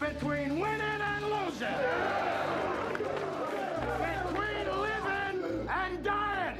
between 0.00 0.60
winning 0.60 0.80
and 0.80 1.24
losing. 1.24 1.68
Between 3.98 4.66
living 4.82 5.68
and 5.68 6.04
dying. 6.04 6.56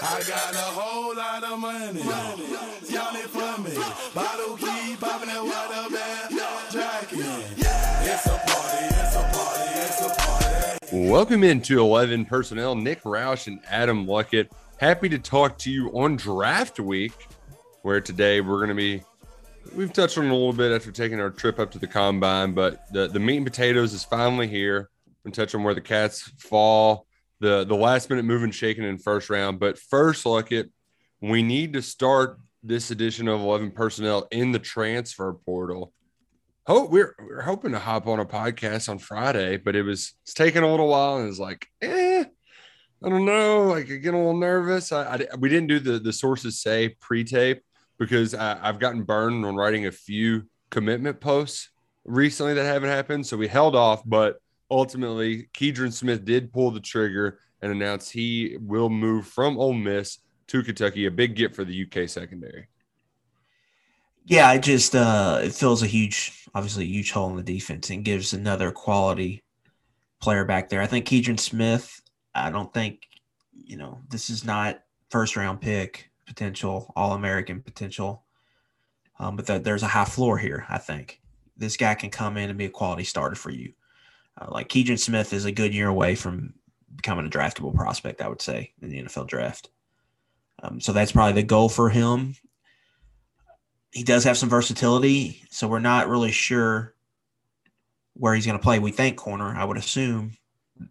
I 0.00 0.22
got 0.26 0.54
a 0.54 0.68
whole 0.74 1.14
lot 1.14 1.44
of 1.44 1.58
money. 1.58 2.00
Y'all 2.00 3.16
it 3.16 3.30
for 3.30 3.60
me. 3.60 3.74
Bottle 4.14 4.56
keep 4.56 5.00
popping 5.00 5.28
that 5.28 5.42
water 5.42 5.94
bag. 5.94 6.32
Jacking. 6.72 7.20
It's 7.20 8.26
a 8.26 8.30
party, 8.30 8.86
it's 8.90 9.16
a 9.16 9.22
party, 9.32 9.70
it's 9.74 10.00
a 10.00 10.08
party. 10.16 11.08
Welcome 11.10 11.44
into 11.44 11.78
11 11.80 12.24
personnel. 12.24 12.74
Nick 12.74 13.02
Roush 13.02 13.46
and 13.46 13.60
Adam 13.68 14.06
Luckett. 14.06 14.48
Happy 14.78 15.08
to 15.08 15.18
talk 15.18 15.58
to 15.58 15.70
you 15.70 15.90
on 15.90 16.16
draft 16.16 16.80
week, 16.80 17.12
where 17.82 18.00
today 18.00 18.40
we're 18.40 18.56
going 18.56 18.68
to 18.68 18.74
be. 18.74 19.02
We've 19.74 19.92
touched 19.92 20.18
on 20.18 20.26
a 20.26 20.32
little 20.32 20.52
bit 20.52 20.72
after 20.72 20.90
taking 20.90 21.20
our 21.20 21.30
trip 21.30 21.58
up 21.58 21.70
to 21.72 21.78
the 21.78 21.86
combine, 21.86 22.52
but 22.52 22.90
the, 22.92 23.08
the 23.08 23.20
meat 23.20 23.36
and 23.36 23.46
potatoes 23.46 23.92
is 23.92 24.04
finally 24.04 24.48
here. 24.48 24.90
And 25.24 25.34
touch 25.34 25.54
on 25.54 25.62
where 25.62 25.74
the 25.74 25.80
cats 25.80 26.22
fall, 26.38 27.06
the 27.40 27.64
the 27.64 27.74
last 27.74 28.08
minute 28.08 28.24
move 28.24 28.42
and 28.44 28.54
shaking 28.54 28.84
in 28.84 28.96
first 28.98 29.28
round. 29.28 29.58
But 29.58 29.78
first, 29.78 30.24
Luckett, 30.24 30.70
we 31.20 31.42
need 31.42 31.74
to 31.74 31.82
start 31.82 32.38
this 32.62 32.90
edition 32.90 33.28
of 33.28 33.40
11 33.40 33.72
personnel 33.72 34.26
in 34.30 34.52
the 34.52 34.58
transfer 34.58 35.34
portal. 35.34 35.92
Hope 36.66 36.90
we're 36.90 37.14
we're 37.18 37.42
hoping 37.42 37.72
to 37.72 37.78
hop 37.78 38.06
on 38.06 38.20
a 38.20 38.24
podcast 38.24 38.88
on 38.88 38.98
Friday, 38.98 39.56
but 39.58 39.76
it 39.76 39.82
was 39.82 40.14
it's 40.22 40.34
taking 40.34 40.62
a 40.62 40.70
little 40.70 40.88
while, 40.88 41.18
and 41.18 41.28
it's 41.28 41.38
like, 41.38 41.66
eh, 41.82 42.24
I 43.04 43.08
don't 43.08 43.24
know. 43.24 43.64
Like 43.64 43.90
I 43.90 43.96
get 43.96 44.14
a 44.14 44.16
little 44.16 44.36
nervous. 44.36 44.92
I, 44.92 45.26
I 45.32 45.36
we 45.36 45.48
didn't 45.48 45.68
do 45.68 45.78
the 45.78 45.98
the 45.98 46.12
sources 46.12 46.60
say 46.60 46.96
pre-tape 47.00 47.62
because 47.98 48.34
I, 48.34 48.58
I've 48.62 48.78
gotten 48.78 49.02
burned 49.02 49.44
on 49.44 49.56
writing 49.56 49.86
a 49.86 49.92
few 49.92 50.44
commitment 50.70 51.20
posts 51.20 51.70
recently 52.04 52.54
that 52.54 52.64
haven't 52.64 52.90
happened, 52.90 53.26
so 53.26 53.36
we 53.36 53.48
held 53.48 53.76
off. 53.76 54.02
But 54.06 54.40
ultimately, 54.70 55.48
Keidron 55.54 55.92
Smith 55.92 56.24
did 56.24 56.52
pull 56.52 56.70
the 56.70 56.80
trigger 56.80 57.40
and 57.60 57.72
announce 57.72 58.08
he 58.10 58.56
will 58.60 58.88
move 58.88 59.26
from 59.26 59.58
Ole 59.58 59.74
Miss 59.74 60.18
to 60.48 60.62
Kentucky, 60.62 61.06
a 61.06 61.10
big 61.10 61.34
get 61.34 61.54
for 61.54 61.64
the 61.64 61.86
UK 61.86 62.08
secondary. 62.08 62.68
Yeah, 64.24 64.52
it 64.52 64.62
just 64.62 64.94
uh, 64.94 65.40
it 65.42 65.54
fills 65.54 65.82
a 65.82 65.86
huge, 65.86 66.46
obviously 66.54 66.84
a 66.84 66.88
huge 66.88 67.12
hole 67.12 67.30
in 67.30 67.36
the 67.36 67.42
defense 67.42 67.90
and 67.90 68.04
gives 68.04 68.32
another 68.32 68.70
quality 68.70 69.42
player 70.20 70.44
back 70.44 70.68
there. 70.68 70.82
I 70.82 70.86
think 70.86 71.06
Keidron 71.06 71.40
Smith. 71.40 72.00
I 72.34 72.50
don't 72.50 72.72
think 72.72 73.02
you 73.52 73.76
know 73.76 74.00
this 74.08 74.30
is 74.30 74.44
not 74.44 74.80
first 75.10 75.36
round 75.36 75.60
pick 75.60 76.07
potential, 76.28 76.92
All 76.94 77.12
American 77.12 77.62
potential, 77.62 78.22
um, 79.18 79.36
but 79.36 79.46
th- 79.46 79.62
there's 79.62 79.82
a 79.82 79.88
high 79.88 80.04
floor 80.04 80.38
here. 80.38 80.64
I 80.68 80.78
think 80.78 81.20
this 81.56 81.76
guy 81.76 81.94
can 81.94 82.10
come 82.10 82.36
in 82.36 82.50
and 82.50 82.58
be 82.58 82.66
a 82.66 82.70
quality 82.70 83.04
starter 83.04 83.34
for 83.34 83.50
you. 83.50 83.72
Uh, 84.40 84.46
like 84.50 84.68
Keidron 84.68 84.98
Smith 84.98 85.32
is 85.32 85.44
a 85.44 85.52
good 85.52 85.74
year 85.74 85.88
away 85.88 86.14
from 86.14 86.54
becoming 86.94 87.26
a 87.26 87.30
draftable 87.30 87.74
prospect. 87.74 88.22
I 88.22 88.28
would 88.28 88.42
say 88.42 88.72
in 88.80 88.90
the 88.90 89.02
NFL 89.02 89.26
draft. 89.26 89.70
Um, 90.62 90.80
so 90.80 90.92
that's 90.92 91.12
probably 91.12 91.40
the 91.40 91.46
goal 91.46 91.68
for 91.68 91.88
him 91.88 92.36
he 93.92 94.02
does 94.02 94.24
have 94.24 94.36
some 94.36 94.48
versatility, 94.48 95.42
so 95.50 95.66
we're 95.66 95.78
not 95.78 96.08
really 96.08 96.30
sure 96.30 96.94
where 98.14 98.34
he's 98.34 98.46
going 98.46 98.58
to 98.58 98.62
play. 98.62 98.78
We 98.78 98.90
think 98.90 99.16
corner, 99.16 99.54
I 99.56 99.64
would 99.64 99.76
assume, 99.76 100.36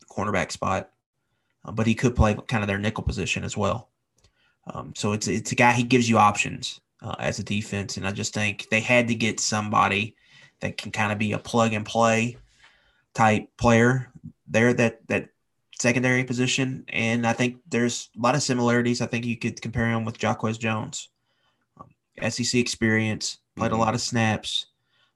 cornerback 0.09 0.51
spot, 0.51 0.89
uh, 1.63 1.71
but 1.71 1.87
he 1.87 1.95
could 1.95 2.15
play 2.15 2.35
kind 2.47 2.63
of 2.63 2.67
their 2.67 2.79
nickel 2.79 3.03
position 3.03 3.43
as 3.43 3.55
well. 3.55 3.89
Um, 4.73 4.93
so 4.95 5.13
it's 5.13 5.27
it's 5.27 5.51
a 5.51 5.55
guy 5.55 5.73
he 5.73 5.83
gives 5.83 6.09
you 6.09 6.17
options 6.17 6.81
uh, 7.01 7.15
as 7.19 7.39
a 7.39 7.43
defense, 7.43 7.97
and 7.97 8.07
I 8.07 8.11
just 8.11 8.33
think 8.33 8.67
they 8.69 8.79
had 8.79 9.07
to 9.07 9.15
get 9.15 9.39
somebody 9.39 10.15
that 10.59 10.77
can 10.77 10.91
kind 10.91 11.11
of 11.11 11.17
be 11.17 11.33
a 11.33 11.39
plug 11.39 11.73
and 11.73 11.85
play 11.85 12.37
type 13.13 13.49
player 13.57 14.11
there 14.47 14.73
that 14.73 15.07
that 15.07 15.29
secondary 15.79 16.23
position, 16.23 16.85
and 16.89 17.25
I 17.25 17.33
think 17.33 17.57
there's 17.69 18.09
a 18.17 18.21
lot 18.21 18.35
of 18.35 18.43
similarities. 18.43 19.01
I 19.01 19.05
think 19.05 19.25
you 19.25 19.37
could 19.37 19.61
compare 19.61 19.89
him 19.89 20.05
with 20.05 20.17
Jacquez 20.17 20.57
Jones. 20.57 21.09
SEC 22.29 22.59
experience, 22.59 23.37
played 23.55 23.71
a 23.71 23.77
lot 23.77 23.93
of 23.93 24.01
snaps. 24.01 24.67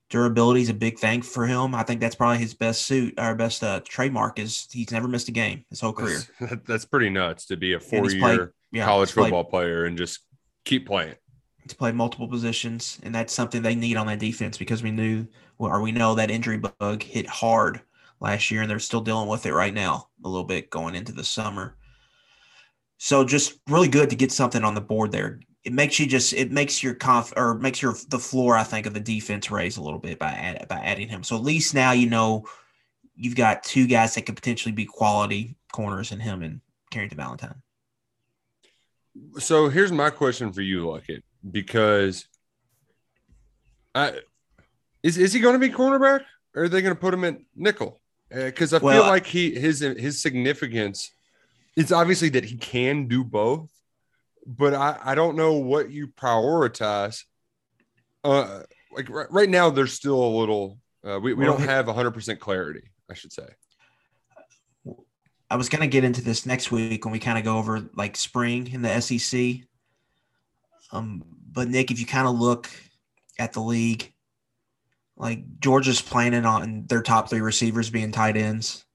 Durability 0.10 0.62
is 0.62 0.70
a 0.70 0.74
big 0.74 1.00
thing 1.00 1.22
for 1.22 1.48
him. 1.48 1.74
I 1.74 1.82
think 1.82 2.00
that's 2.00 2.16
probably 2.16 2.38
his 2.38 2.54
best 2.54 2.84
suit, 2.84 3.18
our 3.18 3.34
best 3.34 3.64
uh, 3.64 3.80
trademark 3.88 4.38
is 4.38 4.68
he's 4.72 4.92
never 4.92 5.08
missed 5.08 5.30
a 5.30 5.32
game 5.32 5.66
his 5.70 5.80
whole 5.80 5.94
career. 5.94 6.20
That's, 6.40 6.56
that's 6.68 6.86
pretty 6.86 7.10
nuts 7.10 7.46
to 7.48 7.58
be 7.58 7.74
a 7.74 7.80
four 7.80 8.12
year 8.12 8.54
yeah, 8.72 8.86
college 8.86 9.12
played- 9.12 9.26
football 9.26 9.44
player 9.44 9.86
and 9.86 9.98
just 9.98 10.20
keep 10.66 10.88
playing. 10.88 11.16
To 11.68 11.76
play 11.76 11.92
multiple 11.92 12.28
positions, 12.28 13.00
and 13.04 13.14
that's 13.14 13.32
something 13.32 13.62
they 13.62 13.76
need 13.76 13.96
on 13.96 14.08
that 14.08 14.20
defense 14.20 14.58
because 14.58 14.82
we 14.82 14.90
knew 14.92 15.28
or 15.60 15.80
we 15.82 15.92
know 15.92 16.16
that 16.16 16.32
injury 16.32 16.58
bug 16.58 17.04
hit 17.04 17.28
hard 17.28 17.82
last 18.20 18.50
year, 18.50 18.62
and 18.62 18.70
they're 18.70 18.80
still 18.80 19.02
dealing 19.02 19.30
with 19.30 19.46
it 19.46 19.54
right 19.54 19.74
now 19.74 20.08
a 20.24 20.28
little 20.28 20.44
bit 20.44 20.72
going 20.72 20.96
into 20.96 21.12
the 21.12 21.24
summer. 21.24 21.78
So 22.98 23.24
just 23.24 23.60
really 23.68 23.88
good 23.88 24.10
to 24.10 24.16
get 24.16 24.32
something 24.32 24.64
on 24.64 24.76
the 24.76 24.82
board 24.82 25.12
there. 25.12 25.40
It 25.64 25.74
makes 25.74 26.00
you 26.00 26.08
just 26.08 26.34
it 26.34 26.52
makes 26.52 26.82
your 26.82 26.96
conf 26.96 27.32
or 27.36 27.54
makes 27.56 27.82
your 27.82 27.96
the 28.10 28.20
floor 28.20 28.58
I 28.58 28.64
think 28.64 28.88
of 28.88 28.94
the 28.96 29.00
defense 29.00 29.52
raise 29.52 29.78
a 29.78 29.84
little 29.84 30.00
bit 30.00 30.18
by 30.18 30.32
add, 30.32 30.68
by 30.68 30.80
adding 30.80 31.10
him. 31.10 31.24
So 31.24 31.36
at 31.36 31.44
least 31.44 31.76
now 31.76 31.92
you 31.92 32.10
know 32.10 32.46
you've 33.16 33.36
got 33.36 33.64
two 33.64 33.86
guys 33.86 34.16
that 34.16 34.24
could 34.26 34.36
potentially 34.36 34.72
be 34.72 34.86
quality 34.86 35.58
corners 35.72 36.12
in 36.12 36.20
him 36.20 36.42
and 36.42 36.62
Carrington 36.90 37.18
Valentine. 37.18 37.62
So 39.40 39.70
here's 39.70 39.92
my 39.92 40.10
question 40.10 40.54
for 40.54 40.62
you, 40.62 40.86
Luckett, 40.86 41.22
because 41.50 42.28
I 43.94 44.20
is 45.04 45.18
is 45.18 45.34
he 45.34 45.40
going 45.40 45.54
to 45.54 45.60
be 45.60 45.74
cornerback 45.74 46.22
or 46.56 46.64
are 46.64 46.70
they 46.70 46.82
going 46.82 46.94
to 46.96 47.00
put 47.00 47.14
him 47.14 47.24
at 47.24 47.38
nickel? 47.56 48.00
Because 48.30 48.74
uh, 48.74 48.78
I 48.78 48.80
Well, 48.80 49.02
feel 49.02 49.10
like 49.10 49.26
he 49.26 49.54
his 49.60 49.80
his 49.80 50.22
significance 50.22 51.12
it's 51.76 51.92
obviously 51.92 52.30
that 52.30 52.44
he 52.46 52.58
can 52.58 53.08
do 53.08 53.24
both, 53.24 53.70
but 54.46 54.74
I 54.74 54.98
I 55.04 55.16
don't 55.16 55.36
know 55.36 55.54
what 55.54 55.90
you 55.92 56.08
prioritize. 56.08 57.24
Uh, 58.24 58.62
like 58.94 59.10
right, 59.10 59.32
right 59.32 59.50
now, 59.50 59.70
there's 59.70 59.94
still 59.94 60.22
a 60.22 60.32
little. 60.40 60.80
Uh, 61.04 61.20
we 61.20 61.34
we 61.34 61.46
Well, 61.46 61.58
don't 61.58 61.68
have 61.68 61.88
100 61.88 62.12
percent 62.12 62.40
clarity. 62.40 62.84
I 63.10 63.14
should 63.14 63.34
say. 63.34 63.48
I 65.52 65.58
was 65.58 65.68
going 65.68 65.82
to 65.82 65.88
get 65.88 66.06
into 66.06 66.22
this 66.22 66.46
next 66.46 66.72
week 66.72 67.04
when 67.04 67.12
we 67.12 67.20
kind 67.20 67.38
of 67.38 67.44
go 67.44 67.58
over 67.58 67.86
like 67.94 68.16
spring 68.16 68.72
in 68.72 68.82
the 68.82 69.02
SEC. 69.02 69.68
Um, 70.94 71.26
but 71.52 71.68
Nick, 71.68 71.92
if 71.92 72.00
you 72.00 72.06
kind 72.06 72.26
of 72.26 72.40
look 72.40 72.70
at 73.38 73.52
the 73.52 73.60
league, 73.60 74.14
like 75.18 75.60
Georgia's 75.60 76.02
planning 76.02 76.46
on 76.46 76.86
their 76.88 77.02
top 77.02 77.30
three 77.30 77.42
receivers 77.42 77.90
being 77.90 78.14
tight 78.14 78.38
ends: 78.38 78.86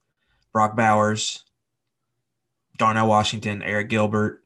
Brock 0.54 0.74
Bowers, 0.74 1.44
Darnell 2.78 3.06
Washington, 3.06 3.60
Arik 3.60 3.90
Gilbert. 3.90 4.42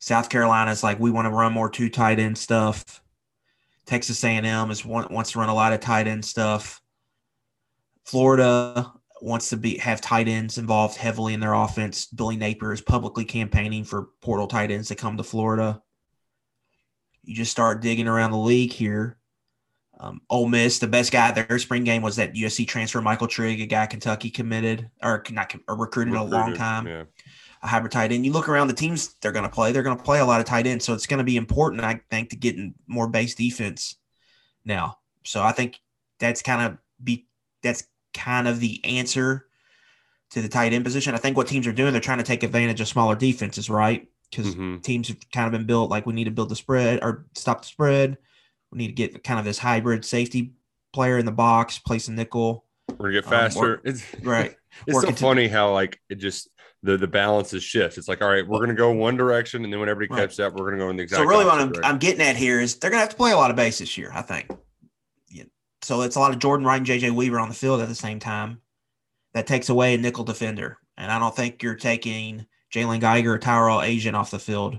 South 0.00 0.28
Carolina's 0.28 0.82
like 0.82 1.00
we 1.00 1.10
want 1.10 1.24
to 1.24 1.30
run 1.30 1.54
more 1.54 1.70
two 1.70 1.88
tight 1.88 2.18
end 2.18 2.36
stuff. 2.36 3.00
Texas 3.86 4.22
A&M 4.22 4.70
is 4.70 4.84
want, 4.84 5.10
wants 5.10 5.32
to 5.32 5.38
run 5.38 5.48
a 5.48 5.54
lot 5.54 5.72
of 5.72 5.80
tight 5.80 6.06
end 6.06 6.26
stuff. 6.26 6.82
Florida 8.04 8.92
wants 9.24 9.48
to 9.48 9.56
be 9.56 9.78
have 9.78 10.02
tight 10.02 10.28
ends 10.28 10.58
involved 10.58 10.96
heavily 10.96 11.32
in 11.32 11.40
their 11.40 11.54
offense. 11.54 12.06
Billy 12.06 12.36
Napier 12.36 12.72
is 12.74 12.82
publicly 12.82 13.24
campaigning 13.24 13.82
for 13.82 14.08
portal 14.20 14.46
tight 14.46 14.70
ends 14.70 14.88
to 14.88 14.94
come 14.94 15.16
to 15.16 15.22
Florida. 15.22 15.82
You 17.22 17.34
just 17.34 17.50
start 17.50 17.80
digging 17.80 18.06
around 18.06 18.32
the 18.32 18.36
league 18.38 18.72
here. 18.72 19.16
Um, 19.98 20.20
Ole 20.28 20.48
Miss, 20.48 20.78
the 20.78 20.88
best 20.88 21.10
guy 21.10 21.28
at 21.28 21.48
their 21.48 21.58
spring 21.58 21.84
game 21.84 22.02
was 22.02 22.16
that 22.16 22.34
USC 22.34 22.68
transfer 22.68 23.00
Michael 23.00 23.26
Trigg, 23.26 23.62
a 23.62 23.66
guy 23.66 23.86
Kentucky 23.86 24.28
committed 24.28 24.90
or 25.02 25.22
not 25.30 25.54
or 25.68 25.76
recruited, 25.76 26.14
a 26.14 26.22
long 26.22 26.52
time, 26.54 26.86
Yeah. 26.86 27.04
a 27.62 27.66
hybrid 27.66 27.92
tight 27.92 28.12
end. 28.12 28.26
You 28.26 28.32
look 28.32 28.48
around 28.50 28.68
the 28.68 28.74
teams 28.74 29.14
they're 29.22 29.32
going 29.32 29.44
to 29.44 29.48
play; 29.48 29.72
they're 29.72 29.82
going 29.82 29.96
to 29.96 30.02
play 30.02 30.20
a 30.20 30.26
lot 30.26 30.40
of 30.40 30.46
tight 30.46 30.66
ends, 30.66 30.84
so 30.84 30.92
it's 30.92 31.06
going 31.06 31.18
to 31.18 31.24
be 31.24 31.38
important, 31.38 31.82
I 31.82 32.02
think, 32.10 32.28
to 32.30 32.36
get 32.36 32.56
in 32.56 32.74
more 32.86 33.08
base 33.08 33.34
defense 33.34 33.96
now. 34.66 34.98
So 35.22 35.42
I 35.42 35.52
think 35.52 35.80
that's 36.18 36.42
kind 36.42 36.60
of 36.72 36.78
be 37.02 37.26
that's 37.62 37.84
kind 38.14 38.48
of 38.48 38.60
the 38.60 38.82
answer 38.84 39.46
to 40.30 40.40
the 40.42 40.48
tight 40.48 40.72
end 40.72 40.84
position. 40.84 41.14
I 41.14 41.18
think 41.18 41.36
what 41.36 41.46
teams 41.46 41.66
are 41.66 41.72
doing, 41.72 41.92
they're 41.92 42.00
trying 42.00 42.18
to 42.18 42.24
take 42.24 42.42
advantage 42.42 42.80
of 42.80 42.88
smaller 42.88 43.14
defenses, 43.14 43.68
right? 43.68 44.08
Because 44.30 44.54
Mhm. 44.54 44.82
teams 44.82 45.08
have 45.08 45.18
kind 45.32 45.46
of 45.46 45.52
been 45.52 45.66
built 45.66 45.90
like 45.90 46.06
we 46.06 46.12
need 46.12 46.24
to 46.24 46.30
build 46.30 46.48
the 46.48 46.56
spread 46.56 47.00
or 47.02 47.26
stop 47.34 47.62
the 47.62 47.68
spread. 47.68 48.16
We 48.72 48.78
need 48.78 48.88
to 48.88 48.92
get 48.94 49.22
kind 49.22 49.38
of 49.38 49.44
this 49.44 49.58
hybrid 49.58 50.04
safety 50.04 50.52
player 50.92 51.18
in 51.18 51.26
the 51.26 51.32
box, 51.32 51.78
place 51.78 52.08
a 52.08 52.12
nickel. 52.12 52.64
We're 52.88 53.10
gonna 53.10 53.12
get 53.12 53.24
Um, 53.24 53.30
faster. 53.30 53.74
or- 53.74 53.80
it's 53.84 54.02
right. 54.22 54.56
It's 54.88 55.00
so 55.00 55.06
to- 55.08 55.12
funny 55.14 55.46
how 55.46 55.72
like 55.72 56.00
it 56.08 56.16
just 56.16 56.48
the 56.82 56.96
the 56.96 57.06
balances 57.06 57.62
shift. 57.62 57.96
It's 57.96 58.08
like 58.08 58.20
all 58.22 58.28
right, 58.28 58.46
we're 58.46 58.58
gonna 58.58 58.74
go 58.74 58.90
one 58.90 59.16
direction, 59.16 59.62
and 59.62 59.72
then 59.72 59.78
when 59.80 59.88
everybody 59.88 60.20
Right. 60.20 60.26
catches 60.26 60.40
up, 60.40 60.54
we're 60.54 60.66
gonna 60.70 60.82
go 60.82 60.90
in 60.90 60.96
the 60.96 61.04
exact. 61.04 61.22
So 61.22 61.28
really, 61.28 61.44
what 61.44 61.60
I'm. 61.60 61.72
I'm 61.84 61.98
getting 61.98 62.20
at 62.20 62.34
here 62.36 62.60
is 62.60 62.74
they're 62.76 62.90
gonna 62.90 63.00
have 63.02 63.10
to 63.10 63.16
play 63.16 63.30
a 63.30 63.36
lot 63.36 63.50
of 63.50 63.56
base 63.56 63.78
this 63.78 63.96
year. 63.96 64.10
I 64.12 64.20
think. 64.22 64.50
So 65.84 66.00
it's 66.00 66.16
a 66.16 66.20
lot 66.20 66.32
of 66.32 66.38
Jordan 66.38 66.66
Wright 66.66 66.78
and 66.78 66.86
JJ 66.86 67.10
Weaver 67.10 67.38
on 67.38 67.50
the 67.50 67.54
field 67.54 67.82
at 67.82 67.88
the 67.88 67.94
same 67.94 68.18
time. 68.18 68.62
That 69.34 69.46
takes 69.46 69.68
away 69.68 69.94
a 69.94 69.98
nickel 69.98 70.24
defender, 70.24 70.78
and 70.96 71.12
I 71.12 71.18
don't 71.18 71.36
think 71.36 71.62
you're 71.62 71.74
taking 71.74 72.46
Jalen 72.72 73.00
Geiger 73.00 73.34
or 73.34 73.38
Tyrell 73.38 73.80
Ajian 73.80 74.14
off 74.14 74.30
the 74.30 74.38
field 74.38 74.78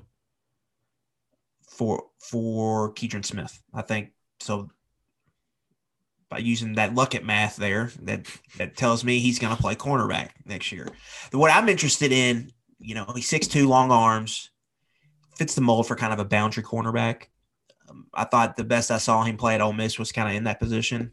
for 1.68 2.06
for 2.20 2.92
Keidron 2.94 3.24
Smith. 3.24 3.62
I 3.74 3.84
think 3.84 4.14
so. 4.40 4.72
By 6.30 6.40
using 6.40 6.74
that 6.76 6.96
Luckett 6.96 7.24
math 7.24 7.58
there, 7.58 7.92
that 8.02 8.26
that 8.58 8.76
tells 8.76 9.04
me 9.04 9.20
he's 9.20 9.38
going 9.38 9.56
to 9.56 9.62
play 9.62 9.76
cornerback 9.76 10.30
next 10.46 10.72
year. 10.72 10.88
What 11.32 11.52
I'm 11.52 11.70
interested 11.70 12.12
in, 12.12 12.52
you 12.80 12.96
know, 12.96 13.06
he's 13.14 13.30
6'2", 13.30 13.68
long 13.68 13.92
arms, 13.92 14.50
fits 15.38 15.54
the 15.54 15.62
mold 15.62 15.88
for 15.88 15.96
kind 15.96 16.14
of 16.14 16.20
a 16.20 16.26
boundary 16.26 16.64
cornerback. 16.64 17.26
Um, 17.90 18.08
I 18.14 18.26
thought 18.26 18.56
the 18.56 18.64
best 18.64 18.92
I 18.92 18.98
saw 18.98 19.24
him 19.24 19.38
play 19.38 19.56
at 19.56 19.62
Ole 19.62 19.74
Miss 19.74 20.00
was 20.00 20.12
kind 20.12 20.30
of 20.30 20.36
in 20.36 20.46
that 20.46 20.60
position. 20.60 21.12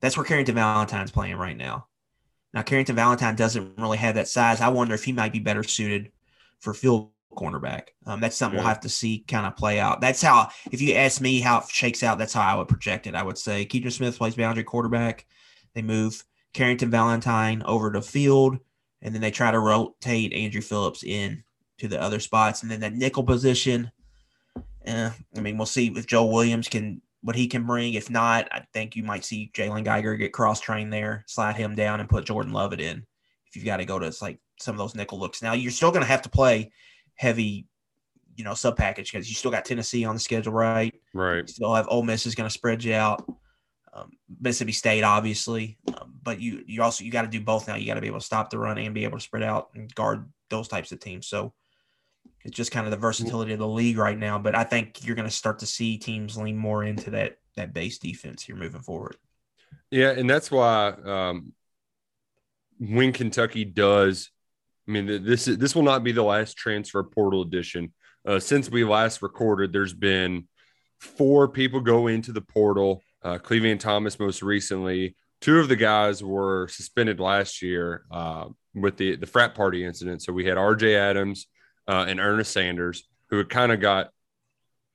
That's 0.00 0.16
where 0.16 0.26
Carrington 0.26 0.54
Valentine's 0.54 1.10
playing 1.10 1.36
right 1.36 1.56
now. 1.56 1.88
Now, 2.52 2.62
Carrington 2.62 2.96
Valentine 2.96 3.36
doesn't 3.36 3.78
really 3.78 3.98
have 3.98 4.14
that 4.14 4.28
size. 4.28 4.60
I 4.60 4.68
wonder 4.68 4.94
if 4.94 5.04
he 5.04 5.12
might 5.12 5.32
be 5.32 5.40
better 5.40 5.62
suited 5.62 6.12
for 6.60 6.74
field 6.74 7.10
cornerback. 7.32 7.88
Um, 8.06 8.20
that's 8.20 8.36
something 8.36 8.58
we'll 8.58 8.66
have 8.66 8.80
to 8.80 8.88
see 8.88 9.24
kind 9.28 9.46
of 9.46 9.56
play 9.56 9.78
out. 9.78 10.00
That's 10.00 10.22
how, 10.22 10.48
if 10.72 10.80
you 10.80 10.94
ask 10.94 11.20
me 11.20 11.40
how 11.40 11.58
it 11.58 11.68
shakes 11.68 12.02
out, 12.02 12.18
that's 12.18 12.32
how 12.32 12.42
I 12.42 12.54
would 12.56 12.68
project 12.68 13.06
it. 13.06 13.14
I 13.14 13.22
would 13.22 13.36
say 13.36 13.64
Keaton 13.66 13.90
Smith 13.90 14.16
plays 14.16 14.36
boundary 14.36 14.64
quarterback. 14.64 15.26
They 15.74 15.82
move 15.82 16.24
Carrington 16.54 16.90
Valentine 16.90 17.62
over 17.66 17.92
to 17.92 18.00
field, 18.00 18.58
and 19.02 19.14
then 19.14 19.20
they 19.20 19.30
try 19.30 19.50
to 19.50 19.58
rotate 19.58 20.32
Andrew 20.32 20.62
Phillips 20.62 21.04
in 21.04 21.44
to 21.78 21.88
the 21.88 22.00
other 22.00 22.20
spots. 22.20 22.62
And 22.62 22.70
then 22.70 22.80
that 22.80 22.94
nickel 22.94 23.24
position, 23.24 23.90
eh, 24.86 25.10
I 25.36 25.40
mean, 25.40 25.56
we'll 25.56 25.66
see 25.66 25.88
if 25.88 26.06
Joe 26.06 26.26
Williams 26.26 26.68
can 26.68 27.00
what 27.22 27.36
he 27.36 27.48
can 27.48 27.64
bring. 27.66 27.94
If 27.94 28.08
not, 28.08 28.48
I 28.52 28.64
think 28.72 28.94
you 28.94 29.02
might 29.02 29.24
see 29.24 29.50
Jalen 29.52 29.84
Geiger 29.84 30.16
get 30.16 30.32
cross 30.32 30.60
trained 30.60 30.92
there, 30.92 31.24
slide 31.26 31.56
him 31.56 31.74
down, 31.74 32.00
and 32.00 32.08
put 32.08 32.24
Jordan 32.24 32.52
Lovett 32.52 32.80
in. 32.80 33.04
If 33.48 33.56
you've 33.56 33.64
got 33.64 33.78
to 33.78 33.84
go 33.84 33.98
to 33.98 34.12
like 34.20 34.38
some 34.60 34.74
of 34.74 34.78
those 34.78 34.94
nickel 34.94 35.18
looks. 35.18 35.42
Now 35.42 35.52
you're 35.52 35.72
still 35.72 35.90
going 35.90 36.02
to 36.02 36.08
have 36.08 36.22
to 36.22 36.28
play 36.28 36.72
heavy, 37.14 37.66
you 38.36 38.44
know, 38.44 38.54
sub 38.54 38.76
package 38.76 39.12
because 39.12 39.28
you 39.28 39.34
still 39.34 39.50
got 39.50 39.64
Tennessee 39.64 40.04
on 40.04 40.14
the 40.14 40.20
schedule, 40.20 40.52
right? 40.52 40.94
right. 41.14 41.38
You 41.38 41.46
still 41.46 41.74
have 41.74 41.88
Ole 41.88 42.02
Miss 42.02 42.26
is 42.26 42.34
going 42.34 42.48
to 42.48 42.52
spread 42.52 42.84
you 42.84 42.94
out. 42.94 43.24
Um, 43.92 44.12
Mississippi 44.40 44.72
State, 44.72 45.02
obviously, 45.02 45.78
um, 45.96 46.14
but 46.22 46.38
you 46.38 46.62
you 46.66 46.82
also 46.82 47.02
you 47.02 47.10
got 47.10 47.22
to 47.22 47.28
do 47.28 47.40
both 47.40 47.66
now. 47.66 47.76
You 47.76 47.86
got 47.86 47.94
to 47.94 48.00
be 48.02 48.08
able 48.08 48.20
to 48.20 48.26
stop 48.26 48.50
the 48.50 48.58
run 48.58 48.76
and 48.76 48.94
be 48.94 49.04
able 49.04 49.18
to 49.18 49.24
spread 49.24 49.42
out 49.42 49.70
and 49.74 49.92
guard 49.94 50.30
those 50.50 50.68
types 50.68 50.92
of 50.92 51.00
teams. 51.00 51.26
So 51.26 51.54
it's 52.44 52.56
just 52.56 52.70
kind 52.70 52.86
of 52.86 52.92
the 52.92 52.96
versatility 52.96 53.52
of 53.52 53.58
the 53.58 53.66
league 53.66 53.98
right 53.98 54.18
now. 54.18 54.38
But 54.38 54.54
I 54.54 54.64
think 54.64 55.04
you're 55.04 55.16
going 55.16 55.28
to 55.28 55.34
start 55.34 55.58
to 55.60 55.66
see 55.66 55.98
teams 55.98 56.36
lean 56.36 56.56
more 56.56 56.84
into 56.84 57.10
that 57.10 57.38
that 57.56 57.72
base 57.72 57.98
defense 57.98 58.42
here 58.42 58.56
moving 58.56 58.82
forward. 58.82 59.16
Yeah, 59.90 60.10
and 60.10 60.28
that's 60.28 60.50
why 60.50 60.88
um, 61.04 61.52
when 62.78 63.12
Kentucky 63.12 63.64
does, 63.64 64.30
I 64.86 64.92
mean, 64.92 65.24
this 65.24 65.48
is 65.48 65.58
this 65.58 65.74
will 65.74 65.82
not 65.82 66.04
be 66.04 66.12
the 66.12 66.22
last 66.22 66.56
transfer 66.56 67.02
portal 67.02 67.42
edition. 67.42 67.92
Uh, 68.26 68.38
since 68.38 68.70
we 68.70 68.84
last 68.84 69.22
recorded, 69.22 69.72
there's 69.72 69.92
been 69.92 70.48
four 71.00 71.48
people 71.48 71.80
go 71.80 72.06
into 72.06 72.32
the 72.32 72.40
portal. 72.40 73.02
Uh, 73.22 73.38
Cleveland 73.38 73.80
Thomas, 73.80 74.18
most 74.18 74.42
recently. 74.42 75.16
Two 75.40 75.58
of 75.58 75.68
the 75.68 75.76
guys 75.76 76.22
were 76.22 76.68
suspended 76.68 77.20
last 77.20 77.62
year 77.62 78.04
uh, 78.10 78.46
with 78.74 78.96
the 78.96 79.16
the 79.16 79.26
frat 79.26 79.54
party 79.54 79.84
incident. 79.84 80.22
So 80.22 80.32
we 80.32 80.46
had 80.46 80.58
R.J. 80.58 80.96
Adams 80.96 81.46
uh, 81.88 82.04
and 82.08 82.20
Ernest 82.20 82.52
Sanders, 82.52 83.04
who 83.30 83.38
had 83.38 83.48
kind 83.48 83.72
of 83.72 83.80
got 83.80 84.10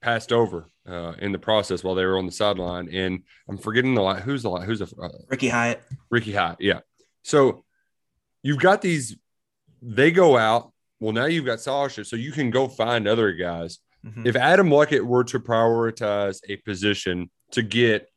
passed 0.01 0.31
over 0.31 0.65
uh, 0.88 1.13
in 1.19 1.31
the 1.31 1.39
process 1.39 1.83
while 1.83 1.95
they 1.95 2.05
were 2.05 2.17
on 2.17 2.25
the 2.25 2.31
sideline. 2.31 2.89
And 2.93 3.24
I'm 3.48 3.57
forgetting 3.57 3.93
the 3.93 4.01
la- 4.01 4.15
who's 4.19 4.43
the 4.43 4.50
la- 4.50 4.62
who's 4.62 4.79
the 4.79 4.91
uh, 5.01 5.10
Ricky 5.29 5.50
Hyatt. 5.50 5.81
Ricky 6.10 6.31
Hyatt. 6.33 6.57
Yeah. 6.60 6.79
So 7.24 7.63
you've 8.43 8.60
got 8.60 8.81
these, 8.81 9.15
they 9.81 10.12
go 10.12 10.38
out. 10.38 10.71
Well, 11.00 11.13
now 11.13 11.25
you've 11.25 11.45
got 11.45 11.60
scholarship, 11.62 12.05
so 12.07 12.15
you 12.15 12.31
can 12.31 12.50
go 12.51 12.67
find 12.67 13.07
other 13.07 13.31
guys. 13.33 13.79
Mhm. 14.05 14.25
If 14.25 14.36
Adam 14.36 14.69
Luckett 14.69 15.01
were 15.05 15.24
to 15.25 15.39
prioritize 15.39 16.39
a 16.50 16.57
position 16.57 17.29
to 17.51 17.62
get, 17.62 18.07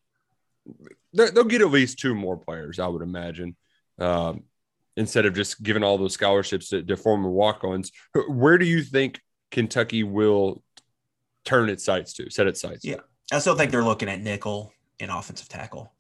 they- 1.13 1.31
they'll 1.31 1.45
get 1.45 1.61
at 1.61 1.71
least 1.71 1.99
two 1.99 2.15
more 2.15 2.37
players, 2.39 2.79
I 2.79 2.87
would 2.87 3.03
imagine, 3.03 3.57
um, 3.99 4.45
instead 4.97 5.27
of 5.27 5.35
just 5.35 5.63
giving 5.63 5.83
all 5.83 5.99
those 5.99 6.15
scholarships 6.15 6.69
to, 6.69 6.83
to 6.83 6.97
former 6.97 7.29
walk-ons. 7.29 7.91
Where 8.29 8.59
do 8.59 8.65
you 8.65 8.83
think 8.83 9.21
Kentucky 9.51 10.03
will 10.03 10.63
turn 11.45 11.69
its 11.69 11.85
sights 11.85 12.13
to, 12.15 12.31
set 12.31 12.47
its 12.47 12.61
sights? 12.61 12.85
Yeah, 12.85 13.01
I 13.33 13.39
still 13.39 13.57
think 13.57 13.71
they're 13.71 13.85
looking 13.85 14.09
at 14.09 14.21
nickel 14.21 14.73
and 15.01 15.11
offensive 15.11 15.49
tackle. 15.49 15.93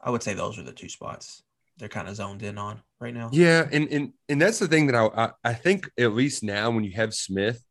I 0.00 0.10
would 0.10 0.22
say 0.22 0.34
those 0.34 0.58
are 0.58 0.62
the 0.62 0.72
two 0.72 0.88
spots 0.88 1.42
they're 1.80 1.88
kind 1.88 2.08
of 2.08 2.14
zoned 2.14 2.42
in 2.42 2.58
on 2.58 2.80
right 3.00 3.12
now. 3.12 3.30
Yeah, 3.32 3.66
and 3.72 3.88
and 3.88 4.12
and 4.28 4.40
that's 4.40 4.58
the 4.58 4.68
thing 4.68 4.86
that 4.86 4.94
I, 4.94 5.06
I 5.06 5.30
I 5.42 5.54
think 5.54 5.90
at 5.98 6.12
least 6.12 6.44
now 6.44 6.70
when 6.70 6.84
you 6.84 6.92
have 6.92 7.12
Smith, 7.14 7.64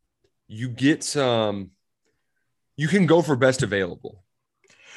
you 0.48 0.68
get 0.68 1.04
some. 1.04 1.72
You 2.76 2.88
can 2.88 3.06
go 3.06 3.22
for 3.22 3.36
best 3.36 3.62
available. 3.62 4.24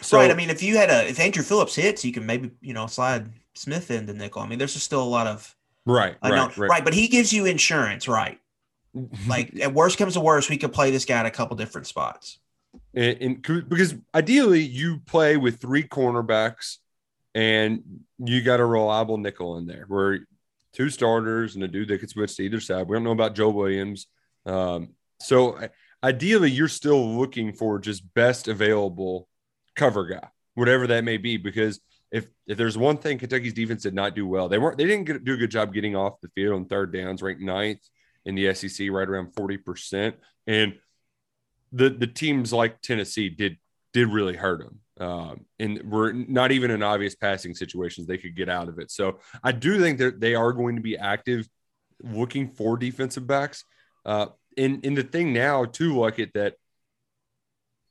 So, 0.01 0.19
right. 0.19 0.31
I 0.31 0.35
mean, 0.35 0.51
if 0.51 0.63
you 0.63 0.77
had 0.77 0.91
a 0.91 1.09
if 1.09 1.21
Andrew 1.21 1.43
Phillips 1.43 1.75
hits, 1.75 2.05
you 2.05 2.13
can 2.13 2.27
maybe 2.27 2.51
you 2.61 2.75
know 2.75 2.87
slide 2.87 3.29
Smith 3.55 3.91
into 3.91 4.15
nickel. 4.15 4.43
I 4.43 4.49
mean, 4.49 4.59
there's 4.59 4.73
just 4.73 4.87
still 4.87 5.03
a 5.03 5.05
lot 5.05 5.27
of 5.27 5.55
right, 5.87 6.17
know, 6.23 6.47
right, 6.47 6.59
right, 6.59 6.71
right, 6.71 6.85
but 6.85 6.95
he 6.95 7.09
gives 7.09 7.33
you 7.33 7.47
insurance, 7.47 8.09
right? 8.09 8.39
Like 9.27 9.59
at 9.59 9.73
worst 9.73 9.97
comes 9.97 10.15
to 10.15 10.21
worst, 10.21 10.51
we 10.51 10.59
could 10.59 10.73
play 10.73 10.91
this 10.91 11.07
guy 11.07 11.21
at 11.21 11.25
a 11.25 11.31
couple 11.31 11.57
different 11.57 11.87
spots. 11.87 12.39
and, 12.93 13.17
and 13.23 13.67
because 13.67 13.95
ideally 14.15 14.61
you 14.61 14.99
play 15.07 15.39
with 15.39 15.63
three 15.63 15.83
cornerbacks, 15.83 16.77
and 17.35 17.83
you 18.19 18.43
got 18.43 18.61
a 18.61 18.65
reliable 18.67 19.17
nickel 19.17 19.57
in 19.57 19.67
there, 19.67 19.87
where 19.89 20.27
two 20.75 20.91
starters 20.91 21.55
and 21.55 21.65
a 21.65 21.69
dude 21.69 21.89
that 21.89 22.01
could 22.01 22.11
switch 22.11 22.37
to 22.37 22.43
either 22.43 22.61
side. 22.61 22.87
We 22.87 22.95
don't 22.95 23.05
know 23.05 23.13
about 23.13 23.35
Joe 23.35 23.49
Williams, 23.49 24.09
um, 24.45 24.91
so 25.21 25.59
ideally 26.05 26.51
you're 26.51 26.69
still 26.69 27.17
looking 27.17 27.53
for 27.53 27.79
just 27.79 28.13
best 28.13 28.49
available 28.49 29.29
cover 29.75 30.05
guy, 30.07 30.29
whatever 30.55 30.87
that 30.89 31.05
may 31.05 31.17
be, 31.17 31.37
because 31.37 31.81
if 32.13 32.29
if 32.47 32.59
there's 32.59 32.77
one 32.77 32.99
thing 32.99 33.19
Kentucky's 33.19 33.55
defense 33.55 33.83
did 33.83 33.95
not 33.95 34.15
do 34.15 34.27
well, 34.27 34.49
they 34.49 34.59
weren't 34.59 34.77
they 34.79 34.85
didn't 34.85 35.05
get, 35.05 35.25
do 35.25 35.35
a 35.35 35.39
good 35.39 35.51
job 35.51 35.73
getting 35.73 35.97
off 35.97 36.21
the 36.21 36.29
field 36.29 36.55
on 36.55 36.67
third 36.67 36.93
downs, 36.93 37.23
ranked 37.23 37.41
ninth 37.41 37.81
in 38.25 38.35
the 38.35 38.55
SEC, 38.55 38.91
right 38.91 39.09
around 39.09 39.35
forty 39.35 39.57
percent, 39.57 40.17
and 40.47 40.75
the 41.73 41.89
the 41.89 42.07
teams 42.07 42.53
like 42.53 42.83
Tennessee 42.83 43.31
did 43.31 43.57
did 43.93 44.09
really 44.09 44.37
hurt 44.37 44.61
them. 44.61 44.79
Um, 45.01 45.47
and 45.59 45.83
we're 45.91 46.13
not 46.13 46.53
even 46.53 46.71
in 46.71 46.83
obvious 46.83 47.15
passing 47.15 47.55
situations 47.55 48.07
they 48.07 48.19
could 48.19 48.37
get 48.37 48.49
out 48.49 48.69
of 48.69 48.79
it. 48.79 48.91
So 48.91 49.19
I 49.43 49.53
do 49.53 49.81
think 49.81 49.99
that 49.99 50.21
they 50.21 50.35
are 50.35 50.53
going 50.53 50.77
to 50.77 50.83
be 50.83 50.99
active, 50.99 51.49
looking 52.03 52.49
for 52.49 52.77
defensive 52.77 53.27
backs. 53.27 53.65
Uh, 54.05 54.27
and 54.57 54.85
in 54.85 54.95
the 54.95 55.03
thing 55.03 55.33
now 55.33 55.65
too, 55.65 55.99
like 55.99 56.19
it 56.19 56.35
that 56.35 56.55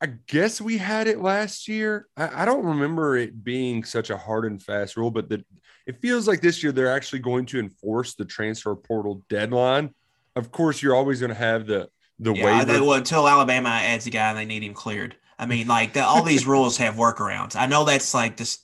I 0.01 0.07
guess 0.27 0.59
we 0.59 0.77
had 0.77 1.07
it 1.07 1.19
last 1.19 1.67
year. 1.67 2.07
I, 2.17 2.41
I, 2.41 2.45
don't 2.45 2.65
remember 2.65 3.17
it 3.17 3.43
being 3.43 3.83
such 3.83 4.09
a 4.09 4.17
hard 4.17 4.45
and 4.45 4.61
fast 4.61 4.97
rule, 4.97 5.11
but 5.11 5.29
that 5.29 5.45
it 5.85 6.01
feels 6.01 6.27
like 6.27 6.41
this 6.41 6.63
year 6.63 6.71
they're 6.71 6.91
actually 6.91 7.19
going 7.19 7.45
to 7.47 7.59
enforce 7.59 8.15
the 8.15 8.25
transfer 8.25 8.75
portal 8.75 9.23
deadline. 9.29 9.93
Of 10.35 10.51
course, 10.51 10.81
you're 10.81 10.95
always 10.95 11.19
going 11.19 11.29
to 11.29 11.35
have 11.35 11.67
the 11.67 11.89
the 12.17 12.33
yeah, 12.33 12.45
waiver. 12.45 12.73
They, 12.73 12.81
well, 12.81 12.93
until 12.93 13.27
Alabama 13.27 13.69
adds 13.69 14.07
a 14.07 14.09
guy 14.09 14.29
and 14.29 14.37
they 14.37 14.45
need 14.45 14.63
him 14.63 14.73
cleared. 14.73 15.15
I 15.37 15.45
mean, 15.45 15.67
like 15.67 15.93
the, 15.93 16.03
all 16.03 16.23
these 16.23 16.45
rules 16.47 16.77
have 16.77 16.95
workarounds. 16.95 17.55
I 17.55 17.65
know 17.65 17.83
that's 17.83 18.13
like 18.13 18.37
this, 18.37 18.59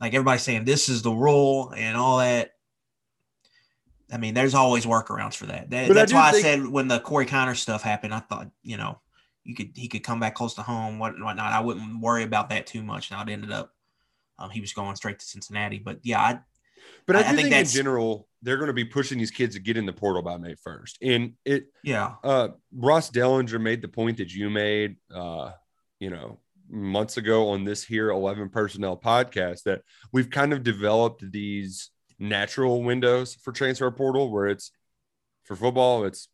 like 0.00 0.14
everybody's 0.14 0.42
saying 0.42 0.64
this 0.64 0.88
is 0.88 1.02
the 1.02 1.12
rule 1.12 1.72
and 1.76 1.96
all 1.96 2.18
that. 2.18 2.52
I 4.12 4.16
mean, 4.16 4.34
there's 4.34 4.54
always 4.54 4.86
workarounds 4.86 5.34
for 5.34 5.46
that. 5.46 5.70
that 5.70 5.92
that's 5.92 6.12
I 6.12 6.16
why 6.16 6.32
think- 6.32 6.46
I 6.46 6.48
said 6.50 6.66
when 6.66 6.88
the 6.88 7.00
Corey 7.00 7.26
Connor 7.26 7.54
stuff 7.54 7.82
happened, 7.82 8.14
I 8.14 8.20
thought, 8.20 8.48
you 8.62 8.76
know, 8.76 9.00
you 9.48 9.54
could 9.54 9.70
he 9.74 9.88
could 9.88 10.04
come 10.04 10.20
back 10.20 10.34
close 10.34 10.52
to 10.54 10.62
home, 10.62 10.98
what 10.98 11.18
whatnot. 11.18 11.52
I 11.52 11.60
wouldn't 11.60 12.02
worry 12.02 12.22
about 12.22 12.50
that 12.50 12.66
too 12.66 12.82
much. 12.82 13.10
Now 13.10 13.22
it 13.22 13.30
ended 13.30 13.50
up 13.50 13.72
um, 14.38 14.50
he 14.50 14.60
was 14.60 14.74
going 14.74 14.94
straight 14.94 15.18
to 15.18 15.24
Cincinnati, 15.24 15.78
but 15.78 16.00
yeah, 16.02 16.20
I. 16.20 16.40
But 17.06 17.16
I, 17.16 17.20
I, 17.20 17.22
think, 17.22 17.48
think 17.48 17.54
in 17.54 17.64
general 17.64 18.28
they're 18.42 18.58
going 18.58 18.68
to 18.68 18.74
be 18.74 18.84
pushing 18.84 19.18
these 19.18 19.30
kids 19.30 19.54
to 19.54 19.60
get 19.60 19.78
in 19.78 19.86
the 19.86 19.92
portal 19.92 20.20
by 20.20 20.36
May 20.36 20.54
first, 20.62 20.98
and 21.02 21.32
it 21.46 21.72
yeah. 21.82 22.16
Uh, 22.22 22.48
Ross 22.72 23.10
Dellenger 23.10 23.58
made 23.58 23.80
the 23.80 23.88
point 23.88 24.18
that 24.18 24.32
you 24.32 24.50
made, 24.50 24.96
uh, 25.12 25.52
you 25.98 26.10
know, 26.10 26.38
months 26.68 27.16
ago 27.16 27.48
on 27.48 27.64
this 27.64 27.82
here 27.82 28.10
11 28.10 28.50
personnel 28.50 28.98
podcast 28.98 29.62
that 29.62 29.80
we've 30.12 30.28
kind 30.28 30.52
of 30.52 30.62
developed 30.62 31.24
these 31.32 31.90
natural 32.18 32.82
windows 32.82 33.34
for 33.34 33.52
transfer 33.52 33.90
portal 33.90 34.30
where 34.30 34.48
it's 34.48 34.72
for 35.44 35.56
football 35.56 36.04
it's 36.04 36.28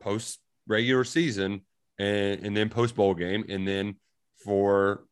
post 0.00 0.40
regular 0.66 1.04
season 1.04 1.60
and, 1.98 2.44
and 2.44 2.56
then 2.56 2.68
post 2.68 2.94
bowl 2.94 3.14
game. 3.14 3.44
And 3.48 3.66
then 3.66 3.96
for 4.44 5.04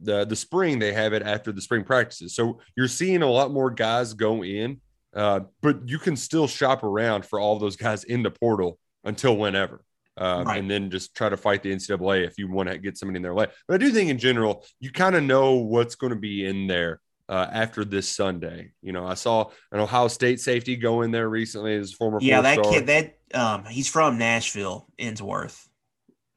the, 0.00 0.24
the 0.24 0.36
spring, 0.36 0.78
they 0.78 0.92
have 0.92 1.12
it 1.12 1.22
after 1.22 1.52
the 1.52 1.60
spring 1.60 1.84
practices. 1.84 2.34
So 2.34 2.60
you're 2.76 2.88
seeing 2.88 3.22
a 3.22 3.30
lot 3.30 3.50
more 3.50 3.70
guys 3.70 4.14
go 4.14 4.44
in, 4.44 4.80
uh, 5.14 5.40
but 5.60 5.88
you 5.88 5.98
can 5.98 6.16
still 6.16 6.46
shop 6.46 6.82
around 6.84 7.24
for 7.24 7.40
all 7.40 7.58
those 7.58 7.76
guys 7.76 8.04
in 8.04 8.22
the 8.22 8.30
portal 8.30 8.78
until 9.04 9.36
whenever. 9.36 9.82
Um, 10.16 10.46
right. 10.46 10.58
and 10.58 10.68
then 10.68 10.90
just 10.90 11.14
try 11.14 11.28
to 11.28 11.36
fight 11.36 11.62
the 11.62 11.72
NCAA 11.72 12.26
if 12.26 12.38
you 12.38 12.50
want 12.50 12.68
to 12.68 12.76
get 12.76 12.98
somebody 12.98 13.18
in 13.18 13.22
their 13.22 13.34
way. 13.34 13.46
But 13.68 13.74
I 13.74 13.78
do 13.78 13.92
think 13.92 14.10
in 14.10 14.18
general, 14.18 14.64
you 14.80 14.90
kind 14.90 15.14
of 15.14 15.22
know 15.22 15.54
what's 15.54 15.94
going 15.94 16.12
to 16.12 16.18
be 16.18 16.44
in 16.44 16.66
there 16.66 17.00
uh, 17.28 17.46
after 17.52 17.84
this 17.84 18.08
Sunday. 18.08 18.72
You 18.82 18.92
know, 18.92 19.06
I 19.06 19.14
saw 19.14 19.50
an 19.70 19.78
Ohio 19.78 20.08
State 20.08 20.40
safety 20.40 20.74
go 20.74 21.02
in 21.02 21.12
there 21.12 21.28
recently 21.28 21.76
as 21.76 21.92
former. 21.92 22.18
Yeah, 22.20 22.40
that 22.40 22.60
kid, 22.64 22.86
that 22.88 23.18
um, 23.32 23.64
he's 23.66 23.88
from 23.88 24.18
Nashville, 24.18 24.88
Ensworth 24.98 25.67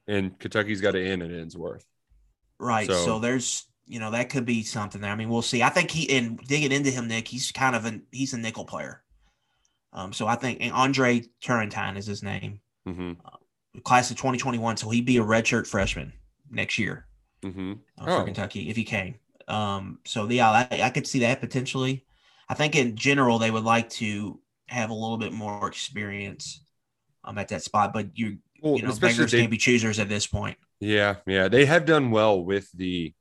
and 0.06 0.38
Kentucky's 0.38 0.80
got 0.80 0.94
an 0.94 1.06
in 1.06 1.22
at 1.22 1.30
Ensworth. 1.30 1.84
Right. 2.58 2.86
So, 2.86 3.04
so, 3.04 3.18
there's 3.18 3.66
you 3.86 3.98
know 3.98 4.10
that 4.12 4.30
could 4.30 4.44
be 4.44 4.62
something 4.62 5.00
there. 5.00 5.10
I 5.10 5.16
mean, 5.16 5.28
we'll 5.28 5.42
see. 5.42 5.62
I 5.62 5.68
think 5.68 5.90
he 5.90 6.08
and 6.16 6.38
digging 6.38 6.72
into 6.72 6.90
him, 6.90 7.08
Nick, 7.08 7.28
he's 7.28 7.50
kind 7.52 7.74
of 7.74 7.84
an 7.84 8.02
he's 8.10 8.32
a 8.32 8.38
nickel 8.38 8.64
player. 8.64 9.02
Um, 9.92 10.12
so 10.12 10.26
I 10.26 10.36
think 10.36 10.58
and 10.60 10.72
Andre 10.72 11.22
Turrentine 11.40 11.96
is 11.96 12.06
his 12.06 12.22
name. 12.22 12.60
Mm-hmm. 12.86 13.12
Uh, 13.24 13.80
class 13.80 14.10
of 14.10 14.16
2021, 14.16 14.76
so 14.76 14.90
he'd 14.90 15.06
be 15.06 15.16
a 15.18 15.22
redshirt 15.22 15.66
freshman 15.66 16.12
next 16.50 16.78
year 16.78 17.06
mm-hmm. 17.42 17.74
uh, 17.98 18.04
for 18.04 18.22
oh. 18.22 18.24
Kentucky 18.24 18.68
if 18.70 18.76
he 18.76 18.84
came. 18.84 19.16
Um, 19.48 19.98
so 20.04 20.28
yeah, 20.28 20.50
I, 20.50 20.82
I 20.84 20.90
could 20.90 21.06
see 21.06 21.20
that 21.20 21.40
potentially. 21.40 22.04
I 22.48 22.54
think 22.54 22.76
in 22.76 22.96
general 22.96 23.38
they 23.38 23.50
would 23.50 23.64
like 23.64 23.90
to 23.90 24.40
have 24.66 24.90
a 24.90 24.94
little 24.94 25.18
bit 25.18 25.32
more 25.32 25.66
experience 25.68 26.64
um, 27.24 27.38
at 27.38 27.48
that 27.48 27.62
spot, 27.62 27.92
but 27.92 28.16
you 28.16 28.38
well, 28.62 28.76
you 28.76 28.82
know, 28.82 28.94
beggars 28.94 29.32
they, 29.32 29.40
can't 29.40 29.50
be 29.50 29.58
choosers 29.58 29.98
at 29.98 30.08
this 30.08 30.26
point. 30.26 30.56
Yeah, 30.80 31.16
yeah, 31.26 31.48
they 31.48 31.66
have 31.66 31.84
done 31.84 32.10
well 32.10 32.42
with 32.42 32.70
the 32.72 33.12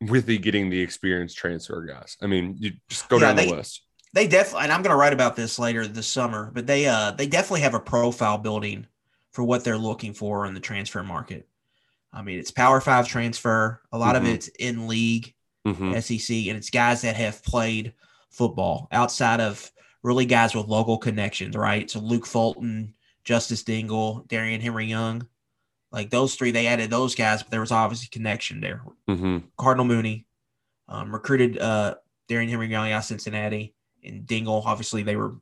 with 0.00 0.26
the 0.26 0.38
getting 0.38 0.70
the 0.70 0.80
experience 0.80 1.34
transfer 1.34 1.82
guys. 1.82 2.16
I 2.22 2.26
mean, 2.26 2.56
you 2.58 2.72
just 2.88 3.08
go 3.08 3.16
yeah, 3.16 3.26
down 3.26 3.36
they, 3.36 3.46
the 3.46 3.56
list. 3.56 3.82
They 4.14 4.26
definitely, 4.26 4.64
and 4.64 4.72
I'm 4.72 4.82
going 4.82 4.92
to 4.92 4.96
write 4.96 5.12
about 5.12 5.36
this 5.36 5.58
later 5.58 5.86
this 5.86 6.06
summer, 6.06 6.50
but 6.54 6.66
they 6.66 6.86
uh 6.86 7.12
they 7.12 7.26
definitely 7.26 7.60
have 7.60 7.74
a 7.74 7.80
profile 7.80 8.38
building 8.38 8.86
for 9.32 9.44
what 9.44 9.64
they're 9.64 9.78
looking 9.78 10.14
for 10.14 10.46
in 10.46 10.54
the 10.54 10.60
transfer 10.60 11.02
market. 11.02 11.46
I 12.12 12.22
mean, 12.22 12.38
it's 12.38 12.50
Power 12.50 12.80
Five 12.80 13.06
transfer. 13.08 13.82
A 13.92 13.98
lot 13.98 14.16
mm-hmm. 14.16 14.26
of 14.26 14.32
it's 14.32 14.48
in 14.48 14.86
league, 14.88 15.34
mm-hmm. 15.66 15.98
SEC, 15.98 16.48
and 16.48 16.56
it's 16.56 16.70
guys 16.70 17.02
that 17.02 17.16
have 17.16 17.42
played 17.42 17.92
football 18.30 18.88
outside 18.90 19.40
of 19.40 19.70
really 20.02 20.26
guys 20.26 20.54
with 20.54 20.66
local 20.66 20.98
connections, 20.98 21.56
right? 21.56 21.90
So 21.90 21.98
Luke 21.98 22.26
Fulton, 22.26 22.94
Justice 23.24 23.62
Dingle, 23.62 24.24
Darrion 24.28 24.60
Henry 24.60 24.86
Young. 24.86 25.26
Like 25.90 26.10
those 26.10 26.34
three, 26.34 26.50
they 26.50 26.66
added 26.66 26.90
those 26.90 27.14
guys, 27.14 27.42
but 27.42 27.50
there 27.50 27.60
was 27.60 27.70
obviously 27.70 28.08
connection 28.10 28.60
there. 28.60 28.82
Mm-hmm. 29.08 29.38
Cardinal 29.56 29.86
Mooney 29.86 30.26
um, 30.88 31.12
recruited 31.12 31.58
uh, 31.58 31.94
Darrion 32.28 32.48
Henry 32.48 32.66
Young 32.66 32.90
out 32.90 32.98
of 32.98 33.04
Cincinnati, 33.04 33.74
and 34.02 34.26
Dingle, 34.26 34.62
obviously, 34.66 35.02
they 35.02 35.16
were 35.16 35.36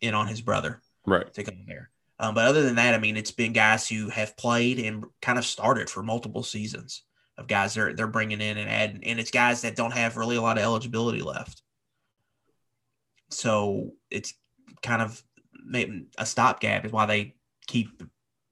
in 0.00 0.14
on 0.14 0.26
his 0.26 0.40
brother 0.40 0.80
right 1.06 1.32
to 1.34 1.42
come 1.42 1.64
there. 1.66 1.90
Um, 2.18 2.34
but 2.34 2.46
other 2.46 2.62
than 2.62 2.76
that, 2.76 2.94
I 2.94 2.98
mean, 2.98 3.16
it's 3.16 3.30
been 3.30 3.52
guys 3.52 3.88
who 3.88 4.08
have 4.08 4.36
played 4.36 4.78
and 4.78 5.04
kind 5.20 5.38
of 5.38 5.44
started 5.44 5.90
for 5.90 6.02
multiple 6.02 6.42
seasons 6.42 7.02
of 7.38 7.46
guys 7.46 7.74
they're 7.74 7.92
they're 7.92 8.06
bringing 8.06 8.40
in 8.40 8.56
and 8.56 8.70
adding, 8.70 9.04
and 9.04 9.20
it's 9.20 9.30
guys 9.30 9.62
that 9.62 9.76
don't 9.76 9.92
have 9.92 10.16
really 10.16 10.36
a 10.36 10.42
lot 10.42 10.56
of 10.56 10.64
eligibility 10.64 11.20
left. 11.20 11.62
So 13.30 13.92
it's 14.10 14.34
kind 14.82 15.02
of 15.02 15.22
a 16.18 16.26
stopgap 16.26 16.84
is 16.84 16.92
why 16.92 17.06
they 17.06 17.34
keep 17.66 18.02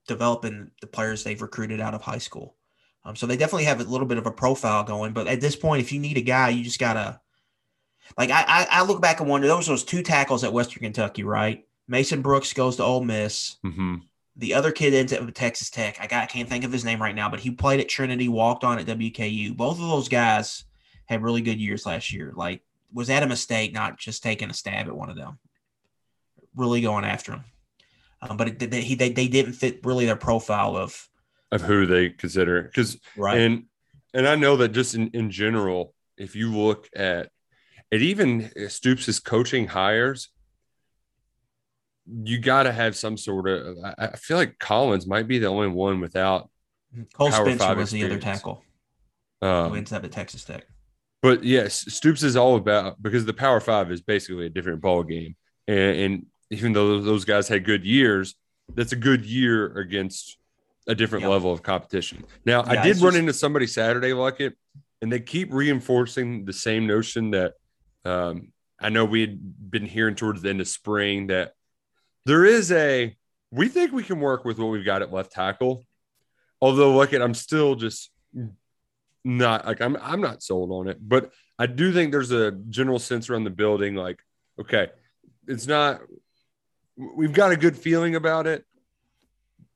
developing 0.07 0.71
the 0.81 0.87
players 0.87 1.23
they've 1.23 1.41
recruited 1.41 1.79
out 1.79 1.93
of 1.93 2.01
high 2.01 2.17
school. 2.17 2.55
Um, 3.03 3.15
so 3.15 3.27
they 3.27 3.37
definitely 3.37 3.65
have 3.65 3.79
a 3.79 3.83
little 3.83 4.07
bit 4.07 4.17
of 4.17 4.25
a 4.25 4.31
profile 4.31 4.83
going. 4.83 5.13
But 5.13 5.27
at 5.27 5.41
this 5.41 5.55
point, 5.55 5.81
if 5.81 5.91
you 5.91 5.99
need 5.99 6.17
a 6.17 6.21
guy, 6.21 6.49
you 6.49 6.63
just 6.63 6.79
gotta 6.79 7.19
like 8.17 8.29
I 8.31 8.67
I, 8.69 8.83
look 8.83 9.01
back 9.01 9.19
and 9.19 9.29
wonder 9.29 9.47
those 9.47 9.67
those 9.67 9.83
two 9.83 10.01
tackles 10.01 10.43
at 10.43 10.53
Western 10.53 10.81
Kentucky, 10.81 11.23
right? 11.23 11.65
Mason 11.87 12.21
Brooks 12.21 12.53
goes 12.53 12.75
to 12.77 12.83
Ole 12.83 13.03
Miss. 13.03 13.57
Mm-hmm. 13.65 13.97
The 14.37 14.53
other 14.53 14.71
kid 14.71 14.93
ends 14.93 15.13
up 15.13 15.23
with 15.23 15.35
Texas 15.35 15.69
Tech. 15.69 15.97
I 16.01 16.07
got 16.07 16.23
I 16.23 16.27
can't 16.27 16.49
think 16.49 16.63
of 16.63 16.71
his 16.71 16.85
name 16.85 17.01
right 17.01 17.15
now, 17.15 17.29
but 17.29 17.39
he 17.39 17.51
played 17.51 17.79
at 17.79 17.89
Trinity, 17.89 18.27
walked 18.27 18.63
on 18.63 18.79
at 18.79 18.85
WKU. 18.85 19.55
Both 19.55 19.79
of 19.79 19.87
those 19.87 20.09
guys 20.09 20.65
had 21.05 21.23
really 21.23 21.41
good 21.41 21.59
years 21.59 21.85
last 21.85 22.11
year. 22.11 22.33
Like, 22.35 22.61
was 22.91 23.07
that 23.07 23.23
a 23.23 23.27
mistake 23.27 23.73
not 23.73 23.97
just 23.99 24.23
taking 24.23 24.49
a 24.49 24.53
stab 24.53 24.87
at 24.87 24.95
one 24.95 25.09
of 25.09 25.15
them? 25.15 25.37
Really 26.55 26.81
going 26.81 27.05
after 27.05 27.33
him. 27.33 27.43
Um, 28.21 28.37
but 28.37 28.47
it, 28.47 28.71
they, 28.71 28.81
he, 28.81 28.95
they, 28.95 29.09
they 29.09 29.27
didn't 29.27 29.53
fit 29.53 29.85
really 29.85 30.05
their 30.05 30.15
profile 30.15 30.75
of 30.75 31.07
of 31.51 31.61
who 31.61 31.85
they 31.85 32.09
consider 32.09 32.63
because 32.63 32.97
right 33.15 33.39
and 33.39 33.65
and 34.15 34.27
I 34.27 34.35
know 34.35 34.57
that 34.57 34.69
just 34.69 34.95
in, 34.95 35.09
in 35.09 35.29
general, 35.29 35.93
if 36.17 36.35
you 36.35 36.51
look 36.51 36.89
at 36.95 37.29
it, 37.91 38.01
even 38.01 38.49
Stoops' 38.69 39.19
coaching 39.19 39.67
hires, 39.67 40.29
you 42.07 42.39
got 42.39 42.63
to 42.63 42.71
have 42.71 42.95
some 42.95 43.17
sort 43.17 43.47
of. 43.47 43.77
I, 43.83 43.93
I, 43.97 44.15
feel 44.15 44.37
like 44.37 44.57
Collins 44.57 45.05
might 45.05 45.27
be 45.27 45.37
the 45.37 45.47
only 45.47 45.67
one 45.67 45.99
without. 45.99 46.49
Cole 47.13 47.31
Spencer 47.31 47.75
was 47.75 47.91
the 47.91 48.05
other 48.05 48.17
tackle. 48.17 48.63
Um, 49.41 49.71
who 49.71 49.75
ends 49.75 49.91
up 49.91 50.03
at 50.05 50.11
Texas 50.11 50.45
Tech. 50.45 50.65
But 51.21 51.43
yes, 51.43 51.93
Stoops 51.93 52.23
is 52.23 52.37
all 52.37 52.55
about 52.55 53.01
because 53.01 53.25
the 53.25 53.33
Power 53.33 53.59
Five 53.59 53.91
is 53.91 54.01
basically 54.01 54.45
a 54.45 54.49
different 54.49 54.81
ball 54.81 55.03
game, 55.03 55.35
and, 55.67 55.97
and 55.97 56.25
even 56.49 56.73
though 56.73 57.01
those 57.01 57.25
guys 57.25 57.47
had 57.47 57.65
good 57.65 57.85
years, 57.85 58.35
that's 58.73 58.91
a 58.91 58.97
good 58.97 59.25
year 59.25 59.77
against 59.77 60.37
a 60.87 60.95
different 60.95 61.23
yep. 61.23 61.31
level 61.31 61.51
of 61.51 61.63
competition. 61.63 62.23
Now, 62.45 62.63
yeah, 62.63 62.79
I 62.79 62.83
did 62.83 62.97
run 62.97 63.13
just... 63.13 63.17
into 63.17 63.33
somebody 63.33 63.67
Saturday 63.67 64.13
like 64.13 64.39
it, 64.39 64.55
and 65.01 65.11
they 65.11 65.19
keep 65.19 65.51
reinforcing 65.51 66.45
the 66.45 66.53
same 66.53 66.87
notion 66.87 67.31
that 67.31 67.53
um, 68.05 68.51
I 68.79 68.89
know 68.89 69.05
we 69.05 69.21
had 69.21 69.71
been 69.71 69.85
hearing 69.85 70.15
towards 70.15 70.41
the 70.41 70.49
end 70.49 70.61
of 70.61 70.67
spring 70.67 71.27
that 71.27 71.53
there 72.25 72.45
is 72.45 72.71
a 72.71 73.15
we 73.51 73.69
think 73.69 73.91
we 73.91 74.03
can 74.03 74.19
work 74.19 74.45
with 74.45 74.59
what 74.59 74.67
we've 74.67 74.85
got 74.85 75.01
at 75.01 75.13
left 75.13 75.31
tackle. 75.31 75.83
Although, 76.61 76.95
look 76.95 77.13
at 77.13 77.21
I'm 77.21 77.33
still 77.33 77.75
just 77.75 78.11
not 79.23 79.65
like 79.65 79.81
I'm 79.81 79.97
I'm 80.01 80.21
not 80.21 80.43
sold 80.43 80.71
on 80.71 80.87
it, 80.87 80.97
but 81.01 81.31
I 81.57 81.67
do 81.67 81.93
think 81.93 82.11
there's 82.11 82.31
a 82.31 82.51
general 82.51 82.99
sense 82.99 83.29
around 83.29 83.43
the 83.43 83.49
building 83.49 83.95
like 83.95 84.19
okay, 84.59 84.89
it's 85.47 85.67
not 85.67 86.01
we've 86.97 87.33
got 87.33 87.51
a 87.51 87.57
good 87.57 87.77
feeling 87.77 88.15
about 88.15 88.47
it, 88.47 88.65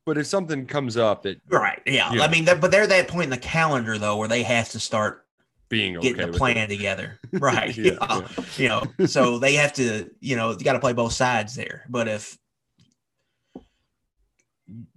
But 0.06 0.18
if 0.18 0.26
something 0.28 0.66
comes 0.66 0.98
up 0.98 1.24
that 1.24 1.40
right, 1.50 1.82
yeah, 1.86 2.10
I 2.10 2.28
mean, 2.30 2.46
they're, 2.46 2.56
but 2.56 2.72
they're 2.72 2.88
that 2.88 3.08
point 3.08 3.26
in 3.26 3.30
the 3.30 3.38
calendar 3.38 3.98
though 3.98 4.18
where 4.18 4.28
they 4.28 4.44
have 4.44 4.70
to 4.70 4.80
start 4.80 5.26
being 5.70 5.98
okay 5.98 6.10
getting 6.10 6.24
a 6.24 6.28
with 6.28 6.38
plan 6.38 6.58
it. 6.58 6.68
together, 6.68 7.20
right? 7.34 7.76
Yeah, 7.78 7.98
yeah, 8.10 8.28
you 8.58 8.68
know, 8.70 8.84
so 9.06 9.38
they 9.38 9.54
have 9.56 9.74
to, 9.74 10.10
you 10.20 10.36
know, 10.36 10.52
you 10.52 10.60
got 10.64 10.74
to 10.74 10.80
play 10.80 10.94
both 10.94 11.14
sides 11.14 11.56
there. 11.56 11.84
But 11.90 12.08
if 12.08 12.38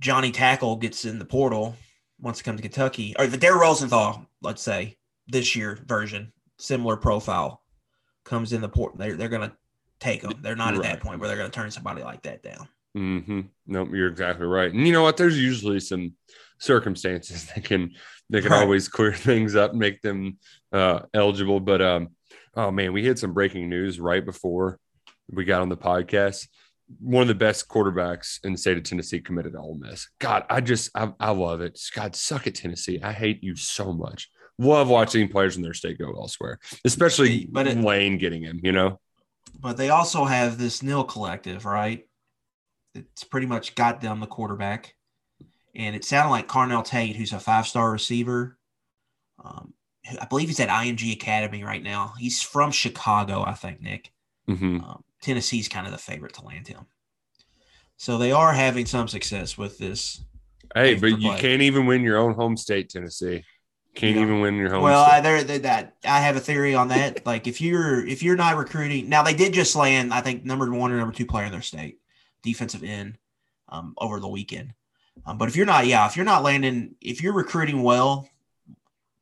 Johnny 0.01 0.31
Tackle 0.33 0.77
gets 0.77 1.05
in 1.05 1.19
the 1.19 1.25
portal, 1.25 1.77
wants 2.21 2.39
to 2.39 2.45
come 2.45 2.57
to 2.57 2.63
Kentucky, 2.63 3.15
or 3.19 3.27
the 3.27 3.37
Dare 3.37 3.57
Rosenthal, 3.57 4.27
let's 4.43 4.63
say 4.63 4.97
this 5.29 5.57
year 5.57 5.79
version, 5.87 6.33
similar 6.59 6.97
profile, 6.97 7.63
comes 8.25 8.53
in 8.53 8.61
the 8.61 8.69
port, 8.69 8.97
they're 8.97 9.17
they're 9.17 9.29
gonna 9.29 9.53
take 10.03 10.23
them. 10.23 10.33
They're 10.43 10.57
not 10.57 10.75
at 10.75 10.83
that 10.83 11.01
point 11.01 11.21
where 11.21 11.29
they're 11.29 11.37
gonna 11.39 11.51
turn 11.51 11.71
somebody 11.71 12.03
like 12.03 12.23
that 12.23 12.43
down. 12.43 12.69
Mm-hmm. 12.97 13.41
No, 13.67 13.87
you're 13.87 14.09
exactly 14.09 14.47
right. 14.47 14.73
And 14.73 14.87
you 14.87 14.93
know 14.93 15.03
what? 15.03 15.17
There's 15.17 15.39
usually 15.41 15.81
some 15.81 16.15
circumstances 16.59 17.47
that 17.55 17.65
can 17.65 17.93
that 18.31 18.43
can 18.43 18.53
Right. 18.53 18.63
always 18.63 18.89
clear 18.89 19.13
things 19.29 19.55
up, 19.57 19.75
make 19.75 20.01
them 20.03 20.39
uh, 20.73 21.01
eligible. 21.15 21.61
But 21.61 21.83
um, 21.83 22.09
oh 22.55 22.71
man, 22.71 22.93
we 22.93 23.07
had 23.07 23.19
some 23.19 23.33
breaking 23.35 23.69
news 23.69 24.01
right 24.01 24.25
before 24.25 24.79
we 25.31 25.45
got 25.45 25.63
on 25.63 25.69
the 25.69 25.77
podcast. 25.77 26.49
One 27.01 27.23
of 27.23 27.29
the 27.29 27.35
best 27.35 27.69
quarterbacks 27.69 28.39
in 28.45 28.53
the 28.53 28.59
state 28.59 28.77
of 28.77 28.83
Tennessee 28.83 29.21
committed 29.21 29.53
to 29.53 29.59
Ole 29.59 29.77
Miss. 29.81 30.09
God, 30.19 30.45
I 30.51 30.61
just 30.61 30.91
I, 30.95 31.13
I 31.19 31.31
love 31.31 31.61
it. 31.63 31.81
God, 31.95 32.15
suck 32.15 32.47
it, 32.47 32.55
Tennessee. 32.55 33.01
I 33.03 33.13
hate 33.13 33.43
you 33.43 33.57
so 33.57 33.93
much. 33.93 34.29
Love 34.59 34.89
watching 34.89 35.29
players 35.29 35.57
in 35.57 35.63
their 35.63 35.73
state 35.73 35.99
go 35.99 36.13
elsewhere, 36.13 36.59
especially 36.85 37.49
But 37.51 37.67
it- 37.67 37.79
Lane 37.79 38.19
getting 38.19 38.43
him. 38.43 38.61
You 38.63 38.73
know, 38.73 39.01
But 39.61 39.77
they 39.77 39.91
also 39.91 40.25
have 40.25 40.59
this 40.59 40.83
nil 40.83 41.05
collective, 41.05 41.65
right? 41.65 42.07
It's 42.95 43.25
pretty 43.25 43.47
much 43.47 43.75
got 43.75 44.01
them 44.01 44.21
the 44.21 44.27
quarterback. 44.27 44.95
And 45.75 45.97
it 45.97 46.05
sounded 46.05 46.31
like 46.31 46.49
Carnell 46.49 46.85
Tate, 46.85 47.17
who's 47.17 47.33
a 47.33 47.41
five 47.41 47.67
star 47.67 47.91
receiver. 47.91 48.59
Um, 49.43 49.73
I 50.21 50.27
believe 50.27 50.49
he's 50.49 50.61
at 50.61 50.69
IMG 50.69 51.13
Academy 51.13 51.65
right 51.65 51.83
now. 51.83 52.13
He's 52.19 52.43
from 52.43 52.71
Chicago, 52.73 53.45
I 53.47 53.55
think, 53.55 53.81
Nick. 53.81 54.13
Mhm. 54.49 54.83
Um, 54.83 55.05
Tennessee's 55.23 55.69
kind 55.69 55.87
of 55.87 55.93
the 55.93 55.99
favorite 55.99 56.35
to 56.35 56.45
land 56.45 56.67
him. 56.69 56.87
So 57.97 58.19
they 58.19 58.33
are 58.33 58.53
having 58.53 58.85
some 58.87 59.07
success 59.09 59.57
with 59.57 59.79
this. 59.79 60.23
hey, 60.75 60.95
but 60.95 61.21
you 61.21 61.31
play. 61.31 61.39
can't 61.41 61.63
even 61.63 61.87
win 61.87 62.03
your 62.03 62.19
own 62.19 62.35
home 62.35 62.57
state, 62.57 62.89
Tennessee. 62.91 63.45
Can't 63.95 64.17
Yeah. 64.17 64.23
even 64.23 64.41
win 64.41 64.57
your 64.57 64.71
home. 64.71 64.83
Well. 64.83 65.05
I, 65.05 65.21
there, 65.21 65.45
there- 65.45 65.59
that 65.61 65.97
I 66.05 66.21
have 66.21 66.37
a 66.37 66.41
theory 66.41 66.75
on 66.75 66.89
that. 66.89 67.27
like 67.27 67.47
if 67.47 67.61
you're 67.61 68.05
if 68.07 68.23
you're 68.23 68.37
not 68.37 68.57
recruiting 68.57 69.09
now, 69.09 69.23
they 69.23 69.35
did 69.35 69.53
just 69.53 69.77
land 69.77 70.13
I 70.15 70.21
think 70.23 70.45
number 70.45 70.71
one 70.73 70.91
or 70.93 70.97
number 70.99 71.15
two 71.15 71.27
player 71.27 71.45
in 71.47 71.53
their 71.53 71.61
state, 71.63 71.99
defensive 72.43 72.83
end, 72.83 73.19
um, 73.69 73.95
over 73.99 74.19
the 74.21 74.29
weekend. 74.29 74.73
Um, 75.27 75.37
but 75.37 75.49
if 75.49 75.57
you're 75.57 75.67
not, 75.67 75.87
yeah, 75.87 76.07
if 76.07 76.17
you're 76.17 76.25
not 76.25 76.43
landing, 76.43 76.95
if 77.03 77.23
you're 77.23 77.35
recruiting 77.35 77.83
well, 77.83 78.29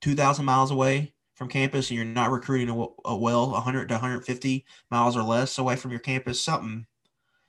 two 0.01 0.15
thousand 0.15 0.45
miles 0.45 0.71
away 0.71 1.13
from 1.35 1.49
campus, 1.49 1.91
and 1.91 1.97
you're 1.97 2.07
not 2.07 2.31
recruiting 2.31 2.69
a 3.05 3.17
well 3.17 3.51
100 3.51 3.89
to 3.89 3.95
150 3.95 4.65
miles 4.91 5.17
or 5.17 5.23
less 5.23 5.59
away 5.59 5.75
from 5.75 5.91
your 5.91 6.01
campus, 6.01 6.43
something 6.43 6.87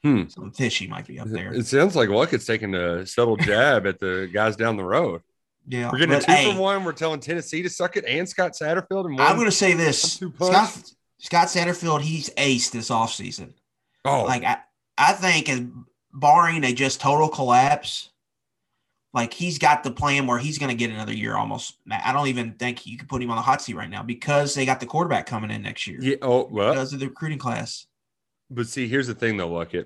Hmm. 0.01 0.23
something 0.29 0.51
fishy 0.53 0.87
might 0.87 1.05
be 1.05 1.19
up 1.19 1.27
there. 1.27 1.53
It 1.53 1.67
sounds 1.67 1.95
like 1.95 2.09
Luckett's 2.09 2.45
taking 2.47 2.73
a 2.73 3.05
subtle 3.05 3.37
jab 3.37 3.85
at 3.85 3.99
the 3.99 4.27
guys 4.33 4.55
down 4.55 4.75
the 4.75 4.83
road. 4.83 5.21
Yeah, 5.67 5.89
We're 5.91 5.99
getting 5.99 6.15
a 6.15 6.21
two 6.21 6.31
hey, 6.31 6.53
for 6.53 6.59
one. 6.59 6.83
We're 6.83 6.91
telling 6.91 7.19
Tennessee 7.19 7.61
to 7.61 7.69
suck 7.69 7.95
it 7.95 8.05
and 8.05 8.27
Scott 8.27 8.53
Satterfield. 8.53 9.05
And 9.05 9.21
I'm 9.21 9.35
going 9.35 9.45
to 9.47 9.55
say 9.55 9.73
this: 9.73 10.13
Scott 10.13 10.93
Scott 11.19 11.47
Satterfield, 11.47 12.01
he's 12.01 12.29
aced 12.31 12.71
this 12.71 12.89
offseason. 12.89 13.53
oh, 14.05 14.23
like 14.23 14.43
I, 14.43 14.57
I 14.97 15.13
think 15.13 15.49
as 15.49 15.61
barring 16.13 16.63
a 16.63 16.73
just 16.73 16.99
total 16.99 17.29
collapse, 17.29 18.09
like 19.13 19.33
he's 19.33 19.59
got 19.59 19.83
the 19.83 19.91
plan 19.91 20.25
where 20.25 20.39
he's 20.39 20.57
going 20.57 20.69
to 20.69 20.75
get 20.75 20.89
another 20.89 21.13
year 21.13 21.35
almost. 21.35 21.75
I 21.89 22.11
don't 22.11 22.27
even 22.27 22.53
think 22.53 22.85
you 22.85 22.97
could 22.97 23.09
put 23.09 23.21
him 23.21 23.29
on 23.29 23.35
the 23.35 23.41
hot 23.41 23.61
seat 23.61 23.75
right 23.75 23.89
now 23.89 24.03
because 24.03 24.55
they 24.55 24.65
got 24.65 24.79
the 24.79 24.85
quarterback 24.85 25.25
coming 25.25 25.51
in 25.51 25.61
next 25.61 25.85
year 25.85 25.99
yeah. 26.01 26.15
Oh, 26.21 26.47
well, 26.51 26.73
because 26.73 26.93
of 26.93 26.99
the 26.99 27.07
recruiting 27.07 27.37
class. 27.37 27.85
but 28.49 28.67
see, 28.67 28.87
here's 28.87 29.07
the 29.07 29.15
thing, 29.15 29.37
though, 29.37 29.49
Luckett. 29.49 29.85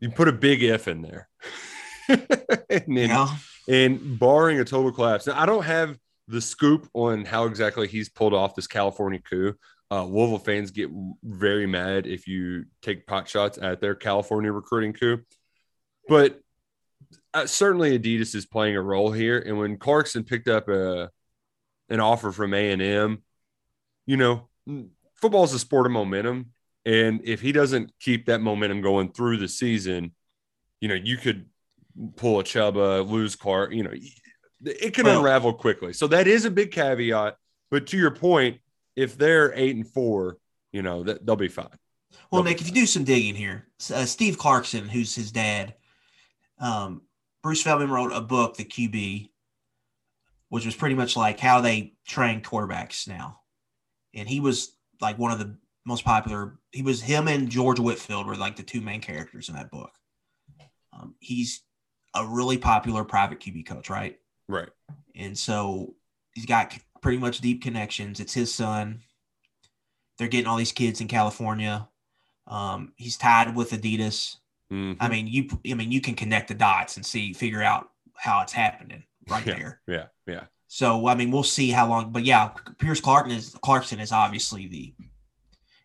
You 0.00 0.10
put 0.10 0.28
a 0.28 0.32
big 0.32 0.62
if 0.62 0.88
in 0.88 1.02
there, 1.02 1.28
and, 2.08 2.26
then, 2.68 2.84
You 2.88 3.08
know, 3.08 3.28
and 3.68 4.18
barring 4.18 4.60
a 4.60 4.64
total 4.64 4.92
collapse. 4.92 5.26
Now, 5.26 5.40
I 5.40 5.46
don't 5.46 5.64
have 5.64 5.98
the 6.28 6.40
scoop 6.40 6.88
on 6.94 7.24
how 7.24 7.44
exactly 7.44 7.86
he's 7.88 8.08
pulled 8.08 8.34
off 8.34 8.54
this 8.54 8.66
California 8.66 9.20
coup. 9.20 9.54
Uh, 9.90 10.04
Louisville 10.04 10.38
fans 10.38 10.72
get 10.72 10.90
very 11.22 11.66
mad 11.66 12.06
if 12.06 12.26
you 12.26 12.64
take 12.82 13.06
pot 13.06 13.28
shots 13.28 13.58
at 13.60 13.80
their 13.80 13.94
California 13.94 14.50
recruiting 14.50 14.92
coup, 14.92 15.22
but 16.08 16.40
uh, 17.32 17.46
certainly 17.46 17.96
Adidas 17.96 18.34
is 18.34 18.46
playing 18.46 18.76
a 18.76 18.82
role 18.82 19.12
here. 19.12 19.38
And 19.38 19.58
when 19.58 19.76
Clarkson 19.76 20.24
picked 20.24 20.48
up 20.48 20.68
a 20.68 21.10
an 21.88 22.00
offer 22.00 22.32
from 22.32 22.52
A 22.52 22.72
and 22.72 22.82
M, 22.82 23.22
you 24.06 24.16
know, 24.16 24.48
football 25.14 25.44
is 25.44 25.52
a 25.52 25.58
sport 25.60 25.86
of 25.86 25.92
momentum, 25.92 26.50
and 26.84 27.20
if 27.22 27.40
he 27.40 27.52
doesn't 27.52 27.92
keep 28.00 28.26
that 28.26 28.40
momentum 28.40 28.80
going 28.80 29.12
through 29.12 29.36
the 29.36 29.48
season, 29.48 30.12
you 30.80 30.88
know, 30.88 30.94
you 30.94 31.16
could 31.16 31.46
pull 32.16 32.40
a 32.40 32.44
Chuba, 32.44 33.08
lose 33.08 33.36
Car. 33.36 33.68
you 33.72 33.82
know, 33.82 33.92
it 34.64 34.94
can 34.94 35.04
Well- 35.06 35.18
unravel 35.18 35.54
quickly. 35.54 35.92
So 35.92 36.06
that 36.08 36.26
is 36.26 36.44
a 36.44 36.50
big 36.50 36.72
caveat. 36.72 37.36
But 37.70 37.86
to 37.88 37.96
your 37.98 38.10
point, 38.12 38.60
if 38.94 39.16
they're 39.18 39.52
eight 39.54 39.74
and 39.76 39.86
four, 39.86 40.38
you 40.72 40.82
know, 40.82 41.02
that 41.04 41.24
they'll 41.26 41.36
be 41.36 41.48
fine. 41.48 41.68
well, 42.30 42.42
They'll 42.42 42.52
Nick, 42.52 42.60
if 42.60 42.68
you 42.68 42.74
do 42.74 42.86
some 42.86 43.04
digging 43.04 43.34
here, 43.34 43.66
uh, 43.92 44.04
Steve 44.04 44.38
Clarkson, 44.38 44.88
who's 44.88 45.14
his 45.14 45.32
dad, 45.32 45.74
um, 46.58 47.02
Bruce 47.42 47.62
Feldman 47.62 47.90
wrote 47.90 48.12
a 48.12 48.20
book, 48.20 48.56
The 48.56 48.64
QB, 48.64 49.30
which 50.48 50.64
was 50.64 50.74
pretty 50.74 50.94
much 50.94 51.16
like 51.16 51.38
how 51.40 51.60
they 51.60 51.94
train 52.06 52.40
quarterbacks 52.40 53.06
now. 53.08 53.40
And 54.14 54.28
he 54.28 54.40
was 54.40 54.76
like 55.00 55.18
one 55.18 55.32
of 55.32 55.38
the 55.38 55.56
most 55.84 56.04
popular. 56.04 56.58
He 56.72 56.82
was 56.82 57.02
him 57.02 57.28
and 57.28 57.48
George 57.50 57.78
Whitfield 57.78 58.26
were 58.26 58.36
like 58.36 58.56
the 58.56 58.62
two 58.62 58.80
main 58.80 59.00
characters 59.00 59.48
in 59.48 59.54
that 59.56 59.70
book. 59.70 59.90
Um, 60.92 61.14
he's 61.20 61.62
a 62.16 62.26
really 62.26 62.58
popular 62.58 63.04
private 63.04 63.40
QB 63.40 63.66
coach, 63.66 63.90
right? 63.90 64.18
Right. 64.48 64.68
And 65.14 65.36
so 65.36 65.94
he's 66.34 66.46
got 66.46 66.76
pretty 67.02 67.18
much 67.18 67.40
deep 67.40 67.62
connections. 67.62 68.20
It's 68.20 68.34
his 68.34 68.52
son. 68.54 69.00
They're 70.18 70.28
getting 70.28 70.46
all 70.46 70.56
these 70.56 70.72
kids 70.72 71.00
in 71.00 71.08
California. 71.08 71.88
Um, 72.46 72.92
he's 72.96 73.16
tied 73.16 73.54
with 73.54 73.70
Adidas. 73.72 74.36
Mhm. 74.72 74.96
I 75.00 75.08
mean, 75.08 75.26
you 75.26 75.48
I 75.70 75.74
mean 75.74 75.92
you 75.92 76.00
can 76.00 76.14
connect 76.14 76.48
the 76.48 76.54
dots 76.54 76.96
and 76.96 77.04
see 77.06 77.32
figure 77.32 77.62
out 77.62 77.90
how 78.16 78.40
it's 78.42 78.52
happening 78.52 79.04
right 79.28 79.46
yeah, 79.46 79.54
there. 79.54 79.80
yeah, 79.86 80.06
yeah. 80.26 80.44
So 80.68 81.06
I 81.06 81.14
mean, 81.14 81.30
we'll 81.30 81.42
see 81.44 81.70
how 81.70 81.88
long. 81.88 82.10
But 82.12 82.24
yeah, 82.24 82.48
Pierce 82.78 83.00
Clarkson 83.00 83.36
is 83.36 83.54
Clarkson 83.62 84.00
is 84.00 84.10
obviously 84.12 84.66
the. 84.66 84.94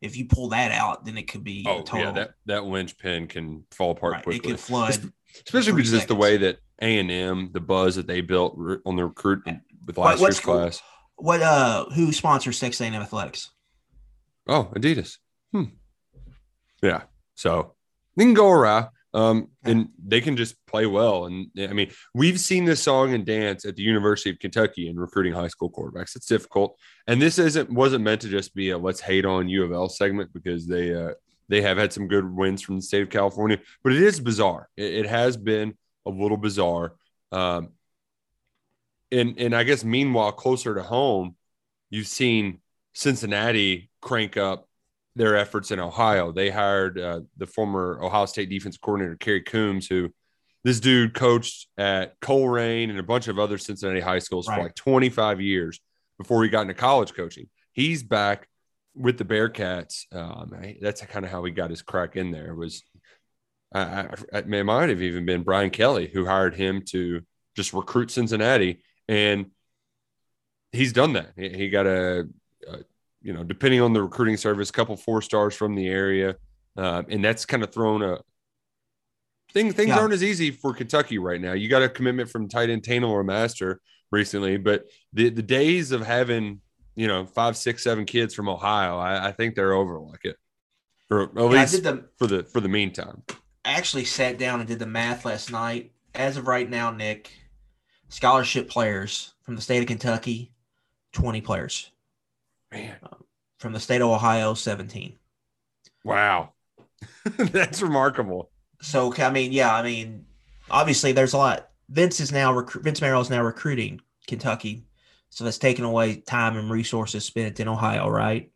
If 0.02 0.17
you 0.17 0.26
pull 0.26 0.50
that 0.50 0.72
out, 0.72 1.06
then 1.06 1.15
it 1.15 1.28
could 1.28 1.44
be 1.44 1.63
Oh, 1.67 1.84
total. 1.84 2.06
yeah. 2.08 2.12
That 2.12 2.34
that 2.48 2.63
linchpin 2.65 3.28
can 3.28 3.65
fall 3.70 3.91
apart 3.91 4.13
right, 4.13 4.22
it 4.22 4.24
quickly. 4.24 4.52
could 4.52 4.60
flood. 4.60 5.12
Especially 5.46 5.74
because 5.74 5.94
it's 5.94 6.06
the 6.06 6.15
way 6.15 6.38
that 6.38 6.58
A 6.82 7.00
and 7.00 7.12
M, 7.12 7.50
the 7.54 7.60
buzz 7.60 7.96
that 7.96 8.08
they 8.08 8.22
built 8.22 8.58
on 8.86 8.96
the 8.96 9.06
recruit 9.06 9.44
with 9.86 9.98
What- 9.98 10.06
last 10.06 10.20
what's 10.22 10.36
year's 10.38 10.39
class. 10.39 10.82
What 11.15 11.41
uh? 11.41 11.86
Who 11.94 12.12
sponsors 12.12 12.60
Texas 12.60 12.82
A&M 12.82 12.96
athletics? 12.96 13.52
Oh, 14.48 14.72
Adidas. 14.76 15.17
Hmm. 15.52 15.65
Yeah. 16.82 17.04
So 17.36 17.76
they 18.17 18.24
can 18.24 18.34
go 18.34 18.50
around. 18.50 18.88
Um, 19.13 19.50
and 19.65 19.89
they 20.02 20.22
can 20.22 20.38
just 20.38 20.56
play 20.67 20.86
well. 20.86 21.26
And 21.26 21.48
I 21.60 21.74
mean, 21.74 21.91
we've 22.13 22.39
seen 22.39 22.63
this 22.63 22.82
song 22.82 23.13
and 23.13 23.26
dance 23.26 23.65
at 23.65 23.76
the 23.76 23.84
University 23.84 24.30
of 24.30 24.39
Kentucky 24.39 24.88
in 24.88 24.98
recruiting 24.98 25.34
high 25.34 25.50
school 25.50 25.70
quarterbacks. 25.70 26.15
It's 26.15 26.28
difficult. 26.28 26.78
And 27.08 27.22
this 27.22 27.38
isn't 27.38 27.70
wasn't 27.70 28.06
meant 28.06 28.22
to 28.22 28.30
just 28.30 28.56
be 28.56 28.70
a 28.70 28.78
let's 28.78 29.02
hate 29.02 29.26
on 29.26 29.50
U 29.50 29.65
of 29.65 29.74
L 29.74 29.89
segment 29.89 30.32
because 30.34 30.65
they 30.65 30.96
uh 30.96 31.12
they 31.52 31.62
have 31.62 31.78
had 31.78 31.92
some 31.92 32.08
good 32.08 32.26
wins 32.34 32.62
from 32.62 32.78
the 32.78 32.82
state 32.82 33.02
of 33.04 33.10
California, 33.10 33.60
but 33.84 33.92
it 33.92 34.02
is 34.02 34.22
bizarre. 34.22 34.70
It, 34.78 34.94
it 34.94 35.06
has 35.06 35.36
been 35.36 35.76
a 36.06 36.10
little 36.10 36.38
bizarre. 36.38 36.94
Um, 37.34 37.70
and 39.12 39.38
and 39.38 39.54
I 39.54 39.64
guess 39.64 39.84
meanwhile, 39.84 40.32
closer 40.32 40.74
to 40.74 40.82
home, 40.82 41.36
you've 41.90 42.08
seen 42.08 42.60
Cincinnati 42.94 43.90
crank 44.02 44.38
up 44.38 44.68
their 45.18 45.36
efforts 45.36 45.72
in 45.72 45.80
Ohio. 45.82 46.32
They 46.32 46.50
hired 46.50 46.98
uh, 46.98 47.20
the 47.36 47.46
former 47.48 48.00
Ohio 48.02 48.26
State 48.28 48.50
defense 48.50 48.78
coordinator 48.78 49.18
Kerry 49.18 49.42
Coombs, 49.42 49.88
who 49.88 50.10
this 50.64 50.80
dude 50.80 51.14
coached 51.14 51.68
at 51.78 52.18
Colerain 52.22 52.90
and 52.90 52.98
a 53.00 53.04
bunch 53.04 53.28
of 53.28 53.38
other 53.40 53.58
Cincinnati 53.58 54.00
high 54.00 54.20
schools 54.20 54.48
Right. 54.48 54.56
for 54.56 54.64
like 54.64 54.76
25 54.76 55.42
years 55.42 55.82
before 56.18 56.44
he 56.44 56.50
got 56.50 56.62
into 56.62 56.76
college 56.76 57.14
coaching. 57.14 57.50
He's 57.74 58.04
back 58.04 58.48
with 58.96 59.18
the 59.18 59.26
Bearcats. 59.26 60.06
Um, 60.14 60.54
I- 60.60 60.78
that's 60.82 61.02
kind 61.06 61.26
of 61.26 61.32
how 61.32 61.44
he 61.44 61.52
got 61.52 61.70
his 61.70 61.82
crack 61.82 62.16
in 62.16 62.32
there. 62.32 62.54
Was 62.56 62.84
I, 63.74 63.82
I, 63.82 64.10
I- 64.34 64.38
it 64.40 64.66
might 64.66 64.90
have 64.90 65.02
even 65.02 65.26
been 65.26 65.44
Brian 65.44 65.70
Kelly 65.70 66.08
who 66.14 66.26
hired 66.26 66.56
him 66.56 66.82
to 66.90 67.22
just 67.56 67.74
recruit 67.74 68.12
Cincinnati, 68.12 68.84
and 69.08 69.48
he's 70.72 70.94
done 70.94 71.14
that. 71.14 71.34
He, 71.36 71.50
he 71.50 71.70
got 71.70 71.86
a, 71.86 72.28
a, 72.68 72.78
you 73.22 73.34
know, 73.34 73.44
depending 73.44 73.82
on 73.82 73.94
the 73.94 74.02
recruiting 74.02 74.38
service, 74.38 74.70
a 74.70 74.74
couple 74.74 74.96
four 74.98 75.22
stars 75.22 75.56
from 75.56 75.76
the 75.76 75.88
area, 75.88 76.36
um, 76.78 77.06
and 77.10 77.24
that's 77.24 77.46
kind 77.46 77.62
of 77.64 77.74
thrown 77.74 78.02
a 78.02 78.18
thing. 79.54 79.72
things 79.74 79.90
Yeah. 79.90 80.00
aren't 80.00 80.14
as 80.14 80.24
easy 80.24 80.52
for 80.52 80.74
Kentucky 80.74 81.18
right 81.18 81.40
now. 81.42 81.54
You 81.54 81.68
got 81.70 81.84
a 81.84 81.90
commitment 81.90 82.30
from 82.30 82.48
tight 82.48 82.70
end 82.70 82.84
Taylor 82.84 83.24
Master 83.24 83.80
recently, 84.12 84.58
but 84.58 84.86
the 85.14 85.30
the 85.30 85.42
days 85.44 85.92
of 85.92 86.06
having 86.06 86.62
you 86.96 87.08
know 87.08 87.26
five, 87.26 87.58
six, 87.58 87.84
seven 87.84 88.06
kids 88.06 88.34
from 88.34 88.50
Ohio, 88.50 88.98
I, 88.98 89.30
I 89.30 89.32
think 89.32 89.56
they're 89.56 89.74
over 89.74 90.00
like 90.00 90.26
it, 90.26 90.38
or 91.12 91.24
at 91.24 91.36
Yeah, 91.46 91.66
least 91.66 91.84
the 91.84 92.10
for 92.20 92.28
the 92.28 92.44
for 92.46 92.62
the 92.62 92.70
meantime. 92.70 93.24
I 93.66 93.72
actually 93.72 94.06
sat 94.06 94.38
down 94.38 94.60
and 94.60 94.68
did 94.70 94.78
the 94.78 94.86
math 94.86 95.26
last 95.26 95.50
night. 95.50 95.94
As 96.14 96.38
of 96.38 96.46
right 96.48 96.70
now, 96.70 96.92
Nick, 96.92 97.32
scholarship 98.10 98.70
players 98.70 99.34
from 99.44 99.56
the 99.56 99.62
state 99.64 99.82
of 99.82 99.88
Kentucky, 99.88 100.54
20 101.14 101.42
players. 101.42 101.92
Man. 102.72 102.98
Um, 103.04 103.24
from 103.60 103.72
the 103.72 103.80
state 103.80 104.02
of 104.02 104.10
Ohio, 104.10 104.54
17. 104.56 105.18
Wow, 106.04 106.54
that's 107.38 107.82
remarkable. 107.82 108.52
So, 108.82 109.14
I 109.18 109.30
mean, 109.30 109.52
yeah, 109.52 109.74
I 109.74 109.84
mean, 109.84 110.26
obviously 110.70 111.12
there's 111.12 111.34
a 111.34 111.38
lot. 111.38 111.70
Vince 111.90 112.20
is 112.20 112.32
now, 112.32 112.54
recru- 112.54 112.82
Vince 112.84 113.02
Marrow 113.02 113.20
is 113.20 113.30
now 113.30 113.44
recruiting 113.44 114.02
Kentucky. 114.28 114.86
So 115.32 115.46
that's 115.46 115.58
taking 115.58 115.86
away 115.86 116.17
time 116.17 116.58
and 116.58 116.70
resources 116.70 117.24
spent 117.24 117.62
in 117.62 117.70
Ohio, 117.70 118.10
right? 118.10 118.52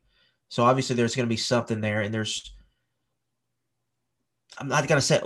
So 0.49 0.63
obviously 0.63 0.95
there's 0.95 1.15
going 1.15 1.25
to 1.25 1.33
be 1.33 1.37
something 1.37 1.79
there. 1.79 2.01
And 2.01 2.13
there's, 2.13 2.53
I'm 4.57 4.67
not 4.67 4.85
going 4.87 4.99
to 4.99 5.05
say, 5.05 5.21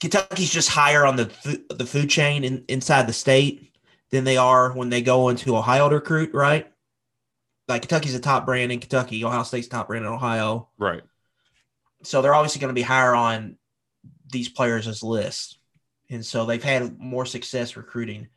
Kentucky's 0.00 0.50
just 0.50 0.68
higher 0.68 1.06
on 1.06 1.14
the 1.16 1.26
fu- 1.26 1.64
the 1.70 1.86
food 1.86 2.10
chain 2.10 2.42
in, 2.42 2.64
inside 2.68 3.06
the 3.06 3.12
state 3.12 3.72
than 4.10 4.24
they 4.24 4.36
are 4.36 4.72
when 4.72 4.90
they 4.90 5.00
go 5.00 5.28
into 5.28 5.56
Ohio 5.56 5.88
to 5.88 5.94
recruit, 5.94 6.34
right? 6.34 6.70
Like 7.68 7.82
Kentucky's 7.82 8.16
a 8.16 8.20
top 8.20 8.44
brand 8.44 8.72
in 8.72 8.80
Kentucky, 8.80 9.24
Ohio 9.24 9.44
State's 9.44 9.68
top 9.68 9.86
brand 9.86 10.04
in 10.04 10.10
Ohio. 10.10 10.68
Right. 10.76 11.02
So 12.02 12.20
they're 12.20 12.34
obviously 12.34 12.60
going 12.60 12.74
to 12.74 12.78
be 12.78 12.82
higher 12.82 13.14
on 13.14 13.56
these 14.30 14.48
players' 14.48 14.88
as 14.88 15.02
lists, 15.02 15.56
and 16.10 16.26
so 16.26 16.44
they've 16.44 16.62
had 16.62 16.98
more 16.98 17.24
success 17.24 17.76
recruiting 17.76 18.28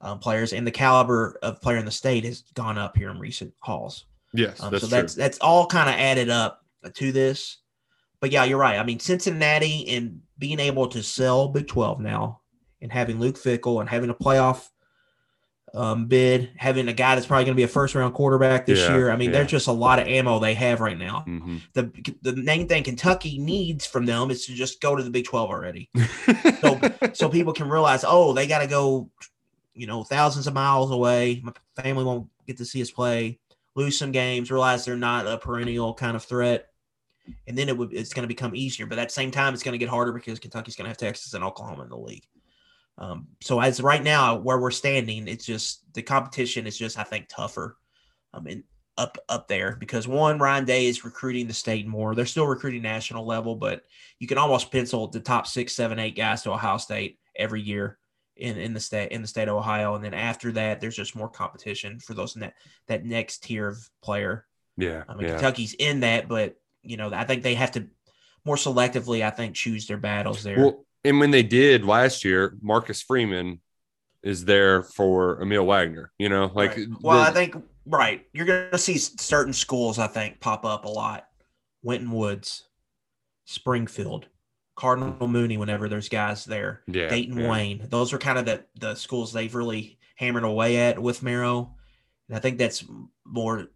um, 0.00 0.18
players, 0.18 0.52
and 0.52 0.66
the 0.66 0.70
caliber 0.70 1.38
of 1.42 1.60
player 1.60 1.76
in 1.78 1.84
the 1.84 1.90
state 1.90 2.24
has 2.24 2.42
gone 2.54 2.78
up 2.78 2.96
here 2.96 3.10
in 3.10 3.18
recent 3.18 3.52
hauls. 3.60 4.04
Yes, 4.32 4.60
Um, 4.62 4.70
that's 4.70 4.82
so 4.84 4.88
true. 4.88 4.98
that's 5.00 5.14
that's 5.14 5.38
all 5.38 5.66
kind 5.66 5.88
of 5.88 5.94
added 5.96 6.28
up 6.30 6.64
to 6.94 7.12
this. 7.12 7.58
But 8.20 8.30
yeah, 8.32 8.44
you're 8.44 8.58
right. 8.58 8.78
I 8.78 8.82
mean, 8.82 8.98
Cincinnati 8.98 9.88
and 9.88 10.20
being 10.38 10.58
able 10.60 10.88
to 10.88 11.02
sell 11.02 11.48
Big 11.48 11.66
12 11.68 12.00
now 12.00 12.40
and 12.82 12.90
having 12.92 13.18
Luke 13.20 13.36
Fickell 13.36 13.80
and 13.80 13.88
having 13.88 14.10
a 14.10 14.14
playoff 14.14 14.68
um, 15.74 16.06
bid, 16.06 16.50
having 16.56 16.88
a 16.88 16.92
guy 16.92 17.14
that's 17.14 17.26
probably 17.26 17.44
going 17.44 17.54
to 17.54 17.60
be 17.60 17.62
a 17.64 17.68
first 17.68 17.94
round 17.94 18.14
quarterback 18.14 18.64
this 18.66 18.78
Yeah, 18.78 18.94
year. 18.94 19.10
I 19.10 19.16
mean, 19.16 19.30
yeah. 19.30 19.38
there's 19.38 19.50
just 19.50 19.66
a 19.66 19.72
lot 19.72 19.98
of 19.98 20.06
ammo 20.06 20.38
they 20.38 20.54
have 20.54 20.80
right 20.80 20.96
now. 20.96 21.24
Mhm. 21.26 21.60
The 21.74 21.90
the 22.22 22.36
main 22.36 22.66
thing 22.68 22.84
Kentucky 22.84 23.38
needs 23.38 23.84
from 23.84 24.06
them 24.06 24.30
is 24.30 24.46
to 24.46 24.54
just 24.54 24.80
go 24.80 24.96
to 24.96 25.02
the 25.02 25.10
Big 25.10 25.24
12 25.26 25.50
already. 25.50 25.90
so 26.60 26.80
so 27.12 27.28
people 27.28 27.52
can 27.52 27.68
realize, 27.68 28.04
oh, 28.06 28.32
they 28.32 28.46
got 28.46 28.60
to 28.60 28.66
go, 28.66 29.10
you 29.76 29.86
know, 29.86 30.02
thousands 30.02 30.46
of 30.46 30.54
miles 30.54 30.90
away. 30.90 31.40
My 31.44 31.52
family 31.80 32.02
won't 32.02 32.28
get 32.46 32.56
to 32.56 32.64
see 32.64 32.82
us 32.82 32.90
play. 32.90 33.38
Lose 33.74 33.98
some 33.98 34.10
games, 34.10 34.50
realize 34.50 34.84
they're 34.84 34.96
not 34.96 35.26
a 35.26 35.36
perennial 35.36 35.92
kind 35.92 36.16
of 36.16 36.24
threat, 36.24 36.68
and 37.46 37.58
then 37.58 37.68
it 37.68 37.76
would 37.76 37.92
it's 37.92 38.14
going 38.14 38.22
to 38.22 38.28
become 38.28 38.56
easier. 38.56 38.86
But 38.86 38.98
at 38.98 39.08
the 39.08 39.12
same 39.12 39.30
time, 39.30 39.52
it's 39.52 39.62
going 39.62 39.74
to 39.74 39.78
get 39.78 39.90
harder 39.90 40.12
because 40.12 40.38
Kentucky's 40.38 40.76
going 40.76 40.86
to 40.86 40.90
have 40.90 40.96
Texas 40.96 41.34
and 41.34 41.44
Oklahoma 41.44 41.82
in 41.82 41.90
the 41.90 41.96
league. 41.96 42.26
Um, 42.96 43.28
so 43.42 43.60
as 43.60 43.82
right 43.82 44.02
now, 44.02 44.36
where 44.36 44.58
we're 44.58 44.70
standing, 44.70 45.28
it's 45.28 45.44
just 45.44 45.92
the 45.92 46.00
competition 46.00 46.66
is 46.66 46.78
just 46.78 46.98
I 46.98 47.02
think 47.02 47.26
tougher. 47.28 47.76
I 48.32 48.40
mean, 48.40 48.64
up 48.96 49.18
up 49.28 49.46
there 49.46 49.76
because 49.76 50.08
one 50.08 50.38
Ryan 50.38 50.64
Day 50.64 50.86
is 50.86 51.04
recruiting 51.04 51.46
the 51.46 51.52
state 51.52 51.86
more. 51.86 52.14
They're 52.14 52.24
still 52.24 52.46
recruiting 52.46 52.80
national 52.80 53.26
level, 53.26 53.56
but 53.56 53.82
you 54.20 54.26
can 54.26 54.38
almost 54.38 54.72
pencil 54.72 55.06
the 55.08 55.20
top 55.20 55.46
six, 55.46 55.74
seven, 55.74 55.98
eight 55.98 56.16
guys 56.16 56.40
to 56.42 56.52
Ohio 56.52 56.78
State 56.78 57.18
every 57.36 57.60
year 57.60 57.98
in, 58.36 58.56
in 58.58 58.74
the 58.74 58.80
state 58.80 59.12
in 59.12 59.22
the 59.22 59.28
state 59.28 59.48
of 59.48 59.56
Ohio. 59.56 59.94
And 59.94 60.04
then 60.04 60.14
after 60.14 60.52
that, 60.52 60.80
there's 60.80 60.96
just 60.96 61.16
more 61.16 61.28
competition 61.28 61.98
for 61.98 62.14
those 62.14 62.36
ne- 62.36 62.52
that 62.86 63.04
next 63.04 63.42
tier 63.44 63.68
of 63.68 63.90
player. 64.02 64.46
Yeah, 64.76 65.04
I 65.08 65.14
mean, 65.14 65.26
yeah. 65.26 65.32
Kentucky's 65.34 65.74
in 65.74 66.00
that, 66.00 66.28
but 66.28 66.56
you 66.82 66.96
know, 66.96 67.12
I 67.12 67.24
think 67.24 67.42
they 67.42 67.54
have 67.54 67.72
to 67.72 67.88
more 68.44 68.56
selectively. 68.56 69.24
I 69.24 69.30
think 69.30 69.54
choose 69.54 69.86
their 69.86 69.96
battles 69.96 70.42
there. 70.42 70.58
Well, 70.58 70.84
and 71.04 71.18
when 71.20 71.30
they 71.30 71.42
did 71.42 71.84
last 71.84 72.24
year, 72.24 72.56
Marcus 72.60 73.02
Freeman 73.02 73.60
is 74.22 74.44
there 74.44 74.82
for 74.82 75.40
Emil 75.40 75.64
Wagner. 75.64 76.12
You 76.18 76.28
know, 76.28 76.50
like 76.54 76.78
Well, 77.00 77.22
the- 77.24 77.30
I 77.30 77.32
think 77.32 77.56
right. 77.86 78.26
You're 78.32 78.46
going 78.46 78.70
to 78.70 78.78
see 78.78 78.98
certain 78.98 79.52
schools. 79.52 79.98
I 79.98 80.08
think 80.08 80.40
pop 80.40 80.64
up 80.64 80.84
a 80.84 80.88
lot. 80.88 81.26
Winton 81.82 82.10
Woods, 82.10 82.64
Springfield, 83.44 84.26
Cardinal 84.76 85.26
Mooney. 85.26 85.56
Whenever 85.56 85.88
there's 85.88 86.08
guys 86.08 86.44
there, 86.44 86.82
Yeah, 86.86 87.08
Dayton 87.08 87.38
yeah. 87.38 87.50
Wayne. 87.50 87.86
Those 87.88 88.12
are 88.12 88.18
kind 88.18 88.38
of 88.38 88.44
the 88.44 88.64
the 88.78 88.94
schools 88.94 89.32
they've 89.32 89.54
really 89.54 89.98
hammered 90.16 90.44
away 90.44 90.76
at 90.78 90.98
with 90.98 91.22
Marrow, 91.22 91.74
and 92.28 92.36
I 92.36 92.40
think 92.40 92.58
that's 92.58 92.84
more 93.24 93.66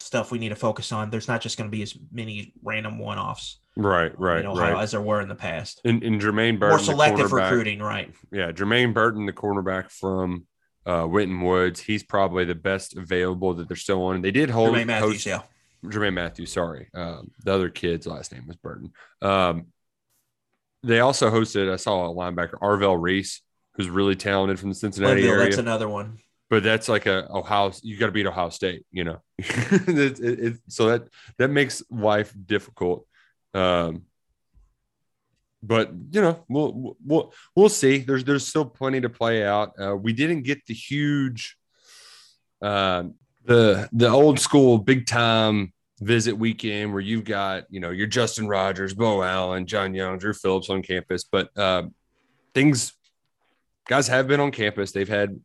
stuff 0.00 0.30
we 0.30 0.38
need 0.38 0.50
to 0.50 0.56
focus 0.56 0.92
on. 0.92 1.10
There's 1.10 1.28
not 1.28 1.40
just 1.40 1.56
going 1.58 1.70
to 1.70 1.76
be 1.76 1.82
as 1.82 1.96
many 2.12 2.52
random 2.62 2.98
one 2.98 3.18
offs 3.18 3.58
right, 3.76 4.18
right, 4.18 4.44
Ohio 4.44 4.74
right. 4.74 4.82
as 4.82 4.90
there 4.92 5.00
were 5.00 5.20
in 5.20 5.28
the 5.28 5.34
past. 5.34 5.80
And, 5.84 6.02
and 6.02 6.20
Jermaine 6.20 6.58
Burton, 6.58 6.76
More 6.76 6.78
selective 6.78 7.32
recruiting, 7.32 7.80
right? 7.80 8.12
Yeah, 8.30 8.52
Jermaine 8.52 8.92
Burton, 8.94 9.26
the 9.26 9.32
cornerback 9.32 9.90
from 9.90 10.46
uh, 10.86 11.06
Winton 11.08 11.40
Woods, 11.40 11.80
he's 11.80 12.02
probably 12.02 12.44
the 12.44 12.54
best 12.54 12.96
available 12.96 13.54
that 13.54 13.68
they're 13.68 13.76
still 13.76 14.02
on. 14.04 14.20
They 14.20 14.30
did 14.30 14.50
hold 14.50 14.74
Jermaine 14.74 14.86
Matthews, 14.86 15.12
host- 15.12 15.26
yeah. 15.26 15.42
Jermaine 15.84 16.14
Matthews. 16.14 16.52
Sorry, 16.52 16.88
um, 16.94 17.30
the 17.42 17.52
other 17.54 17.68
kid's 17.70 18.06
last 18.06 18.32
name 18.32 18.46
was 18.46 18.56
Burton. 18.56 18.92
Um, 19.22 19.66
they 20.84 21.00
also 21.00 21.30
hosted. 21.30 21.72
I 21.72 21.76
saw 21.76 22.10
a 22.10 22.14
linebacker, 22.14 22.58
Arvell 22.60 23.00
Reese, 23.00 23.40
who's 23.74 23.88
really 23.88 24.16
talented 24.16 24.58
from 24.60 24.68
the 24.68 24.74
Cincinnati 24.74 25.22
Linville, 25.22 25.32
area. 25.32 25.44
that's 25.46 25.58
another 25.58 25.88
one. 25.88 26.18
but 26.50 26.62
that's 26.62 26.88
like 26.88 27.06
a 27.06 27.26
Ohio. 27.32 27.72
You 27.82 27.96
got 27.96 28.06
to 28.06 28.12
beat 28.12 28.26
Ohio 28.26 28.50
State, 28.50 28.84
you 28.92 29.04
know. 29.04 29.20
it, 29.38 30.20
it, 30.20 30.40
it- 30.40 30.58
so 30.68 30.86
that 30.88 31.08
that 31.38 31.48
makes 31.48 31.82
life 31.90 32.32
difficult. 32.46 33.06
Um, 33.54 34.02
but 35.62 35.90
you 36.10 36.20
know, 36.20 36.44
we'll 36.48 36.96
we'll 37.04 37.32
we'll 37.56 37.68
see. 37.68 37.98
There's 37.98 38.24
there's 38.24 38.46
still 38.46 38.64
plenty 38.64 39.00
to 39.00 39.08
play 39.08 39.44
out. 39.44 39.72
Uh, 39.80 39.96
we 39.96 40.12
didn't 40.12 40.42
get 40.42 40.64
the 40.66 40.74
huge, 40.74 41.56
um, 42.62 43.14
the 43.44 43.88
the 43.92 44.08
old 44.08 44.38
school 44.40 44.78
big 44.78 45.06
time 45.06 45.72
visit 46.00 46.36
weekend 46.36 46.92
where 46.92 47.00
you've 47.00 47.24
got 47.24 47.64
you 47.70 47.80
know 47.80 47.90
your 47.90 48.06
Justin 48.06 48.48
Rogers, 48.48 48.94
Bo 48.94 49.22
Allen, 49.22 49.66
John 49.66 49.94
Young, 49.94 50.18
Drew 50.18 50.32
Phillips 50.32 50.70
on 50.70 50.82
campus, 50.82 51.24
but 51.24 51.56
uh, 51.56 51.84
things 52.54 52.92
guys 53.88 54.08
have 54.08 54.26
been 54.26 54.40
on 54.40 54.50
campus. 54.50 54.92
They've 54.92 55.08
had 55.08 55.38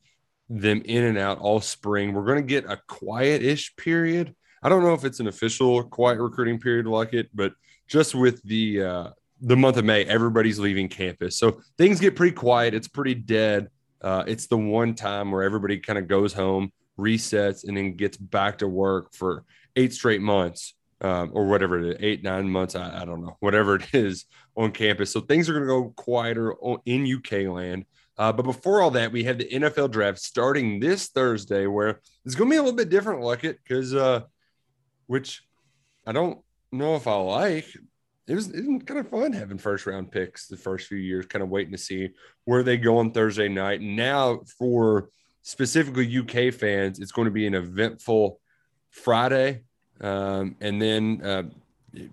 them 0.50 0.82
in 0.86 1.04
and 1.04 1.18
out 1.18 1.40
all 1.40 1.62
spring. 1.62 2.14
We're 2.14 2.26
going 2.26 2.42
to 2.42 2.48
get 2.48 2.66
a 2.66 2.80
quiet-ish 2.88 3.76
period. 3.76 4.36
I 4.64 4.70
don't 4.70 4.84
know 4.84 4.94
if 4.94 5.06
it's 5.06 5.20
an 5.20 5.28
official 5.28 5.84
quiet 5.84 6.20
recruiting 6.20 6.60
period 6.60 6.88
like 6.88 7.14
it, 7.14 7.30
but 7.34 7.54
just 7.88 8.16
with 8.16 8.42
the 8.44 8.84
uh, 8.84 9.10
the 9.42 9.56
month 9.56 9.78
of 9.78 9.86
May, 9.86 10.04
everybody's 10.06 10.60
leaving 10.60 10.90
campus, 10.90 11.38
so 11.38 11.62
things 11.78 12.00
get 12.00 12.16
pretty 12.16 12.36
quiet. 12.36 12.74
It's 12.74 12.88
pretty 12.88 13.16
dead. 13.16 13.70
Uh, 14.02 14.24
it's 14.28 14.48
the 14.48 14.58
one 14.58 14.96
time 14.96 15.32
where 15.32 15.44
everybody 15.44 15.78
kind 15.78 16.00
of 16.00 16.08
goes 16.08 16.34
home, 16.34 16.72
resets, 16.98 17.68
and 17.68 17.76
then 17.76 17.96
gets 17.96 18.18
back 18.18 18.58
to 18.60 18.68
work 18.68 19.14
for 19.14 19.44
eight 19.80 19.94
straight 19.94 20.22
months. 20.22 20.76
Um, 21.02 21.32
or 21.34 21.48
whatever 21.48 21.80
it 21.80 21.92
is, 21.92 21.96
eight, 22.02 22.24
nine 22.24 22.50
months, 22.50 22.76
I, 22.76 23.04
I 23.04 23.06
don't 23.06 23.22
know, 23.22 23.38
whatever 23.40 23.76
it 23.76 23.88
is 23.94 24.26
on 24.58 24.74
campus. 24.74 25.14
So 25.14 25.22
things 25.22 25.48
are 25.48 25.54
going 25.54 25.64
to 25.64 25.68
go 25.68 25.94
quieter 25.96 26.54
in 26.86 27.10
UK 27.10 27.48
land. 27.48 27.86
Uh, 28.18 28.34
but 28.34 28.44
before 28.44 28.82
all 28.82 28.92
that, 28.92 29.14
we 29.14 29.24
have 29.24 29.38
the 29.38 29.48
NFL 29.48 29.92
draft 29.92 30.20
starting 30.20 30.82
this 30.82 31.08
Thursday, 31.08 31.68
where 31.68 32.02
it's 32.26 32.36
going 32.36 32.50
to 32.50 32.54
be 32.54 32.58
a 32.58 32.62
little 32.62 32.76
bit 32.76 32.90
different, 32.90 33.22
like 33.22 33.46
it, 33.46 33.60
because 33.64 33.96
uh, 33.96 34.24
which 35.08 35.42
I 36.06 36.12
don't 36.12 36.40
know 36.72 36.96
if 36.96 37.08
I 37.08 37.16
like. 37.16 37.66
It 38.28 38.36
was, 38.36 38.50
it 38.50 38.66
was 38.66 38.84
kind 38.84 39.00
of 39.00 39.10
fun 39.10 39.32
having 39.32 39.58
first 39.58 39.86
round 39.86 40.12
picks 40.12 40.48
the 40.48 40.58
first 40.58 40.88
few 40.88 40.98
years, 40.98 41.26
kind 41.28 41.42
of 41.42 41.50
waiting 41.50 41.72
to 41.72 41.78
see 41.78 42.10
where 42.44 42.62
they 42.62 42.78
go 42.78 42.98
on 42.98 43.12
Thursday 43.12 43.48
night. 43.48 43.82
Now, 43.82 44.42
for 44.58 45.10
specifically 45.42 46.18
UK 46.18 46.54
fans, 46.54 47.00
it's 47.00 47.14
going 47.14 47.26
to 47.26 47.32
be 47.32 47.48
an 47.48 47.56
eventful 47.56 48.40
Friday, 48.92 49.64
um, 50.02 50.56
and 50.62 50.82
then 50.82 51.22
uh, 51.24 51.44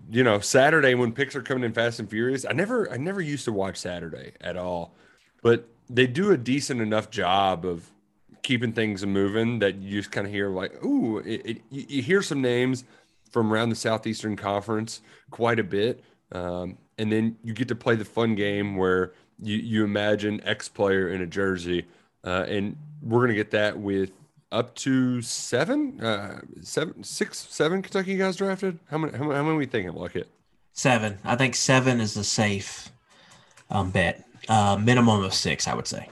you 0.09 0.23
know 0.23 0.39
Saturday 0.39 0.95
when 0.95 1.11
picks 1.11 1.35
are 1.35 1.41
coming 1.41 1.63
in 1.63 1.73
fast 1.73 1.99
and 1.99 2.09
furious. 2.09 2.45
I 2.45 2.53
never, 2.53 2.91
I 2.91 2.97
never 2.97 3.21
used 3.21 3.45
to 3.45 3.51
watch 3.51 3.77
Saturday 3.77 4.33
at 4.41 4.57
all, 4.57 4.93
but 5.41 5.67
they 5.89 6.07
do 6.07 6.31
a 6.31 6.37
decent 6.37 6.81
enough 6.81 7.09
job 7.09 7.65
of 7.65 7.89
keeping 8.43 8.73
things 8.73 9.05
moving 9.05 9.59
that 9.59 9.75
you 9.75 9.99
just 9.99 10.11
kind 10.11 10.25
of 10.27 10.33
hear 10.33 10.49
like, 10.49 10.83
ooh, 10.83 11.17
it, 11.19 11.45
it, 11.45 11.61
you, 11.69 12.01
hear 12.01 12.21
some 12.21 12.41
names 12.41 12.83
from 13.31 13.51
around 13.51 13.69
the 13.69 13.75
Southeastern 13.75 14.35
Conference 14.35 15.01
quite 15.31 15.59
a 15.59 15.63
bit, 15.63 16.03
um, 16.31 16.77
and 16.97 17.11
then 17.11 17.37
you 17.43 17.53
get 17.53 17.67
to 17.67 17.75
play 17.75 17.95
the 17.95 18.05
fun 18.05 18.35
game 18.35 18.75
where 18.75 19.13
you 19.41 19.57
you 19.57 19.83
imagine 19.83 20.41
X 20.43 20.67
player 20.67 21.09
in 21.09 21.21
a 21.21 21.27
jersey, 21.27 21.85
uh, 22.23 22.45
and 22.47 22.75
we're 23.01 23.21
gonna 23.21 23.33
get 23.33 23.51
that 23.51 23.77
with 23.77 24.11
up 24.51 24.73
to 24.75 25.21
seven, 25.21 25.99
uh, 26.03 26.41
seven, 26.61 27.03
six, 27.03 27.39
seven 27.49 27.81
Kentucky 27.81 28.15
guys 28.17 28.35
drafted. 28.37 28.79
How 28.89 28.97
many? 28.97 29.17
How 29.17 29.23
many, 29.23 29.35
how 29.35 29.43
many 29.43 29.57
we 29.57 29.65
thinking? 29.65 29.93
Like 29.93 30.15
it? 30.15 30.27
Seven. 30.73 31.17
I 31.23 31.35
think 31.35 31.55
seven 31.55 31.99
is 31.99 32.13
the 32.13 32.23
safe. 32.23 32.89
um, 33.69 33.91
bet. 33.91 34.23
Uh, 34.47 34.77
minimum 34.81 35.23
of 35.23 35.33
six, 35.33 35.67
I 35.67 35.73
would 35.73 35.87
say. 35.87 36.09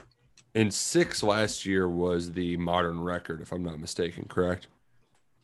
And 0.54 0.72
six 0.72 1.22
last 1.22 1.64
year 1.64 1.88
was 1.88 2.32
the 2.32 2.56
modern 2.56 3.00
record, 3.00 3.40
if 3.40 3.52
I'm 3.52 3.62
not 3.62 3.78
mistaken, 3.78 4.24
correct? 4.28 4.66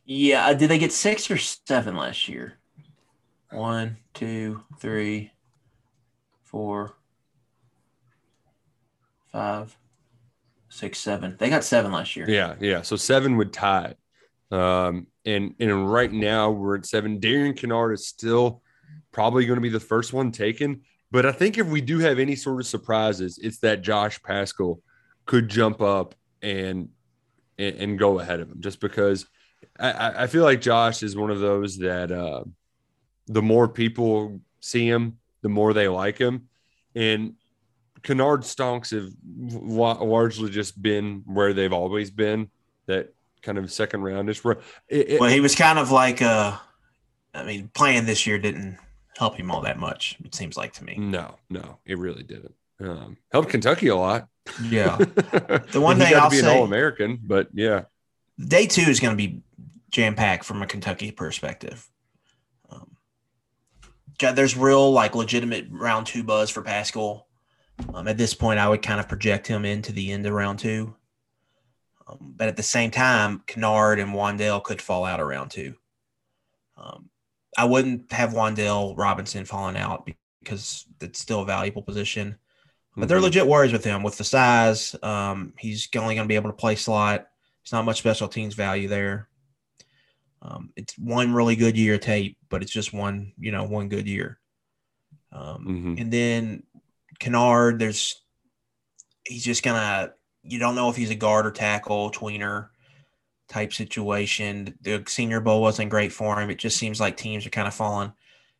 Yeah. 0.05 0.47
uh, 0.47 0.55
Did 0.55 0.69
they 0.71 0.79
get 0.79 0.93
six 0.93 1.31
or 1.31 1.39
seven 1.39 1.97
last 1.97 2.29
year? 2.29 2.55
One, 3.51 3.99
two, 4.15 4.63
three, 4.79 5.31
four, 6.43 6.95
five, 9.31 9.77
six, 10.73 10.99
seven. 10.99 11.37
They 11.39 11.51
got 11.51 11.65
seven 11.65 11.93
last 11.93 12.17
year. 12.17 12.29
Yeah, 12.29 12.55
yeah. 12.59 12.83
So 12.83 12.97
seven 12.97 13.37
would 13.37 13.53
tie. 13.53 13.95
Um, 14.51 15.07
and 15.25 15.55
and 15.61 15.91
right 15.91 16.11
now 16.13 16.51
we're 16.51 16.77
at 16.77 16.87
seven. 16.87 17.21
Darian 17.21 17.55
Kinnard 17.55 17.95
is 17.95 18.07
still 18.07 18.63
probably 19.13 19.47
going 19.47 19.59
to 19.59 19.63
be 19.63 19.69
the 19.69 19.81
first 19.81 20.13
one 20.13 20.33
taken. 20.33 20.83
But 21.11 21.27
I 21.27 21.33
think 21.33 21.59
if 21.59 21.67
we 21.67 21.81
do 21.83 21.99
have 21.99 22.19
any 22.19 22.35
sort 22.35 22.61
of 22.61 22.67
surprises, 22.67 23.39
it's 23.43 23.59
that 23.59 23.83
Josh 23.83 24.23
Paschal 24.23 24.83
could 25.27 25.49
jump 25.49 25.81
up 25.81 26.15
and 26.41 26.89
and, 27.59 27.77
and 27.77 27.99
go 27.99 28.19
ahead 28.19 28.41
of 28.41 28.51
him, 28.51 28.61
just 28.61 28.81
because 28.81 29.27
I, 29.79 30.25
I 30.25 30.27
feel 30.27 30.43
like 30.43 30.61
Josh 30.61 31.03
is 31.03 31.17
one 31.17 31.31
of 31.31 31.41
those 31.41 31.79
that 31.79 32.11
uh, 32.11 32.45
the 33.27 33.43
more 33.43 33.69
people 33.69 34.41
see 34.61 34.89
him, 34.89 35.19
the 35.43 35.49
more 35.49 35.73
they 35.73 35.89
like 35.89 36.19
him, 36.19 36.49
and 36.95 37.35
Kinnard 38.03 38.41
stonks 38.41 38.91
have 38.91 39.13
largely 40.01 40.51
just 40.51 40.81
been 40.81 41.23
where 41.27 41.53
they've 41.53 41.73
always 41.73 42.11
been. 42.11 42.51
That 42.87 43.15
kind 43.43 43.59
of 43.59 43.71
second 43.71 44.03
roundish. 44.03 44.43
Where 44.43 44.59
it, 44.89 45.11
it, 45.11 45.21
Well, 45.21 45.31
he 45.31 45.41
was 45.41 45.55
kind 45.55 45.79
of 45.79 45.91
like, 45.91 46.21
uh, 46.21 46.57
I 47.35 47.45
mean, 47.45 47.71
playing 47.75 48.07
this 48.07 48.27
year 48.27 48.39
didn't 48.39 48.79
help 49.17 49.37
him 49.37 49.51
all 49.51 49.63
that 49.63 49.79
much. 49.79 50.17
It 50.25 50.35
seems 50.35 50.57
like 50.57 50.73
to 50.75 50.85
me. 50.85 50.97
no, 50.97 51.37
no, 51.49 51.79
it 51.85 51.99
really 51.99 52.23
didn't. 52.23 52.55
Um, 52.81 53.17
helped 53.31 53.51
Kentucky 53.51 53.89
a 53.89 53.97
lot. 53.97 54.29
Yeah. 54.69 54.97
the 54.97 55.81
one 55.81 55.99
to 55.99 56.05
I'll 56.05 56.31
be 56.31 56.41
an 56.41 56.47
All 56.47 56.65
American, 56.65 57.21
but 57.23 57.49
yeah, 57.53 57.83
Day 58.39 58.67
two 58.67 58.83
is 58.83 59.01
going 59.01 59.17
to 59.17 59.17
be 59.17 59.43
jam 59.91 60.15
packed 60.15 60.45
from 60.45 60.63
a 60.63 60.67
Kentucky 60.67 61.11
perspective. 61.11 61.89
Um, 62.71 62.97
there's 64.19 64.57
real, 64.57 64.91
like, 64.91 65.15
legitimate 65.15 65.67
round 65.71 66.07
two 66.07 66.25
buzz 66.25 66.51
for 66.51 66.63
Paschal. 66.63 67.29
Um, 67.95 68.09
at 68.09 68.19
this 68.19 68.35
point, 68.35 68.59
I 68.59 68.69
would 68.69 68.83
kind 68.83 69.01
of 69.01 69.09
project 69.09 69.47
him 69.47 69.65
into 69.65 69.93
the 69.93 70.13
end 70.13 70.27
of 70.27 70.33
round 70.33 70.59
two. 70.59 70.95
Um, 72.07 72.35
but 72.37 72.49
at 72.49 72.57
the 72.57 72.63
same 72.63 72.91
time, 72.91 73.43
Kinnard 73.47 74.01
and 74.01 74.13
Wan'Dale 74.13 74.63
could 74.63 74.83
fall 74.83 75.05
out 75.05 75.21
of 75.21 75.27
round 75.27 75.51
two. 75.51 75.75
Um, 76.77 77.11
I 77.57 77.65
wouldn't 77.65 78.13
have 78.13 78.33
Wan'Dale 78.33 78.97
Robinson 78.97 79.45
falling 79.45 79.77
out 79.77 80.09
because 80.41 80.87
it's 81.01 81.21
still 81.21 81.43
a 81.43 81.47
valuable 81.47 81.83
position. 81.83 82.39
But 82.97 83.09
they're 83.09 83.19
Mhm. 83.19 83.23
legit 83.23 83.47
worries 83.47 83.73
with 83.73 83.85
him 83.85 84.03
with 84.03 84.19
the 84.19 84.25
size. 84.25 84.95
Um, 85.03 85.55
he's 85.59 85.89
only 85.97 86.15
going 86.15 86.27
to 86.27 86.29
be 86.29 86.37
able 86.37 86.51
to 86.51 86.57
play 86.57 86.77
slot. 86.77 87.29
It's 87.63 87.73
not 87.73 87.85
much 87.85 87.99
special 87.99 88.29
teams 88.29 88.55
value 88.55 88.89
there. 88.89 89.29
Um, 90.43 90.73
it's 90.77 90.99
one 90.99 91.33
really 91.33 91.57
good 91.57 91.77
year 91.77 91.99
tape, 91.99 92.37
but 92.49 92.63
it's 92.63 92.73
just 92.73 92.93
one, 92.93 93.33
you 93.39 93.53
know, 93.53 93.65
one 93.65 93.89
good 93.89 94.07
year. 94.09 94.41
Um, 95.31 95.65
Mhm. 95.67 96.01
And 96.01 96.13
then 96.13 96.63
Kinnard, 97.23 97.79
there's 97.79 98.21
he's 99.25 99.45
just 99.45 99.63
gonna. 99.63 100.13
You 100.43 100.59
don't 100.59 100.75
know 100.75 100.91
if 100.91 100.97
he's 100.97 101.11
a 101.11 101.15
guard 101.15 101.47
or 101.47 101.53
tackle 101.53 102.11
tweener 102.11 102.69
type 103.49 103.73
situation. 103.73 104.77
The 104.81 105.05
Senior 105.07 105.41
Bowl 105.41 105.63
wasn't 105.63 105.91
great 105.91 106.13
for 106.13 106.41
him. 106.41 106.51
It 106.51 106.59
just 106.59 106.79
seems 106.79 107.01
like 107.01 107.17
teams 107.17 107.47
are 107.47 107.51
kind 107.51 107.69
of 107.69 107.75
falling 107.75 108.13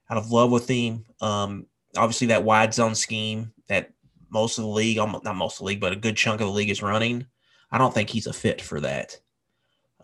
out 0.09 0.19
of 0.19 0.31
love 0.31 0.53
with 0.53 0.69
him. 0.69 1.05
Um, 1.21 1.67
obviously, 1.97 2.29
that 2.29 2.45
wide 2.45 2.73
zone 2.73 2.95
scheme 2.95 3.53
that 3.67 3.91
most 4.31 4.59
of 4.59 4.65
the 4.65 4.71
league, 4.71 4.97
not 4.97 5.37
most 5.37 5.57
of 5.57 5.59
the 5.59 5.65
league, 5.65 5.81
but 5.81 5.93
a 5.93 5.97
good 5.97 6.17
chunk 6.17 6.41
of 6.41 6.47
the 6.47 6.53
league 6.53 6.71
is 6.71 6.83
running. 6.83 7.27
I 7.73 7.79
don't 7.79 7.93
think 7.93 8.11
he's 8.11 8.29
a 8.29 8.33
fit 8.33 8.61
for 8.61 8.81
that. 8.81 9.19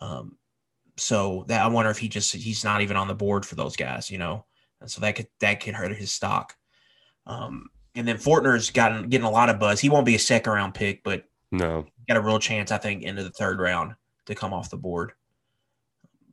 Um, 0.01 0.37
so 0.97 1.45
that 1.47 1.63
I 1.63 1.69
wonder 1.69 1.93
if 1.93 1.99
he 1.99 2.09
just 2.09 2.35
he's 2.35 2.65
not 2.65 2.81
even 2.81 2.97
on 2.97 3.07
the 3.07 3.15
board 3.15 3.47
for 3.47 3.55
those 3.55 3.77
guys, 3.77 4.11
you 4.11 4.19
know, 4.19 4.47
and 4.81 4.91
so 4.91 5.01
that 5.01 5.15
could 5.15 5.29
that 5.39 5.61
could 5.61 5.75
hurt 5.75 5.95
his 5.97 6.11
stock. 6.11 6.57
Um, 7.25 7.69
and 7.99 8.07
then 8.07 8.17
Fortner's 8.17 8.71
gotten 8.71 9.09
getting 9.09 9.27
a 9.27 9.31
lot 9.31 9.51
of 9.51 9.59
buzz. 9.59 9.81
He 9.81 9.89
won't 9.89 10.07
be 10.07 10.15
a 10.15 10.21
second 10.21 10.53
round 10.53 10.73
pick, 10.73 11.03
but 11.03 11.25
no, 11.51 11.85
got 12.07 12.17
a 12.17 12.21
real 12.21 12.39
chance, 12.39 12.71
I 12.71 12.79
think, 12.79 13.03
into 13.03 13.25
the 13.25 13.31
third 13.31 13.59
round 13.59 13.97
to 14.27 14.35
come 14.37 14.55
off 14.55 14.71
the 14.71 14.77
board. 14.77 15.13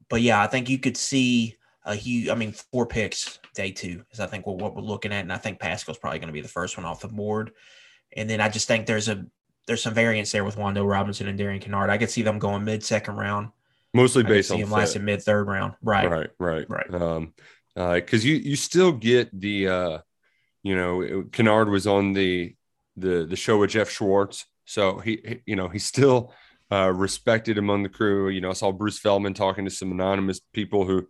But 0.07 0.21
yeah, 0.21 0.41
I 0.41 0.45
think 0.45 0.69
you 0.69 0.77
could 0.77 0.95
see 0.95 1.57
a 1.83 1.95
huge. 1.95 2.29
I 2.29 2.35
mean, 2.35 2.51
four 2.71 2.85
picks 2.85 3.39
day 3.55 3.71
two 3.71 4.03
is 4.11 4.19
I 4.19 4.27
think 4.27 4.45
what, 4.45 4.59
what 4.59 4.75
we're 4.75 4.83
looking 4.83 5.11
at, 5.11 5.21
and 5.21 5.33
I 5.33 5.37
think 5.37 5.59
Paschal's 5.59 5.97
probably 5.97 6.19
going 6.19 6.27
to 6.27 6.33
be 6.33 6.41
the 6.41 6.47
first 6.47 6.77
one 6.77 6.85
off 6.85 7.01
the 7.01 7.07
board. 7.07 7.51
And 8.15 8.29
then 8.29 8.39
I 8.41 8.47
just 8.47 8.67
think 8.67 8.85
there's 8.85 9.09
a 9.09 9.25
there's 9.65 9.81
some 9.81 9.95
variance 9.95 10.31
there 10.31 10.43
with 10.43 10.57
Wan'Dale 10.57 10.87
Robinson 10.87 11.27
and 11.27 11.37
Darian 11.37 11.59
Kinnard. 11.59 11.89
I 11.89 11.97
could 11.97 12.11
see 12.11 12.21
them 12.21 12.37
going 12.37 12.63
mid 12.63 12.83
second 12.83 13.15
round. 13.15 13.49
mostly 13.91 14.21
based 14.21 14.49
see 14.49 14.53
on 14.53 14.59
them 14.59 14.69
fit. 14.69 14.75
lasting 14.75 15.05
mid 15.05 15.23
third 15.23 15.47
round. 15.47 15.73
Right. 15.81 16.07
right, 16.07 16.29
right, 16.37 16.69
Right. 16.69 16.93
Um, 16.93 17.33
because 17.75 18.23
you 18.23 18.35
you 18.35 18.55
still 18.55 18.91
get 18.91 19.37
the 19.37 19.67
uh, 19.67 19.97
you 20.65 20.75
know, 20.75 21.23
Kinnard 21.29 21.69
was 21.69 21.85
on 21.87 22.13
the 22.13 22.55
the 22.97 23.25
the 23.25 23.35
show 23.35 23.59
with 23.59 23.69
Geoff 23.71 23.89
Schwartz, 23.91 24.47
so 24.65 24.99
he, 24.99 25.21
he- 25.25 25.41
you 25.45 25.55
know 25.55 25.69
he's 25.69 25.85
still 25.85 26.33
uh, 26.71 26.91
respected 26.91 27.59
among 27.59 27.83
the 27.83 27.89
crew. 27.89 28.29
You 28.29 28.41
know, 28.41 28.49
I 28.49 28.53
saw 28.53 28.71
Bruce 28.71 28.97
Feldman 28.99 29.35
talking 29.35 29.65
to 29.65 29.71
some 29.71 29.91
anonymous 29.91 30.39
people 30.53 30.85
who 30.85 31.07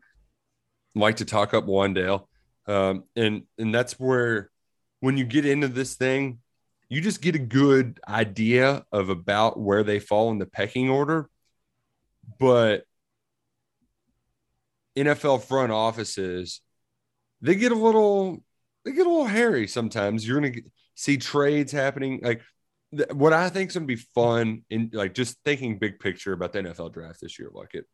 like 0.94 1.18
to 1.18 1.26
talk 1.26 1.54
up 1.54 1.66
Wan'Dale, 1.66 2.28
um, 2.68 3.06
and 3.16 3.44
and 3.58 3.74
that's 3.74 3.94
where 4.00 4.52
when 5.00 5.18
you 5.18 5.26
get 5.26 5.46
into 5.46 5.70
this 5.70 5.96
thing, 5.96 6.40
you 6.90 7.00
just 7.02 7.22
get 7.22 7.36
a 7.36 7.40
good 7.40 8.00
idea 8.08 8.86
of 8.92 9.10
about 9.10 9.60
where 9.60 9.84
they 9.84 10.00
fall 10.00 10.32
in 10.32 10.40
the 10.40 10.46
pecking 10.46 10.90
order, 10.90 11.30
but 12.40 12.84
NFL 14.96 15.40
front 15.40 15.72
offices, 15.72 16.62
they 17.42 17.56
get 17.56 17.72
a 17.72 17.76
little, 17.76 18.44
they 18.86 18.92
get 18.92 19.08
a 19.08 19.10
little 19.10 19.26
hairy 19.26 19.68
sometimes. 19.68 20.26
You're 20.26 20.38
gonna 20.38 20.52
get, 20.52 20.66
see 20.94 21.18
trades 21.18 21.72
happening. 21.72 22.20
Like 22.24 22.42
th- 22.96 23.10
what 23.10 23.34
I 23.34 23.50
think 23.50 23.70
is 23.70 23.76
gonna 23.76 23.88
be 23.88 23.96
fun 23.96 24.64
in 24.70 24.92
like 24.94 25.14
just 25.14 25.38
thinking 25.44 25.80
big 25.80 26.00
picture 26.00 26.34
about 26.34 26.54
the 26.54 26.60
NFL 26.60 26.94
draft 26.94 27.20
this 27.20 27.38
year. 27.40 27.50
Like 27.52 27.74
it, 27.74 27.86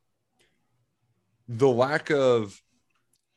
the 1.48 1.70
lack 1.70 2.12
of 2.12 2.60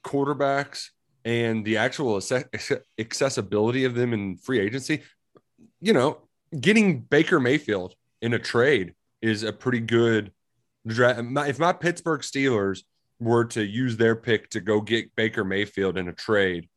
quarterbacks 0.05 0.88
and 1.25 1.64
the 1.64 1.79
actual 1.79 2.19
acce- 2.19 2.83
accessibility 2.99 3.85
of 3.85 3.95
them 3.95 4.12
in 4.12 4.37
free 4.37 4.61
agency. 4.61 5.03
You 5.81 5.93
know, 5.93 6.19
getting 6.59 7.01
Baker 7.01 7.40
Mayfield 7.40 7.95
in 8.21 8.35
a 8.35 8.38
trade 8.38 8.95
is 9.23 9.43
a 9.43 9.53
pretty 9.53 9.81
good 9.81 10.33
draft. 10.87 11.21
If 11.49 11.59
my 11.59 11.73
Pittsburgh 11.73 12.21
Steelers 12.21 12.83
were 13.21 13.45
to 13.47 13.64
use 13.64 13.97
their 13.97 14.17
pick 14.17 14.51
to 14.51 14.61
go 14.61 14.81
get 14.81 15.14
Baker 15.14 15.45
Mayfield 15.45 15.97
in 15.97 16.09
a 16.09 16.12
trade 16.12 16.69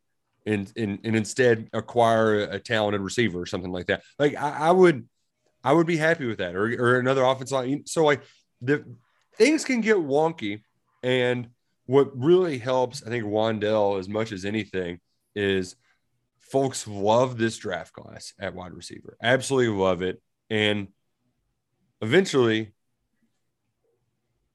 and, 0.48 0.72
and, 0.76 1.00
and 1.04 1.16
instead 1.16 1.70
acquire 1.74 2.40
a, 2.40 2.60
talented 2.60 3.02
receiver 3.02 3.42
or 3.42 3.46
something 3.46 3.72
like 3.72 3.88
that, 3.88 4.04
like 4.18 4.36
I, 4.36 4.70
I 4.70 4.72
would, 4.72 5.08
I 5.64 5.74
would 5.74 5.86
be 5.86 5.98
happy 5.98 6.26
with 6.26 6.38
that 6.38 6.56
or, 6.56 6.66
or 6.82 7.00
another 7.00 7.24
offense 7.24 7.52
line. 7.52 7.84
So 7.86 8.06
like 8.06 8.24
the 8.62 8.86
things 9.36 9.66
can 9.66 9.82
get 9.82 9.98
wonky. 9.98 10.62
And 11.04 11.50
what 11.86 12.18
really 12.18 12.58
helps, 12.58 13.04
I 13.04 13.10
think 13.10 13.26
Wan'Dale 13.26 14.00
as 14.00 14.10
much 14.10 14.32
as 14.32 14.46
anything 14.46 15.00
is 15.36 15.76
folks 16.40 16.88
love 16.88 17.38
this 17.38 17.58
draft 17.58 17.94
class 17.94 18.34
at 18.40 18.56
wide 18.56 18.74
receiver. 18.74 19.18
Absolutely 19.22 19.78
love 19.78 20.02
it. 20.02 20.22
And 20.50 20.88
eventually 22.02 22.72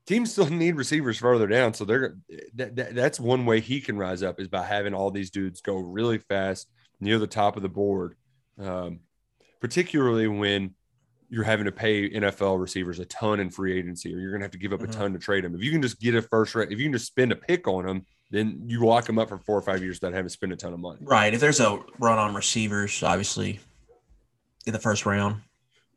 teams 0.07 0.33
still 0.33 0.49
need 0.51 0.77
receivers 0.77 1.19
further 1.19 1.47
down. 1.47 1.75
So 1.75 1.85
they're 1.85 2.17
that, 2.55 2.77
that, 2.77 2.95
that's 2.95 3.21
one 3.21 3.47
way 3.47 3.61
he 3.61 3.81
can 3.81 3.97
rise 3.97 4.23
up 4.23 4.41
is 4.41 4.49
by 4.49 4.65
having 4.65 4.95
all 4.95 5.11
these 5.11 5.31
dudes 5.31 5.61
go 5.61 5.77
really 5.77 6.19
fast 6.19 6.69
near 7.01 7.19
the 7.19 7.27
top 7.27 7.57
of 7.57 7.63
the 7.63 7.69
board, 7.69 8.15
um, 8.59 9.01
particularly 9.61 10.29
when 10.29 10.75
you're 11.29 11.45
having 11.45 11.65
to 11.65 11.73
pay 11.73 12.11
NFL 12.11 12.61
receivers 12.61 12.99
a 12.99 13.07
ton 13.07 13.41
in 13.41 13.49
free 13.49 13.77
agency, 13.79 14.15
or 14.15 14.19
you're 14.19 14.31
going 14.31 14.41
to 14.41 14.45
have 14.45 14.51
to 14.53 14.59
give 14.59 14.73
up 14.75 14.81
Mhm. 14.81 14.89
a 14.91 14.93
ton 14.93 15.13
to 15.15 15.19
trade 15.19 15.45
them. 15.45 15.55
If 15.55 15.63
you 15.63 15.71
can 15.71 15.81
just 15.81 15.99
get 15.99 16.15
a 16.15 16.21
first 16.21 16.55
rate, 16.55 16.71
if 16.71 16.79
you 16.79 16.85
can 16.85 16.93
just 16.93 17.07
spend 17.07 17.33
a 17.33 17.37
pick 17.37 17.67
on 17.67 17.87
them, 17.87 18.05
then 18.31 18.63
you 18.67 18.85
lock 18.85 19.07
them 19.07 19.19
up 19.19 19.31
for 19.31 19.39
four 19.39 19.57
or 19.57 19.63
five 19.63 19.83
years 19.83 19.99
that 20.01 20.13
haven't 20.13 20.29
spent 20.31 20.53
a 20.53 20.57
ton 20.57 20.75
of 20.75 20.81
money. 20.81 20.99
Right. 21.03 21.33
If 21.33 21.41
there's 21.41 21.61
a 21.61 21.83
run 21.99 22.19
on 22.19 22.35
receivers, 22.35 23.03
obviously 23.03 23.61
in 24.67 24.73
the 24.75 24.79
first 24.79 25.07
round. 25.07 25.41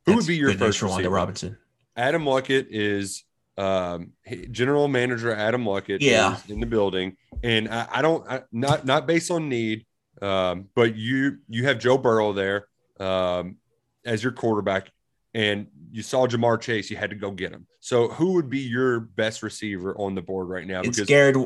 Who 0.06 0.16
would 0.16 0.26
be 0.28 0.36
your 0.38 0.54
first 0.54 0.82
receiver? 0.82 1.10
Robinson? 1.10 1.58
Adam 1.98 2.24
Luckett 2.24 2.68
is 2.70 3.24
um, 3.58 4.12
general 4.52 4.88
manager. 4.88 5.34
Adam 5.34 5.64
Luckett 5.66 5.98
Yeah. 6.02 6.38
in 6.50 6.60
the 6.60 6.66
building, 6.66 7.18
and 7.44 7.70
I, 7.70 7.88
I 7.92 8.02
don't 8.02 8.30
I, 8.30 8.44
not 8.52 8.86
not 8.86 9.08
based 9.08 9.32
on 9.32 9.50
need, 9.50 9.86
um, 10.22 10.68
but 10.76 10.96
you 10.96 11.38
you 11.48 11.66
have 11.66 11.80
Joe 11.80 11.98
Burrow 11.98 12.34
there 12.34 12.68
um, 13.00 13.58
as 14.06 14.22
your 14.24 14.34
quarterback, 14.34 14.90
and 15.34 15.68
you 15.92 16.04
saw 16.04 16.28
Ja'Marr 16.28 16.60
Chase. 16.60 16.90
You 16.92 16.98
had 16.98 17.12
to 17.12 17.16
go 17.16 17.32
get 17.32 17.52
him. 17.52 17.68
So 17.80 18.08
who 18.10 18.34
would 18.34 18.50
be 18.50 18.60
your 18.60 19.00
best 19.00 19.44
receiver 19.44 19.96
on 19.98 20.16
the 20.16 20.22
board 20.22 20.50
right 20.50 20.66
now? 20.68 20.82
It's 20.82 21.00
Garrett 21.02 21.38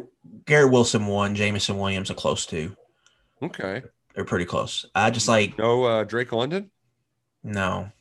Garrett 0.45 0.71
Wilson 0.71 1.05
one, 1.05 1.35
Jameson 1.35 1.77
Williams 1.77 2.09
a 2.09 2.15
close 2.15 2.45
two. 2.45 2.75
okay, 3.43 3.83
they're 4.15 4.25
pretty 4.25 4.45
close. 4.45 4.85
I 4.95 5.11
just 5.11 5.27
like 5.27 5.57
no 5.59 5.83
uh, 5.83 6.03
Drake 6.05 6.31
London. 6.31 6.71
No, 7.43 7.91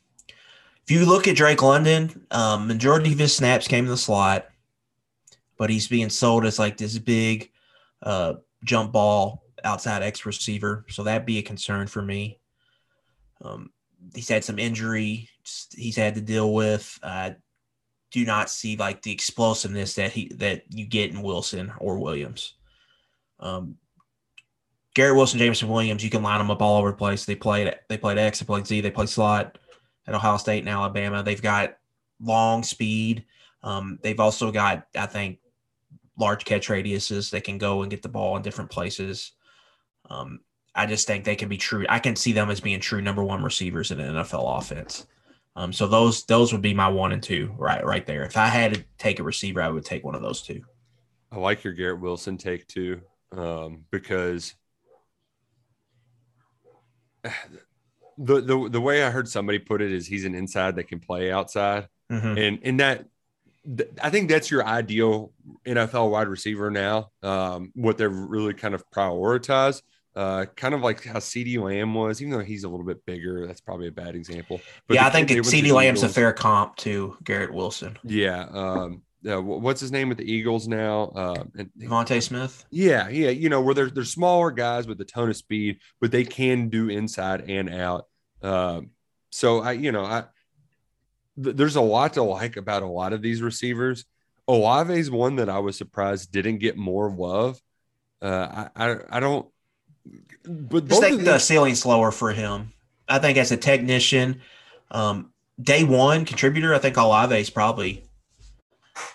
if 0.89 0.93
you 0.93 1.05
look 1.05 1.27
at 1.27 1.35
Drake 1.35 1.61
London, 1.61 2.25
um, 2.31 2.67
majority 2.67 3.13
of 3.13 3.19
his 3.19 3.35
snaps 3.35 3.67
came 3.67 3.85
in 3.85 3.91
the 3.91 3.95
slot, 3.95 4.47
but 5.55 5.69
he's 5.69 5.87
being 5.87 6.09
sold 6.09 6.47
as 6.47 6.57
like 6.57 6.77
this 6.77 6.97
big 6.97 7.51
uh, 8.01 8.33
jump 8.63 8.91
ball 8.91 9.43
outside 9.63 10.01
X 10.01 10.25
receiver. 10.25 10.87
So 10.89 11.03
that'd 11.03 11.27
be 11.27 11.37
a 11.37 11.43
concern 11.43 11.85
for 11.85 12.01
me. 12.01 12.39
Um, 13.43 13.69
he's 14.15 14.29
had 14.29 14.43
some 14.43 14.57
injury 14.57 15.29
he's 15.75 15.95
had 15.95 16.15
to 16.15 16.21
deal 16.21 16.51
with. 16.51 16.97
I 17.03 17.35
do 18.09 18.25
not 18.25 18.49
see 18.49 18.75
like 18.75 19.03
the 19.03 19.11
explosiveness 19.11 19.93
that 19.93 20.11
he 20.11 20.29
that 20.37 20.63
you 20.69 20.87
get 20.87 21.11
in 21.11 21.21
Wilson 21.21 21.71
or 21.77 21.99
Williams. 21.99 22.55
Um, 23.39 23.75
Garrett 24.95 25.17
Wilson, 25.17 25.37
Jameson 25.37 25.69
Williams, 25.69 26.03
you 26.03 26.09
can 26.09 26.23
line 26.23 26.39
them 26.39 26.49
up 26.49 26.63
all 26.63 26.79
over 26.79 26.89
the 26.89 26.97
place. 26.97 27.25
They 27.25 27.35
played 27.35 27.75
they 27.89 27.97
played 27.99 28.17
X, 28.17 28.39
they 28.39 28.45
played 28.47 28.65
Z, 28.65 28.81
they 28.81 28.89
played 28.89 29.09
slot 29.09 29.58
at 30.09 30.15
Ohio 30.15 30.37
State 30.37 30.59
and 30.59 30.69
Alabama. 30.69 31.23
They've 31.23 31.41
got 31.41 31.77
long 32.19 32.63
speed. 32.63 33.25
Um, 33.63 33.99
they've 34.01 34.19
also 34.19 34.51
got, 34.51 34.87
I 34.95 35.05
think, 35.05 35.39
large 36.17 36.43
catch 36.43 36.67
radiuses. 36.67 37.29
They 37.29 37.41
can 37.41 37.57
go 37.57 37.81
and 37.81 37.91
get 37.91 38.01
the 38.01 38.09
ball 38.09 38.35
in 38.35 38.41
different 38.41 38.71
places. 38.71 39.31
Um, 40.09 40.41
I 40.75 40.85
just 40.85 41.07
think 41.07 41.23
they 41.23 41.35
can 41.35 41.49
be 41.49 41.57
true. 41.57 41.85
I 41.87 41.99
can 41.99 42.15
see 42.15 42.31
them 42.31 42.49
as 42.49 42.59
being 42.59 42.79
true 42.79 43.01
number 43.01 43.23
one 43.23 43.43
receivers 43.43 43.91
in 43.91 43.99
an 43.99 44.15
NFL 44.15 44.57
offense. 44.57 45.05
Um, 45.55 45.73
so 45.73 45.87
those 45.87 46.25
those 46.25 46.51
would 46.53 46.61
be 46.61 46.73
my 46.73 46.87
one 46.87 47.11
and 47.11 47.21
two 47.21 47.53
right 47.57 47.83
right 47.85 48.05
there. 48.05 48.23
If 48.23 48.37
I 48.37 48.47
had 48.47 48.75
to 48.75 48.83
take 48.97 49.19
a 49.19 49.23
receiver, 49.23 49.61
I 49.61 49.69
would 49.69 49.83
take 49.83 50.03
one 50.03 50.15
of 50.15 50.21
those 50.21 50.41
two. 50.41 50.61
I 51.31 51.37
like 51.37 51.63
your 51.63 51.73
Garrett 51.73 51.99
Wilson 51.99 52.37
take 52.37 52.67
too, 52.67 53.01
um, 53.31 53.83
because 53.91 54.53
the, 58.19 58.41
the 58.41 58.69
the 58.69 58.81
way 58.81 59.03
I 59.03 59.09
heard 59.09 59.27
somebody 59.27 59.59
put 59.59 59.81
it 59.81 59.91
is 59.91 60.05
he's 60.05 60.25
an 60.25 60.35
inside 60.35 60.75
that 60.75 60.89
can 60.89 60.99
play 60.99 61.31
outside, 61.31 61.87
mm-hmm. 62.11 62.37
and 62.37 62.59
in 62.63 62.77
that 62.77 63.05
I 64.01 64.09
think 64.09 64.29
that's 64.29 64.51
your 64.51 64.65
ideal 64.65 65.31
NFL 65.65 66.11
wide 66.11 66.27
receiver 66.27 66.69
now. 66.69 67.11
Um, 67.23 67.71
what 67.75 67.97
they're 67.97 68.09
really 68.09 68.53
kind 68.53 68.73
of 68.73 68.83
prioritized, 68.89 69.81
uh, 70.15 70.45
kind 70.55 70.73
of 70.73 70.81
like 70.81 71.03
how 71.03 71.19
CeeDee 71.19 71.61
Lamb 71.61 71.93
was, 71.93 72.21
even 72.21 72.31
though 72.31 72.43
he's 72.43 72.63
a 72.63 72.69
little 72.69 72.85
bit 72.85 73.05
bigger. 73.05 73.45
That's 73.47 73.61
probably 73.61 73.87
a 73.87 73.91
bad 73.91 74.15
example. 74.15 74.59
But 74.87 74.95
yeah, 74.95 75.07
I 75.07 75.09
think 75.09 75.29
CeeDee 75.29 75.71
Lamb's 75.71 75.99
Eagles, 75.99 76.11
a 76.11 76.13
fair 76.13 76.33
comp 76.33 76.75
to 76.77 77.17
Garrett 77.23 77.53
Wilson. 77.53 77.97
Yeah. 78.03 78.47
Um, 78.51 79.01
uh, 79.29 79.41
what's 79.41 79.81
his 79.81 79.91
name 79.91 80.07
with 80.07 80.17
the 80.17 80.31
Eagles 80.31 80.67
now? 80.67 81.11
Uh, 81.15 81.43
and 81.57 81.69
Smith. 82.23 82.65
Yeah, 82.71 83.09
yeah. 83.09 83.29
You 83.29 83.49
know 83.49 83.61
where 83.61 83.75
they're 83.75 83.89
they're 83.89 84.05
smaller 84.05 84.51
guys 84.51 84.87
with 84.87 84.99
a 85.01 85.05
ton 85.05 85.29
of 85.29 85.35
speed, 85.35 85.79
but 85.99 86.11
they 86.11 86.23
can 86.23 86.69
do 86.69 86.89
inside 86.89 87.49
and 87.49 87.69
out. 87.69 88.05
Um, 88.41 88.91
so 89.31 89.61
I, 89.61 89.73
you 89.73 89.91
know, 89.91 90.03
I 90.03 90.25
th- 91.41 91.55
there's 91.55 91.75
a 91.75 91.81
lot 91.81 92.13
to 92.13 92.23
like 92.23 92.57
about 92.57 92.83
a 92.83 92.87
lot 92.87 93.13
of 93.13 93.21
these 93.21 93.41
receivers. 93.41 94.05
Olave 94.47 94.93
is 94.93 95.11
one 95.11 95.35
that 95.37 95.49
I 95.49 95.59
was 95.59 95.77
surprised 95.77 96.31
didn't 96.31 96.57
get 96.57 96.77
more 96.77 97.09
love. 97.11 97.61
Uh, 98.21 98.67
I, 98.75 98.91
I, 98.91 98.97
I 99.09 99.19
don't. 99.19 99.47
But 100.43 100.91
I 100.91 100.99
think 100.99 101.23
the 101.23 101.37
ceiling 101.39 101.75
slower 101.75 102.11
for 102.11 102.31
him. 102.31 102.73
I 103.07 103.19
think 103.19 103.37
as 103.37 103.51
a 103.51 103.57
technician, 103.57 104.41
um, 104.91 105.31
day 105.61 105.83
one 105.83 106.25
contributor, 106.25 106.73
I 106.73 106.79
think 106.79 106.97
Olave 106.97 107.37
is 107.37 107.49
probably 107.49 108.09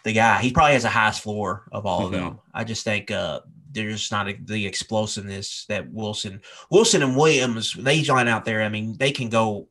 the 0.04 0.12
guy. 0.12 0.40
He 0.40 0.52
probably 0.52 0.74
has 0.74 0.82
the 0.82 0.88
highest 0.88 1.22
floor 1.22 1.64
of 1.72 1.86
all 1.86 2.02
mm-hmm. 2.02 2.14
of 2.14 2.20
them. 2.20 2.38
I 2.52 2.64
just 2.64 2.84
think 2.84 3.10
uh, 3.10 3.40
there's 3.74 4.10
not 4.10 4.28
a, 4.28 4.38
the 4.40 4.66
explosiveness 4.66 5.66
that 5.68 5.90
Wilson, 5.92 6.40
Wilson 6.70 7.02
and 7.02 7.16
Williams, 7.16 7.74
they 7.74 8.02
line 8.04 8.28
out 8.28 8.44
there. 8.44 8.62
I 8.62 8.68
mean, 8.68 8.96
they 8.96 9.10
can 9.10 9.28
go, 9.28 9.68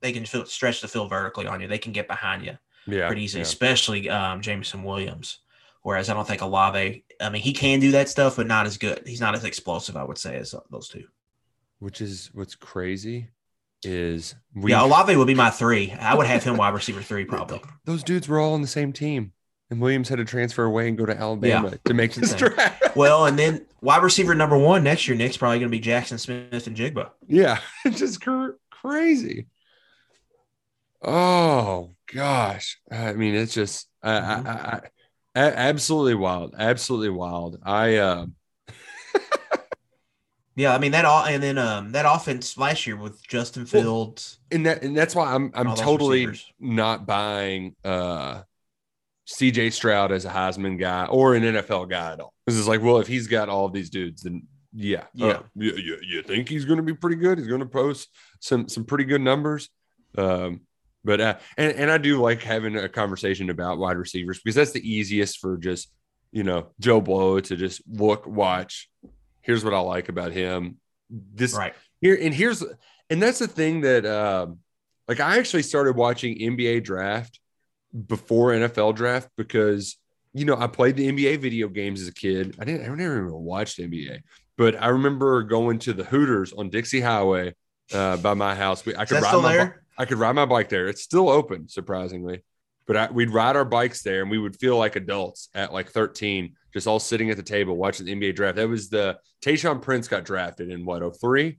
they 0.00 0.12
can 0.12 0.24
feel, 0.24 0.46
stretch 0.46 0.80
the 0.80 0.88
field 0.88 1.10
vertically 1.10 1.46
on 1.46 1.60
you. 1.60 1.68
They 1.68 1.78
can 1.78 1.92
get 1.92 2.08
behind 2.08 2.44
you 2.44 2.56
yeah, 2.86 3.08
pretty 3.08 3.24
easily, 3.24 3.40
yeah. 3.40 3.48
especially 3.48 4.08
um, 4.08 4.40
Jameson 4.40 4.84
Williams. 4.84 5.40
Whereas 5.82 6.08
I 6.08 6.14
don't 6.14 6.26
think 6.26 6.42
Olave, 6.42 7.04
I 7.20 7.30
mean, 7.30 7.42
he 7.42 7.52
can 7.52 7.80
do 7.80 7.90
that 7.92 8.08
stuff, 8.08 8.36
but 8.36 8.46
not 8.46 8.66
as 8.66 8.76
good. 8.78 9.02
He's 9.06 9.20
not 9.20 9.34
as 9.34 9.44
explosive, 9.44 9.96
I 9.96 10.04
would 10.04 10.18
say, 10.18 10.36
as 10.36 10.54
those 10.70 10.88
two. 10.88 11.04
Which 11.78 12.00
is 12.00 12.30
what's 12.34 12.54
crazy 12.54 13.28
is 13.82 14.34
we, 14.54 14.72
yeah, 14.72 14.84
Olave 14.84 15.16
would 15.16 15.26
be 15.26 15.34
my 15.34 15.48
three. 15.48 15.92
I 15.92 16.14
would 16.14 16.26
have 16.26 16.44
him 16.44 16.58
wide 16.58 16.74
receiver 16.74 17.00
three 17.00 17.24
probably. 17.26 17.62
Those 17.86 18.04
dudes 18.04 18.28
were 18.28 18.38
all 18.38 18.52
on 18.52 18.60
the 18.60 18.68
same 18.68 18.92
team 18.92 19.32
and 19.70 19.80
Williams 19.80 20.08
had 20.08 20.18
to 20.18 20.24
transfer 20.24 20.64
away 20.64 20.88
and 20.88 20.98
go 20.98 21.06
to 21.06 21.16
Alabama 21.16 21.70
yeah. 21.70 21.76
to 21.84 21.94
make 21.94 22.14
this 22.14 22.34
draft. 22.34 22.96
well, 22.96 23.26
and 23.26 23.38
then 23.38 23.64
wide 23.80 24.02
receiver 24.02 24.34
number 24.34 24.58
one 24.58 24.82
next 24.82 25.06
year, 25.08 25.16
Nick's 25.16 25.36
probably 25.36 25.60
going 25.60 25.70
to 25.70 25.78
be 25.78 25.82
Jaxon 25.82 26.18
Smith-Njigba. 26.18 27.10
Yeah, 27.26 27.58
it's 27.84 28.00
just 28.00 28.20
cr- 28.20 28.56
crazy. 28.70 29.46
Oh 31.02 31.94
gosh, 32.12 32.78
I 32.90 33.14
mean, 33.14 33.34
it's 33.34 33.54
just 33.54 33.88
mm-hmm. 34.04 34.46
I, 34.46 34.52
I, 34.52 34.80
I, 35.34 35.52
absolutely 35.52 36.16
wild, 36.16 36.54
absolutely 36.58 37.08
wild. 37.08 37.58
I 37.62 37.96
uh, 37.96 38.26
yeah, 40.56 40.74
I 40.74 40.78
mean 40.78 40.92
that 40.92 41.06
all, 41.06 41.24
and 41.24 41.42
then 41.42 41.56
um 41.56 41.92
that 41.92 42.04
offense 42.06 42.58
last 42.58 42.86
year 42.86 42.96
with 42.96 43.26
Justin 43.26 43.64
Fields, 43.64 44.40
well, 44.50 44.56
and 44.56 44.66
that 44.66 44.82
and 44.82 44.94
that's 44.94 45.14
why 45.14 45.32
I'm 45.32 45.52
I'm 45.54 45.74
totally 45.74 46.26
receivers. 46.26 46.52
not 46.60 47.06
buying 47.06 47.76
uh 47.82 48.42
CJ 49.30 49.72
Stroud 49.72 50.12
as 50.12 50.24
a 50.24 50.30
Heisman 50.30 50.78
guy 50.78 51.06
or 51.06 51.34
an 51.34 51.42
NFL 51.42 51.88
guy 51.88 52.12
at 52.12 52.20
all. 52.20 52.34
This 52.46 52.56
is 52.56 52.66
like, 52.66 52.82
well, 52.82 52.98
if 52.98 53.06
he's 53.06 53.28
got 53.28 53.48
all 53.48 53.64
of 53.64 53.72
these 53.72 53.90
dudes, 53.90 54.22
then 54.22 54.42
yeah, 54.72 55.04
yeah, 55.14 55.26
uh, 55.26 55.42
you, 55.54 55.72
you, 55.72 55.98
you, 56.02 56.22
think 56.22 56.48
he's 56.48 56.64
going 56.64 56.76
to 56.76 56.82
be 56.82 56.94
pretty 56.94 57.16
good? 57.16 57.38
He's 57.38 57.48
going 57.48 57.60
to 57.60 57.66
post 57.66 58.08
some 58.38 58.68
some 58.68 58.84
pretty 58.84 59.04
good 59.04 59.20
numbers. 59.20 59.68
Um, 60.16 60.60
but 61.04 61.20
uh, 61.20 61.36
and 61.56 61.72
and 61.72 61.90
I 61.90 61.98
do 61.98 62.20
like 62.20 62.42
having 62.42 62.76
a 62.76 62.88
conversation 62.88 63.50
about 63.50 63.78
wide 63.78 63.96
receivers 63.96 64.38
because 64.38 64.54
that's 64.54 64.72
the 64.72 64.88
easiest 64.88 65.38
for 65.38 65.56
just 65.56 65.92
you 66.30 66.44
know 66.44 66.68
Joe 66.78 67.00
Blow 67.00 67.40
to 67.40 67.56
just 67.56 67.82
look, 67.90 68.26
watch. 68.26 68.88
Here's 69.40 69.64
what 69.64 69.74
I 69.74 69.80
like 69.80 70.08
about 70.08 70.32
him. 70.32 70.76
This 71.08 71.54
right 71.54 71.74
here, 72.00 72.16
and 72.20 72.32
here's 72.32 72.62
and 73.08 73.20
that's 73.20 73.40
the 73.40 73.48
thing 73.48 73.80
that 73.80 74.06
um, 74.06 74.58
like 75.08 75.18
I 75.18 75.38
actually 75.38 75.62
started 75.62 75.96
watching 75.96 76.38
NBA 76.38 76.84
draft 76.84 77.39
before 78.06 78.50
NFL 78.50 78.94
draft 78.94 79.28
because 79.36 79.96
you 80.32 80.44
know 80.44 80.56
I 80.56 80.66
played 80.66 80.96
the 80.96 81.10
NBA 81.10 81.38
video 81.40 81.68
games 81.68 82.00
as 82.00 82.08
a 82.08 82.14
kid. 82.14 82.56
I 82.60 82.64
didn't 82.64 82.90
I 82.90 82.94
never 82.94 83.18
even 83.18 83.32
watched 83.32 83.78
NBA, 83.78 84.20
but 84.56 84.80
I 84.80 84.88
remember 84.88 85.42
going 85.42 85.78
to 85.80 85.92
the 85.92 86.04
Hooters 86.04 86.52
on 86.52 86.70
Dixie 86.70 87.00
Highway 87.00 87.54
uh, 87.92 88.16
by 88.18 88.34
my 88.34 88.54
house. 88.54 88.84
We, 88.84 88.94
I 88.96 89.04
could 89.04 89.22
ride 89.22 89.42
my? 89.42 89.72
I 89.98 90.04
could 90.06 90.18
ride 90.18 90.34
my 90.34 90.46
bike 90.46 90.68
there. 90.68 90.86
It's 90.86 91.02
still 91.02 91.28
open, 91.28 91.68
surprisingly. 91.68 92.42
But 92.86 92.96
I, 92.96 93.10
we'd 93.10 93.30
ride 93.30 93.56
our 93.56 93.64
bikes 93.64 94.02
there, 94.02 94.22
and 94.22 94.30
we 94.30 94.38
would 94.38 94.56
feel 94.56 94.76
like 94.76 94.96
adults 94.96 95.48
at 95.54 95.72
like 95.72 95.90
13, 95.90 96.54
just 96.72 96.86
all 96.86 96.98
sitting 96.98 97.30
at 97.30 97.36
the 97.36 97.42
table 97.42 97.76
watching 97.76 98.06
the 98.06 98.14
NBA 98.14 98.34
draft. 98.34 98.56
That 98.56 98.68
was 98.68 98.88
the 98.88 99.18
Tayshaun 99.44 99.82
Prince 99.82 100.08
got 100.08 100.24
drafted 100.24 100.70
in 100.70 100.84
what 100.84 101.02
03? 101.20 101.58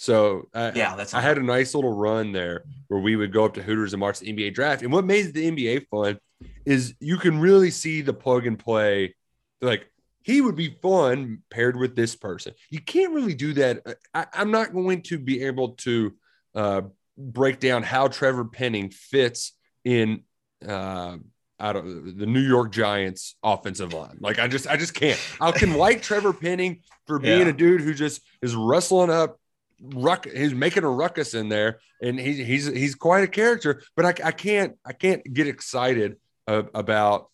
So 0.00 0.48
I, 0.54 0.70
yeah, 0.74 0.94
that's 0.94 1.12
I 1.12 1.20
had 1.20 1.38
a 1.38 1.42
nice 1.42 1.74
little 1.74 1.92
run 1.92 2.30
there 2.30 2.62
where 2.86 3.00
we 3.00 3.16
would 3.16 3.32
go 3.32 3.44
up 3.44 3.54
to 3.54 3.62
Hooters 3.64 3.94
and 3.94 4.00
watch 4.00 4.20
the 4.20 4.32
NBA 4.32 4.54
draft. 4.54 4.82
And 4.82 4.92
what 4.92 5.04
made 5.04 5.34
the 5.34 5.50
NBA 5.50 5.88
fun 5.88 6.20
is 6.64 6.94
you 7.00 7.16
can 7.16 7.40
really 7.40 7.72
see 7.72 8.00
the 8.02 8.12
plug 8.12 8.46
and 8.46 8.56
play. 8.56 9.16
Like 9.60 9.90
he 10.22 10.40
would 10.40 10.54
be 10.54 10.78
fun 10.80 11.42
paired 11.50 11.76
with 11.76 11.96
this 11.96 12.14
person. 12.14 12.54
You 12.70 12.80
can't 12.80 13.12
really 13.12 13.34
do 13.34 13.54
that. 13.54 13.82
I, 14.14 14.26
am 14.34 14.52
not 14.52 14.72
going 14.72 15.02
to 15.02 15.18
be 15.18 15.42
able 15.42 15.70
to 15.70 16.14
uh, 16.54 16.82
break 17.16 17.58
down 17.58 17.82
how 17.82 18.06
Trevor 18.06 18.44
Penning 18.44 18.90
fits 18.90 19.52
in 19.84 20.22
uh, 20.64 21.16
out 21.58 21.74
of 21.74 21.84
the 22.16 22.26
New 22.26 22.46
York 22.46 22.70
Giants 22.70 23.34
offensive 23.42 23.92
line. 23.92 24.18
Like 24.20 24.38
I 24.38 24.46
just 24.46 24.68
I 24.68 24.76
just 24.76 24.94
can't. 24.94 25.18
I 25.40 25.50
can 25.50 25.74
like 25.74 26.02
Trevor 26.02 26.32
Penning 26.32 26.82
for 27.08 27.18
being 27.18 27.40
yeah. 27.40 27.48
a 27.48 27.52
dude 27.52 27.80
who 27.80 27.94
just 27.94 28.20
is 28.42 28.54
wrestling 28.54 29.10
up 29.10 29.40
ruck 29.80 30.26
he's 30.28 30.54
making 30.54 30.84
a 30.84 30.90
ruckus 30.90 31.34
in 31.34 31.48
there 31.48 31.78
and 32.02 32.18
he's 32.18 32.38
he's 32.38 32.66
he's 32.66 32.94
quite 32.94 33.22
a 33.22 33.28
character 33.28 33.82
but 33.94 34.04
i, 34.04 34.28
I 34.28 34.32
can't 34.32 34.76
i 34.84 34.92
can't 34.92 35.22
get 35.32 35.46
excited 35.46 36.16
uh, 36.48 36.64
about 36.74 37.30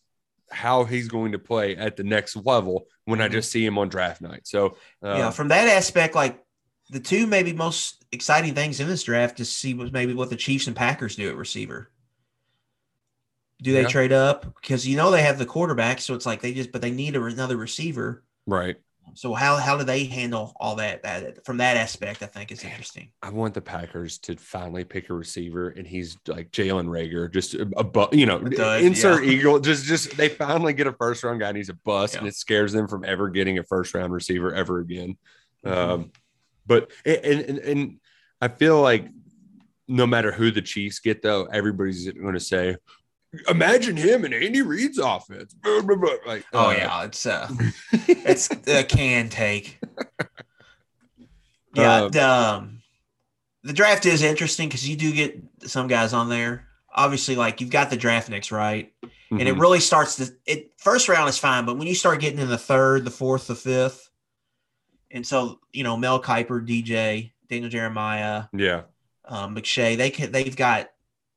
how 0.51 0.85
he's 0.85 1.09
going 1.09 1.33
to 1.33 1.39
play 1.39 1.75
at 1.77 1.97
the 1.97 2.05
next 2.05 2.37
level 2.37 2.87
when 3.07 3.21
i 3.21 3.25
mm-hmm. 3.25 3.35
just 3.35 3.51
see 3.51 3.65
him 3.65 3.79
on 3.79 3.89
draft 3.89 4.21
night. 4.21 4.47
So 4.47 4.77
uh, 5.03 5.17
yeah 5.17 5.31
from 5.31 5.49
that 5.49 5.69
aspect 5.69 6.15
like 6.15 6.41
the 6.91 7.01
two 7.01 7.27
maybe 7.27 7.53
most 7.55 8.05
exciting 8.13 8.55
things 8.55 8.79
in 8.79 8.89
this 8.89 9.03
draft 9.03 9.39
to 9.39 9.45
see 9.45 9.73
was 9.73 9.91
maybe 9.91 10.13
what 10.13 10.29
the 10.29 10.37
chiefs 10.37 10.67
and 10.67 10.77
packers 10.77 11.17
do 11.17 11.29
at 11.31 11.37
receiver. 11.37 11.91
Do 13.63 13.73
they 13.73 13.83
yeah. 13.83 13.89
trade 13.89 14.13
up? 14.13 14.55
Because 14.61 14.87
you 14.87 14.97
know 14.97 15.11
they 15.11 15.23
have 15.23 15.39
the 15.39 15.47
quarterback 15.47 16.01
so 16.01 16.15
it's 16.15 16.27
like 16.27 16.43
they 16.43 16.53
just 16.53 16.73
but 16.73 16.83
they 16.83 16.91
need 16.91 17.17
a, 17.17 17.25
another 17.25 17.57
receiver. 17.57 18.23
Right 18.47 18.77
so 19.15 19.35
how 19.35 19.57
how 19.57 19.77
do 19.77 19.85
they 19.85 20.05
handle 20.05 20.53
all 20.57 20.77
that, 20.77 21.03
that 21.03 21.45
from 21.45 21.59
that 21.59 21.77
aspect? 21.77 22.23
I 22.23 22.27
think 22.27 22.51
is 22.51 22.65
interesting. 22.65 23.11
I 23.23 23.31
want 23.31 23.55
the 23.55 23.61
Packers 23.61 24.19
to 24.19 24.37
finally 24.37 24.85
pick 24.85 25.11
a 25.11 25.15
receiver, 25.15 25.69
and 25.71 25.87
he's 25.87 26.17
like 26.27 26.51
Jalen 26.51 26.87
Reagor, 26.87 27.33
just 27.33 27.55
a, 27.55 27.69
a 27.77 28.17
you 28.17 28.27
know, 28.27 28.39
insert 28.39 29.25
yeah. 29.25 29.31
Eagle. 29.31 29.61
Just 29.61 29.85
just 29.85 30.17
they 30.17 30.29
finally 30.29 30.73
get 30.73 30.87
a 30.87 30.93
first 30.93 31.23
round 31.23 31.41
guy, 31.41 31.49
and 31.49 31.57
he's 31.57 31.69
a 31.69 31.75
bust, 31.75 32.15
yeah. 32.15 32.21
and 32.21 32.29
it 32.29 32.35
scares 32.35 32.73
them 32.73 32.89
from 32.89 33.05
ever 33.05 33.29
getting 33.29 33.59
a 33.59 33.63
first 33.63 33.95
round 33.95 34.13
receiver 34.13 34.55
ever 34.55 34.81
again. 34.81 35.17
Um, 35.65 36.11
but 36.67 36.91
and, 37.05 37.43
and 37.43 37.59
and 37.59 38.01
I 38.41 38.49
feel 38.49 38.81
like 38.81 39.09
no 39.87 40.07
matter 40.07 40.33
who 40.33 40.51
the 40.51 40.63
Chiefs 40.63 40.99
get, 40.99 41.23
though, 41.23 41.45
everybody's 41.45 42.11
going 42.11 42.35
to 42.35 42.41
say, 42.41 42.77
"Imagine 43.49 43.97
him 43.97 44.25
in 44.25 44.33
Andy 44.33 44.63
Reid's 44.63 44.99
offense." 44.99 45.55
Like, 46.27 46.45
Oh 46.53 46.69
uh, 46.69 46.71
yeah, 46.73 47.05
it's 47.05 47.27
uh, 47.27 47.49
it's 47.93 48.49
a 48.67 48.85
can 48.85 49.29
take. 49.29 49.79
Yeah, 51.75 52.05
Uh, 52.05 52.09
the, 52.09 52.29
um, 52.29 52.83
the 53.63 53.73
draft 53.73 54.07
is 54.07 54.23
interesting 54.23 54.69
because 54.69 54.89
you 54.89 54.97
do 54.97 55.13
get 55.13 55.43
some 55.67 55.89
guys 55.89 56.13
on 56.13 56.29
there. 56.29 56.69
Obviously, 56.95 57.35
like 57.35 57.61
you've 57.61 57.71
got 57.71 57.91
the 57.91 57.97
draft 57.97 58.29
nicks 58.31 58.53
right, 58.53 58.93
and 59.31 59.41
it 59.43 59.55
Mhm. 59.57 59.61
really 59.61 59.81
starts 59.81 60.17
to 60.17 60.33
it. 60.47 60.73
First 60.79 61.09
round 61.09 61.29
is 61.29 61.39
fine, 61.39 61.65
but 61.65 61.77
when 61.77 61.89
you 61.89 61.95
start 61.95 62.21
getting 62.21 62.39
in 62.39 62.49
the 62.49 62.59
third, 62.59 63.05
the 63.05 63.11
fourth, 63.11 63.49
the 63.49 63.57
fifth, 63.57 64.11
and 65.11 65.27
so 65.27 65.59
you 65.73 65.83
know 65.83 65.97
Mel 65.97 66.23
Kiper, 66.23 66.65
DJ, 66.65 67.33
Daniel 67.49 67.69
Jeremiah, 67.71 68.45
yeah, 68.53 68.83
um, 69.25 69.57
McShay, 69.57 69.97
they 69.97 70.11
can 70.11 70.31
they've 70.31 70.55
got 70.55 70.91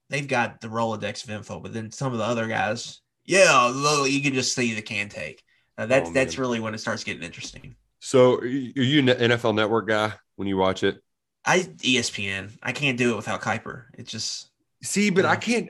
they've 0.09 0.27
got 0.27 0.61
the 0.61 0.67
Rolodex 0.67 1.23
of 1.23 1.29
info, 1.29 1.59
but 1.59 1.73
then 1.73 1.91
some 1.91 2.11
of 2.11 2.19
the 2.19 2.25
other 2.25 2.47
guys, 2.47 3.01
yeah, 3.25 3.69
you 4.05 4.21
can 4.21 4.33
just 4.33 4.55
see 4.55 4.73
the 4.73 4.81
can 4.81 5.09
take. 5.09 5.43
Uh, 5.77 5.85
that's 5.85 6.09
Oh, 6.09 6.13
that's 6.13 6.37
really 6.37 6.59
when 6.59 6.73
it 6.73 6.79
starts 6.79 7.03
getting 7.03 7.23
interesting. 7.23 7.75
So, 7.99 8.35
are 8.35 8.45
you 8.45 8.99
an 8.99 9.07
NFL 9.07 9.55
Network 9.55 9.87
guy 9.87 10.13
when 10.35 10.47
you 10.47 10.57
watch 10.57 10.83
it? 10.83 11.01
I 11.45 11.59
ESPN, 11.59 12.51
I 12.61 12.71
can't 12.71 12.97
do 12.97 13.13
it 13.13 13.15
without 13.15 13.41
Kiper. 13.41 13.85
It 13.97 14.07
just 14.07 14.49
See, 14.83 15.09
but 15.09 15.25
I 15.25 15.35
can't. 15.35 15.69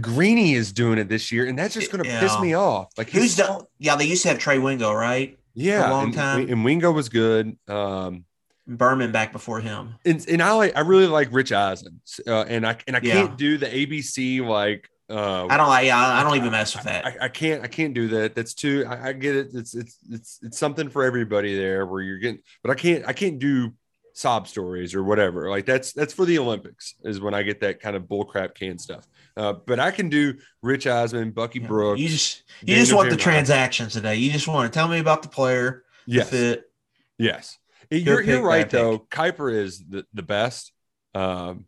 Greeny 0.00 0.54
is 0.54 0.72
doing 0.72 0.98
it 0.98 1.08
this 1.08 1.32
year, 1.32 1.46
and 1.46 1.58
that's 1.58 1.74
just 1.74 1.90
going 1.90 2.04
to 2.04 2.20
piss 2.20 2.38
me 2.38 2.54
off. 2.54 2.92
Like 2.96 3.10
who's 3.10 3.36
done? 3.36 3.62
Yeah, 3.78 3.96
they 3.96 4.04
used 4.04 4.22
to 4.22 4.28
have 4.28 4.38
Trey 4.38 4.58
Wingo, 4.58 4.92
right? 4.92 5.36
yeah, 5.54 5.88
a 5.88 5.90
long 5.90 6.04
and, 6.06 6.14
time. 6.14 6.48
and 6.48 6.64
Wingo 6.64 6.92
was 6.92 7.08
good. 7.08 7.56
Um, 7.68 8.24
Berman 8.66 9.12
back 9.12 9.32
before 9.32 9.60
him. 9.60 9.94
and, 10.04 10.24
and 10.28 10.42
I 10.42 10.52
like 10.52 10.76
I 10.76 10.80
really 10.80 11.06
like 11.06 11.28
Rich 11.32 11.52
Eisen, 11.52 12.00
uh, 12.26 12.42
and 12.48 12.66
I 12.66 12.76
and 12.86 12.96
I 12.96 13.00
Yeah. 13.02 13.12
can't 13.14 13.36
do 13.36 13.58
the 13.58 13.66
ABC 13.66 14.40
like. 14.46 14.88
Uh, 15.10 15.46
I 15.50 15.58
don't 15.58 15.68
like. 15.68 15.84
Yeah, 15.86 15.98
I 15.98 16.22
don't 16.22 16.36
even 16.36 16.50
mess 16.50 16.74
with 16.74 16.84
that. 16.84 17.04
I, 17.04 17.16
I 17.22 17.28
can't 17.28 17.62
I 17.62 17.66
can't 17.66 17.92
do 17.92 18.08
that. 18.08 18.34
That's 18.34 18.54
too 18.54 18.86
I, 18.88 19.08
I 19.08 19.12
get 19.12 19.36
it. 19.36 19.48
It's 19.52 19.74
it's 19.74 19.98
it's 20.10 20.40
it's 20.42 20.58
something 20.58 20.88
for 20.88 21.04
everybody 21.04 21.54
there 21.56 21.84
where 21.84 22.00
you're 22.00 22.18
getting 22.18 22.40
but 22.62 22.70
I 22.70 22.74
can't 22.74 23.04
I 23.06 23.12
can't 23.12 23.38
do 23.38 23.74
sob 24.14 24.48
stories 24.48 24.94
or 24.94 25.04
whatever. 25.04 25.50
Like 25.50 25.66
that's 25.66 25.92
that's 25.92 26.14
for 26.14 26.24
the 26.24 26.38
Olympics 26.38 26.94
is 27.04 27.20
when 27.20 27.34
I 27.34 27.42
get 27.42 27.60
that 27.60 27.80
kind 27.80 27.96
of 27.96 28.04
bullcrap 28.04 28.54
can 28.54 28.78
stuff. 28.78 29.06
Uh, 29.36 29.52
but 29.52 29.78
I 29.78 29.90
can 29.90 30.08
do 30.08 30.38
Rich 30.62 30.86
Eisen, 30.86 31.32
Bucky 31.32 31.58
Brooks. 31.58 32.00
You 32.00 32.08
just 32.08 32.42
you 32.62 32.68
Daniel 32.68 32.82
just 32.84 32.94
want 32.94 33.10
the 33.10 33.16
transactions 33.18 33.92
today. 33.92 34.14
You 34.16 34.32
just 34.32 34.48
want 34.48 34.72
to 34.72 34.74
tell 34.78 34.88
me 34.88 35.00
about 35.00 35.22
the 35.22 35.28
player, 35.28 35.84
Yes. 36.06 36.30
the 36.30 36.36
fit. 36.36 36.70
Yes. 37.18 37.58
You're, 37.90 38.20
you're 38.22 38.42
right 38.42 38.62
bad 38.62 38.70
pick. 38.70 38.80
though. 38.80 38.98
Kiper 39.10 39.52
is 39.54 39.84
the, 39.88 40.04
the 40.14 40.22
best. 40.22 40.72
Um 41.14 41.66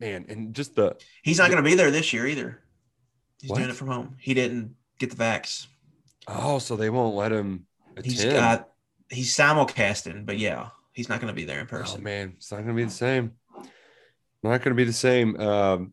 man, 0.00 0.26
and 0.28 0.54
just 0.54 0.74
the 0.76 0.96
He's 1.22 1.38
not 1.38 1.50
going 1.50 1.62
to 1.62 1.68
be 1.68 1.74
there 1.74 1.90
this 1.90 2.12
year 2.12 2.26
either. 2.26 2.62
He's 3.40 3.50
What? 3.50 3.58
doing 3.58 3.70
it 3.70 3.76
from 3.76 3.88
home. 3.88 4.16
He 4.18 4.34
didn't 4.34 4.74
get 4.98 5.10
the 5.10 5.16
vax. 5.16 5.66
oh, 6.28 6.58
so 6.58 6.76
they 6.76 6.90
won't 6.90 7.14
let 7.16 7.32
him 7.32 7.66
attend. 7.96 8.06
He's 8.12 8.24
got 8.24 8.68
he's 9.08 9.34
simulcasting, 9.34 10.26
but 10.26 10.38
yeah, 10.38 10.68
he's 10.92 11.08
not 11.08 11.20
going 11.20 11.32
to 11.32 11.34
be 11.36 11.44
there 11.44 11.60
in 11.60 11.66
Oh 11.66 11.70
person. 11.70 12.02
man, 12.02 12.34
it's 12.36 12.50
not 12.52 12.60
gonna 12.60 12.74
be 12.74 12.84
the 12.84 12.90
same. 12.90 13.32
Not 14.42 14.62
gonna 14.62 14.76
be 14.76 14.84
the 14.84 14.92
same. 14.92 15.38
Um, 15.40 15.92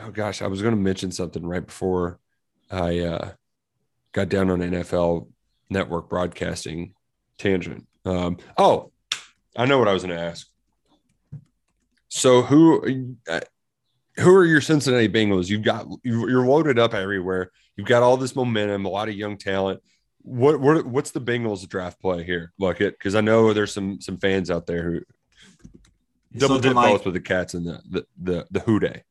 oh 0.00 0.10
gosh, 0.10 0.42
I 0.42 0.46
was 0.46 0.60
gonna 0.62 0.76
mention 0.76 1.10
something 1.10 1.44
right 1.46 1.64
before 1.64 2.18
I 2.70 2.98
uh, 3.00 3.30
got 4.12 4.28
down 4.28 4.50
on 4.50 4.60
NFL 4.60 5.28
network 5.70 6.08
broadcasting 6.08 6.94
tangent. 7.38 7.86
Um, 8.04 8.38
oh, 8.58 8.92
I 9.56 9.66
know 9.66 9.78
what 9.78 9.88
I 9.88 9.92
was 9.92 10.02
gonna 10.02 10.14
ask. 10.20 10.46
So 12.08 12.42
who 12.42 13.16
uh, 13.28 13.40
who 14.16 14.34
are 14.34 14.44
your 14.44 14.60
Cincinnati 14.60 15.08
Bengals? 15.08 15.48
You've 15.48 15.62
got 15.62 15.86
you- 16.02 16.28
you're 16.28 16.46
loaded 16.46 16.78
up 16.78 16.94
everywhere. 16.94 17.50
You've 17.76 17.88
got 17.88 18.02
all 18.02 18.16
this 18.16 18.36
momentum, 18.36 18.84
a 18.84 18.88
lot 18.88 19.08
of 19.08 19.14
young 19.14 19.36
talent. 19.36 19.80
What 20.22 20.60
what 20.60 20.86
what's 20.86 21.10
the 21.10 21.20
Bengals 21.20 21.68
draft 21.68 22.00
play 22.00 22.22
here? 22.24 22.52
Look 22.58 22.80
it 22.80 22.96
because 22.98 23.14
I 23.14 23.20
know 23.20 23.52
there's 23.52 23.72
some 23.72 24.00
some 24.00 24.18
fans 24.18 24.50
out 24.50 24.66
there 24.66 24.82
who 24.82 25.00
double 26.36 26.58
dip 26.58 26.74
like- 26.74 26.92
both 26.92 27.04
with 27.04 27.14
the 27.14 27.20
cats 27.20 27.54
and 27.54 27.66
the 27.66 27.80
the 27.88 28.06
the, 28.22 28.46
the 28.50 29.02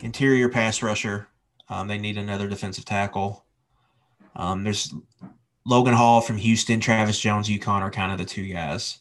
Interior 0.00 0.48
pass 0.48 0.82
rusher. 0.82 1.28
Um, 1.68 1.88
they 1.88 1.98
need 1.98 2.16
another 2.16 2.48
defensive 2.48 2.84
tackle. 2.84 3.44
Um, 4.36 4.62
there's 4.64 4.92
Logan 5.66 5.94
Hall 5.94 6.20
from 6.20 6.36
Houston, 6.38 6.80
Travis 6.80 7.18
Jones, 7.18 7.48
UConn 7.48 7.82
are 7.82 7.90
kind 7.90 8.12
of 8.12 8.18
the 8.18 8.24
two 8.24 8.46
guys 8.46 9.00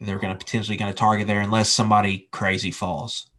they're 0.00 0.18
going 0.18 0.36
to 0.36 0.44
potentially 0.44 0.76
going 0.76 0.92
to 0.92 0.98
target 0.98 1.26
there 1.26 1.40
unless 1.40 1.70
somebody 1.70 2.28
crazy 2.32 2.70
falls. 2.70 3.30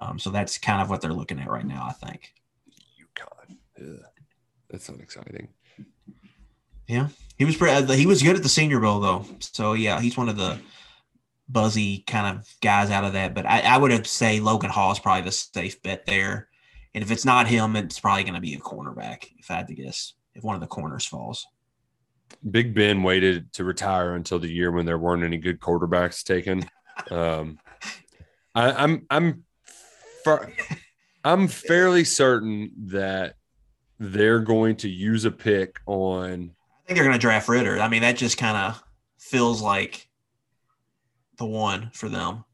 Um, 0.00 0.18
so 0.18 0.30
that's 0.30 0.58
kind 0.58 0.80
of 0.80 0.88
what 0.88 1.00
they're 1.00 1.12
looking 1.12 1.38
at 1.38 1.50
right 1.50 1.66
now, 1.66 1.86
I 1.88 1.92
think. 1.92 2.32
Ugh, 3.80 4.00
that's 4.70 4.88
not 4.90 5.00
exciting. 5.00 5.48
Yeah, 6.88 7.08
he 7.36 7.44
was 7.44 7.56
pretty. 7.56 7.94
He 7.94 8.06
was 8.06 8.22
good 8.22 8.36
at 8.36 8.42
the 8.42 8.48
Senior 8.48 8.80
Bowl 8.80 9.00
though. 9.00 9.24
So 9.40 9.74
yeah, 9.74 10.00
he's 10.00 10.16
one 10.16 10.28
of 10.28 10.36
the 10.36 10.58
buzzy 11.48 12.02
kind 12.06 12.36
of 12.36 12.48
guys 12.60 12.90
out 12.90 13.04
of 13.04 13.12
that. 13.12 13.34
But 13.34 13.46
I, 13.46 13.60
I 13.60 13.78
would 13.78 13.92
have 13.92 14.06
say 14.06 14.40
Logan 14.40 14.70
Hall 14.70 14.90
is 14.90 14.98
probably 14.98 15.22
the 15.22 15.32
safe 15.32 15.80
bet 15.82 16.06
there. 16.06 16.48
And 16.94 17.04
if 17.04 17.12
it's 17.12 17.24
not 17.24 17.46
him, 17.46 17.76
it's 17.76 18.00
probably 18.00 18.24
going 18.24 18.34
to 18.34 18.40
be 18.40 18.54
a 18.54 18.58
cornerback. 18.58 19.26
If 19.38 19.50
I 19.50 19.56
had 19.56 19.68
to 19.68 19.74
guess, 19.74 20.14
if 20.34 20.42
one 20.42 20.56
of 20.56 20.60
the 20.60 20.66
corners 20.66 21.06
falls. 21.06 21.46
Big 22.50 22.74
Ben 22.74 23.02
waited 23.02 23.52
to 23.54 23.64
retire 23.64 24.14
until 24.14 24.38
the 24.38 24.50
year 24.50 24.70
when 24.70 24.86
there 24.86 24.98
weren't 24.98 25.24
any 25.24 25.38
good 25.38 25.60
quarterbacks 25.60 26.24
taken. 26.24 26.68
Um, 27.10 27.58
I, 28.54 28.72
I'm 28.72 29.06
I'm 29.08 29.44
fa- 30.22 30.52
I'm 31.24 31.48
fairly 31.48 32.04
certain 32.04 32.72
that 32.88 33.36
they're 33.98 34.40
going 34.40 34.76
to 34.76 34.88
use 34.90 35.24
a 35.24 35.30
pick 35.30 35.80
on. 35.86 36.50
I 36.52 36.86
think 36.86 36.96
they're 36.96 37.04
going 37.04 37.12
to 37.12 37.18
draft 37.18 37.48
Ridder. 37.48 37.80
I 37.80 37.88
mean, 37.88 38.02
that 38.02 38.16
just 38.16 38.36
kind 38.36 38.56
of 38.56 38.82
feels 39.18 39.62
like 39.62 40.10
the 41.38 41.46
one 41.46 41.90
for 41.94 42.10
them. 42.10 42.44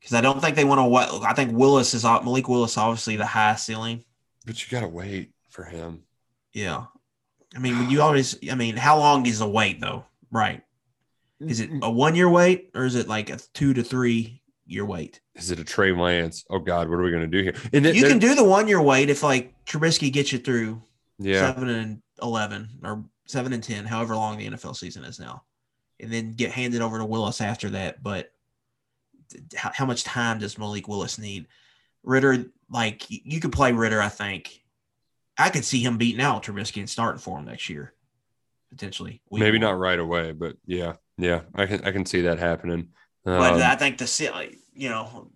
Because 0.00 0.14
I 0.14 0.20
don't 0.20 0.40
think 0.40 0.56
they 0.56 0.64
want 0.64 0.80
to. 0.80 0.84
What 0.84 1.22
I 1.22 1.34
think 1.34 1.56
Willis 1.56 1.94
is 1.94 2.02
Malik 2.02 2.48
Willis, 2.48 2.76
obviously 2.76 3.16
the 3.16 3.26
high 3.26 3.54
ceiling. 3.54 4.04
But 4.44 4.60
you 4.60 4.68
got 4.76 4.80
to 4.84 4.88
wait 4.88 5.30
for 5.50 5.62
him. 5.64 6.02
Yeah. 6.52 6.86
I 7.54 7.58
mean, 7.58 7.78
when 7.78 7.90
you 7.90 8.00
always, 8.02 8.38
I 8.50 8.54
mean, 8.54 8.76
how 8.76 8.98
long 8.98 9.26
is 9.26 9.38
the 9.40 9.48
wait 9.48 9.80
though? 9.80 10.04
Right. 10.30 10.62
Is 11.40 11.60
it 11.60 11.70
a 11.82 11.90
one 11.90 12.14
year 12.14 12.28
wait 12.30 12.70
or 12.74 12.84
is 12.84 12.94
it 12.94 13.08
like 13.08 13.28
a 13.30 13.38
two 13.52 13.74
to 13.74 13.82
three 13.82 14.40
year 14.66 14.84
wait? 14.84 15.20
Is 15.34 15.50
it 15.50 15.58
a 15.58 15.64
Trey 15.64 15.92
Lance? 15.92 16.44
Oh 16.50 16.58
God, 16.58 16.88
what 16.88 16.96
are 16.98 17.02
we 17.02 17.10
going 17.10 17.28
to 17.30 17.36
do 17.38 17.42
here? 17.42 17.54
And 17.72 17.84
then- 17.84 17.94
You 17.94 18.04
can 18.06 18.18
do 18.18 18.34
the 18.34 18.44
one 18.44 18.68
year 18.68 18.80
wait 18.80 19.10
if 19.10 19.22
like 19.22 19.52
Trubisky 19.66 20.12
gets 20.12 20.32
you 20.32 20.38
through 20.38 20.80
Yeah. 21.18 21.52
seven 21.52 21.68
and 21.68 22.02
11 22.22 22.68
or 22.84 23.04
seven 23.26 23.52
and 23.52 23.62
10, 23.62 23.84
however 23.86 24.14
long 24.16 24.38
the 24.38 24.46
NFL 24.46 24.76
season 24.76 25.04
is 25.04 25.18
now, 25.18 25.42
and 26.00 26.12
then 26.12 26.32
get 26.32 26.52
handed 26.52 26.80
over 26.80 26.98
to 26.98 27.04
Willis 27.04 27.40
after 27.40 27.70
that. 27.70 28.02
But 28.02 28.32
how, 29.56 29.70
how 29.74 29.86
much 29.86 30.04
time 30.04 30.38
does 30.38 30.58
Malik 30.58 30.86
Willis 30.88 31.18
need? 31.18 31.46
Ridder, 32.04 32.46
like 32.70 33.04
you 33.08 33.40
could 33.40 33.52
play 33.52 33.72
Ridder, 33.72 34.00
I 34.00 34.08
think. 34.08 34.61
I 35.38 35.50
could 35.50 35.64
see 35.64 35.80
him 35.82 35.96
beating 35.98 36.20
out 36.20 36.44
Trubisky 36.44 36.78
and 36.78 36.90
starting 36.90 37.18
for 37.20 37.38
him 37.38 37.46
next 37.46 37.68
year, 37.68 37.94
potentially. 38.70 39.22
Maybe 39.30 39.58
one. 39.58 39.62
not 39.62 39.78
right 39.78 39.98
away, 39.98 40.32
but 40.32 40.56
yeah, 40.66 40.94
yeah, 41.18 41.42
I 41.54 41.66
can 41.66 41.84
I 41.84 41.92
can 41.92 42.04
see 42.06 42.22
that 42.22 42.38
happening. 42.38 42.88
But 43.24 43.54
Um, 43.54 43.62
I 43.62 43.76
think 43.76 43.98
the 43.98 44.06
ceiling, 44.06 44.56
you 44.74 44.88
know, 44.88 45.30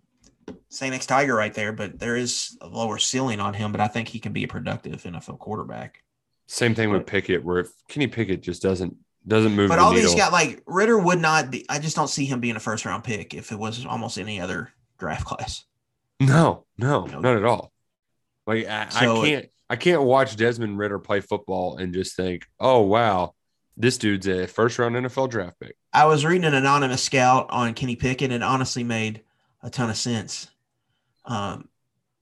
St. 0.69 0.93
X 0.93 1.05
Tiger 1.05 1.35
right 1.35 1.53
there, 1.53 1.71
but 1.73 1.99
there 1.99 2.15
is 2.15 2.57
a 2.61 2.67
lower 2.67 2.97
ceiling 2.97 3.39
on 3.39 3.53
him. 3.53 3.71
But 3.71 3.81
I 3.81 3.87
think 3.87 4.07
he 4.07 4.19
can 4.19 4.33
be 4.33 4.43
a 4.43 4.47
productive 4.47 5.03
NFL 5.03 5.39
quarterback. 5.39 6.03
Same 6.47 6.75
thing 6.75 6.91
with 6.91 7.05
Pickett, 7.05 7.43
where 7.43 7.59
if 7.59 7.71
Kenny 7.87 8.07
Pickett 8.07 8.41
just 8.41 8.61
doesn't 8.61 8.95
doesn't 9.27 9.55
move 9.55 9.69
But 9.69 9.77
the 9.77 9.81
all 9.81 9.91
needle. 9.91 10.09
these 10.09 10.15
got 10.15 10.31
like 10.31 10.61
Ridder 10.65 10.97
would 10.97 11.19
not 11.19 11.51
be. 11.51 11.65
I 11.69 11.79
just 11.79 11.95
don't 11.95 12.07
see 12.09 12.25
him 12.25 12.39
being 12.39 12.55
a 12.55 12.59
first 12.61 12.85
round 12.85 13.03
pick 13.03 13.33
if 13.33 13.51
it 13.51 13.59
was 13.59 13.85
almost 13.85 14.17
any 14.17 14.39
other 14.39 14.71
draft 14.97 15.25
class. 15.25 15.65
no, 16.19 16.65
no, 16.77 17.05
not 17.05 17.37
at 17.37 17.43
all. 17.45 17.71
Like 18.47 18.65
I, 18.67 18.89
So- 18.89 19.21
I 19.21 19.29
can't 19.29 19.49
I 19.69 19.75
can't 19.75 20.01
watch 20.03 20.37
Desmond 20.37 20.77
Ridder 20.79 20.97
play 20.97 21.19
football 21.19 21.75
and 21.77 21.93
just 21.93 22.15
think, 22.15 22.47
oh 22.59 22.81
wow, 22.81 23.33
this 23.75 23.97
dude's 23.97 24.25
a 24.27 24.47
first 24.47 24.79
round 24.79 24.95
NFL 24.95 25.29
draft 25.29 25.59
pick. 25.59 25.75
I 25.93 26.05
was 26.05 26.23
reading 26.25 26.45
an 26.45 26.53
anonymous 26.53 27.03
scout 27.03 27.47
on 27.49 27.73
Kenny 27.73 27.97
Pickett, 27.97 28.31
and 28.31 28.41
it 28.41 28.43
honestly 28.43 28.83
made 28.85 29.23
a 29.61 29.69
ton 29.69 29.89
of 29.89 29.97
sense. 29.97 30.49
Um, 31.25 31.67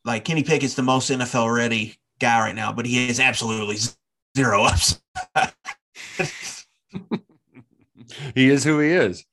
like 0.04 0.26
Kenny 0.26 0.42
Pickett's 0.44 0.74
the 0.74 0.82
most 0.82 1.10
NFL 1.12 1.56
ready 1.56 1.98
guy 2.20 2.40
right 2.40 2.56
now, 2.56 2.74
but 2.74 2.86
he 2.88 3.06
has 3.08 3.20
absolutely 3.20 3.78
zero 4.36 4.64
ups. 4.66 5.00
He 8.34 8.50
is 8.50 8.64
who 8.64 8.80
he 8.80 8.92
is. 8.92 9.26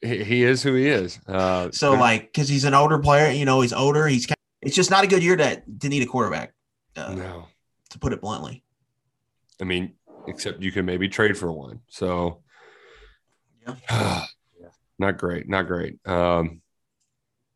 He, 0.00 0.24
he 0.24 0.42
is 0.44 0.62
who 0.62 0.74
he 0.74 0.88
is. 0.88 1.20
Uh, 1.26 1.70
So 1.72 1.92
like, 1.92 2.32
because 2.32 2.48
he's 2.48 2.64
an 2.64 2.74
older 2.74 2.98
player, 2.98 3.30
you 3.30 3.44
know, 3.44 3.60
he's 3.60 3.72
older. 3.72 4.08
He's 4.08 4.26
kind 4.26 4.35
it's 4.66 4.74
just 4.74 4.90
not 4.90 5.04
a 5.04 5.06
good 5.06 5.22
year 5.22 5.36
to 5.36 5.62
to 5.80 5.88
need 5.88 6.02
a 6.02 6.06
quarterback. 6.06 6.52
Uh, 6.96 7.14
no, 7.14 7.46
to 7.90 7.98
put 7.98 8.12
it 8.12 8.20
bluntly. 8.20 8.64
I 9.60 9.64
mean, 9.64 9.94
except 10.26 10.60
you 10.60 10.72
can 10.72 10.84
maybe 10.84 11.08
trade 11.08 11.38
for 11.38 11.52
one. 11.52 11.80
So 11.88 12.42
yeah. 13.66 14.24
not 14.98 15.18
great, 15.18 15.48
not 15.48 15.68
great. 15.68 16.04
Um, 16.04 16.62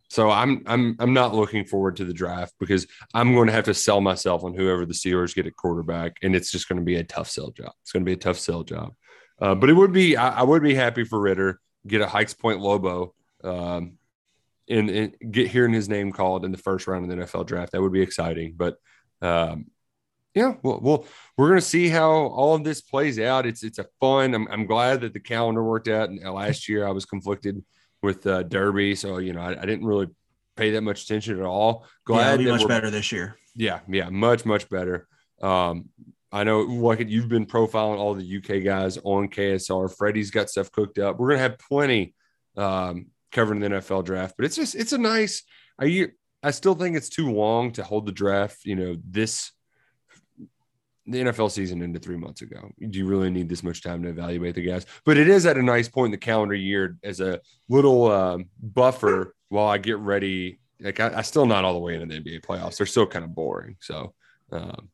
so 0.08 0.30
I'm 0.30 0.62
I'm 0.66 0.96
I'm 1.00 1.12
not 1.12 1.34
looking 1.34 1.64
forward 1.64 1.96
to 1.96 2.04
the 2.04 2.14
draft 2.14 2.54
because 2.60 2.86
I'm 3.12 3.34
going 3.34 3.48
to 3.48 3.52
have 3.52 3.64
to 3.64 3.74
sell 3.74 4.00
myself 4.00 4.44
on 4.44 4.54
whoever 4.54 4.86
the 4.86 4.94
Steelers 4.94 5.34
get 5.34 5.46
at 5.46 5.56
quarterback, 5.56 6.16
and 6.22 6.36
it's 6.36 6.52
just 6.52 6.68
going 6.68 6.78
to 6.80 6.84
be 6.84 6.96
a 6.96 7.04
tough 7.04 7.28
sell 7.28 7.50
job. 7.50 7.72
It's 7.82 7.90
going 7.90 8.04
to 8.04 8.08
be 8.08 8.14
a 8.14 8.16
tough 8.16 8.38
sell 8.38 8.62
job. 8.62 8.94
Uh, 9.40 9.56
but 9.56 9.68
it 9.68 9.72
would 9.74 9.92
be 9.92 10.16
I, 10.16 10.40
I, 10.40 10.42
would 10.44 10.62
be 10.62 10.74
happy 10.74 11.02
for 11.02 11.18
Ridder 11.18 11.60
get 11.86 12.02
a 12.02 12.06
Hikes 12.06 12.34
Point 12.34 12.60
Lobo, 12.60 13.14
um, 13.42 13.94
and, 14.70 14.90
and, 14.90 15.32
get 15.32 15.48
hearing 15.48 15.72
his 15.72 15.88
name 15.88 16.12
called 16.12 16.44
in 16.44 16.52
the 16.52 16.58
first 16.58 16.86
round 16.86 17.10
of 17.10 17.16
the 17.16 17.24
NFL 17.24 17.46
draft. 17.46 17.72
That 17.72 17.82
would 17.82 17.92
be 17.92 18.02
exciting. 18.02 18.54
But 18.56 18.76
um, 19.20 19.66
yeah, 20.34 20.54
well, 20.62 20.80
well 20.80 21.04
we're 21.36 21.48
going 21.48 21.60
to 21.60 21.66
see 21.66 21.88
how 21.88 22.10
all 22.10 22.54
of 22.54 22.64
this 22.64 22.80
plays 22.80 23.18
out. 23.18 23.46
It's 23.46 23.62
it's 23.62 23.78
a 23.78 23.86
fun. 24.00 24.34
I'm, 24.34 24.48
I'm 24.48 24.66
glad 24.66 25.00
that 25.02 25.12
the 25.12 25.20
calendar 25.20 25.62
worked 25.62 25.88
out. 25.88 26.08
And 26.08 26.20
last 26.32 26.68
year 26.68 26.86
I 26.86 26.92
was 26.92 27.04
conflicted 27.04 27.62
with 28.02 28.26
uh, 28.26 28.44
Derby. 28.44 28.94
So, 28.94 29.18
you 29.18 29.32
know, 29.32 29.40
I, 29.40 29.60
I, 29.60 29.66
didn't 29.66 29.84
really 29.84 30.08
pay 30.56 30.70
that 30.70 30.80
much 30.80 31.04
attention 31.04 31.38
at 31.38 31.44
all. 31.44 31.84
Glad 32.04 32.40
yeah, 32.40 32.52
much 32.52 32.66
better 32.66 32.90
this 32.90 33.12
year. 33.12 33.36
Yeah. 33.54 33.80
Yeah. 33.88 34.08
Much, 34.08 34.46
much 34.46 34.68
better. 34.70 35.06
Um, 35.42 35.90
I 36.32 36.44
know, 36.44 36.60
like 36.60 37.08
you've 37.08 37.28
been 37.28 37.46
profiling 37.46 37.98
all 37.98 38.14
the 38.14 38.36
UK 38.36 38.62
guys 38.64 38.98
on 38.98 39.28
KSR. 39.28 39.94
Freddie's 39.96 40.30
got 40.30 40.48
stuff 40.48 40.70
cooked 40.70 40.98
up. 40.98 41.18
We're 41.18 41.30
gonna 41.30 41.40
have 41.40 41.58
plenty 41.58 42.14
um, 42.56 43.06
covering 43.32 43.60
the 43.60 43.68
NFL 43.68 44.04
draft, 44.04 44.34
but 44.36 44.44
it's 44.44 44.56
just 44.56 44.74
it's 44.74 44.92
a 44.92 44.98
nice. 44.98 45.42
I 45.80 46.08
I 46.42 46.50
still 46.50 46.74
think 46.74 46.96
it's 46.96 47.08
too 47.08 47.30
long 47.30 47.72
to 47.72 47.82
hold 47.82 48.06
the 48.06 48.12
draft. 48.12 48.64
You 48.64 48.76
know, 48.76 48.96
this 49.04 49.52
the 51.06 51.18
NFL 51.18 51.50
season 51.50 51.82
ended 51.82 52.02
three 52.02 52.16
months 52.16 52.42
ago. 52.42 52.70
Do 52.78 52.98
you 52.98 53.06
really 53.06 53.30
need 53.30 53.48
this 53.48 53.62
much 53.62 53.82
time 53.82 54.02
to 54.02 54.08
evaluate 54.08 54.54
the 54.54 54.62
guys? 54.62 54.86
But 55.04 55.16
it 55.16 55.28
is 55.28 55.44
at 55.46 55.56
a 55.56 55.62
nice 55.62 55.88
point 55.88 56.06
in 56.06 56.12
the 56.12 56.18
calendar 56.18 56.54
year 56.54 56.96
as 57.02 57.20
a 57.20 57.40
little 57.68 58.10
um, 58.10 58.46
buffer 58.62 59.34
while 59.48 59.66
I 59.66 59.78
get 59.78 59.98
ready. 59.98 60.60
Like 60.80 61.00
I, 61.00 61.18
I, 61.18 61.22
still 61.22 61.46
not 61.46 61.64
all 61.64 61.74
the 61.74 61.80
way 61.80 61.94
into 61.94 62.06
the 62.06 62.20
NBA 62.20 62.42
playoffs. 62.42 62.76
They're 62.76 62.86
still 62.86 63.06
kind 63.06 63.24
of 63.24 63.34
boring. 63.34 63.76
So 63.80 64.14
um, 64.52 64.88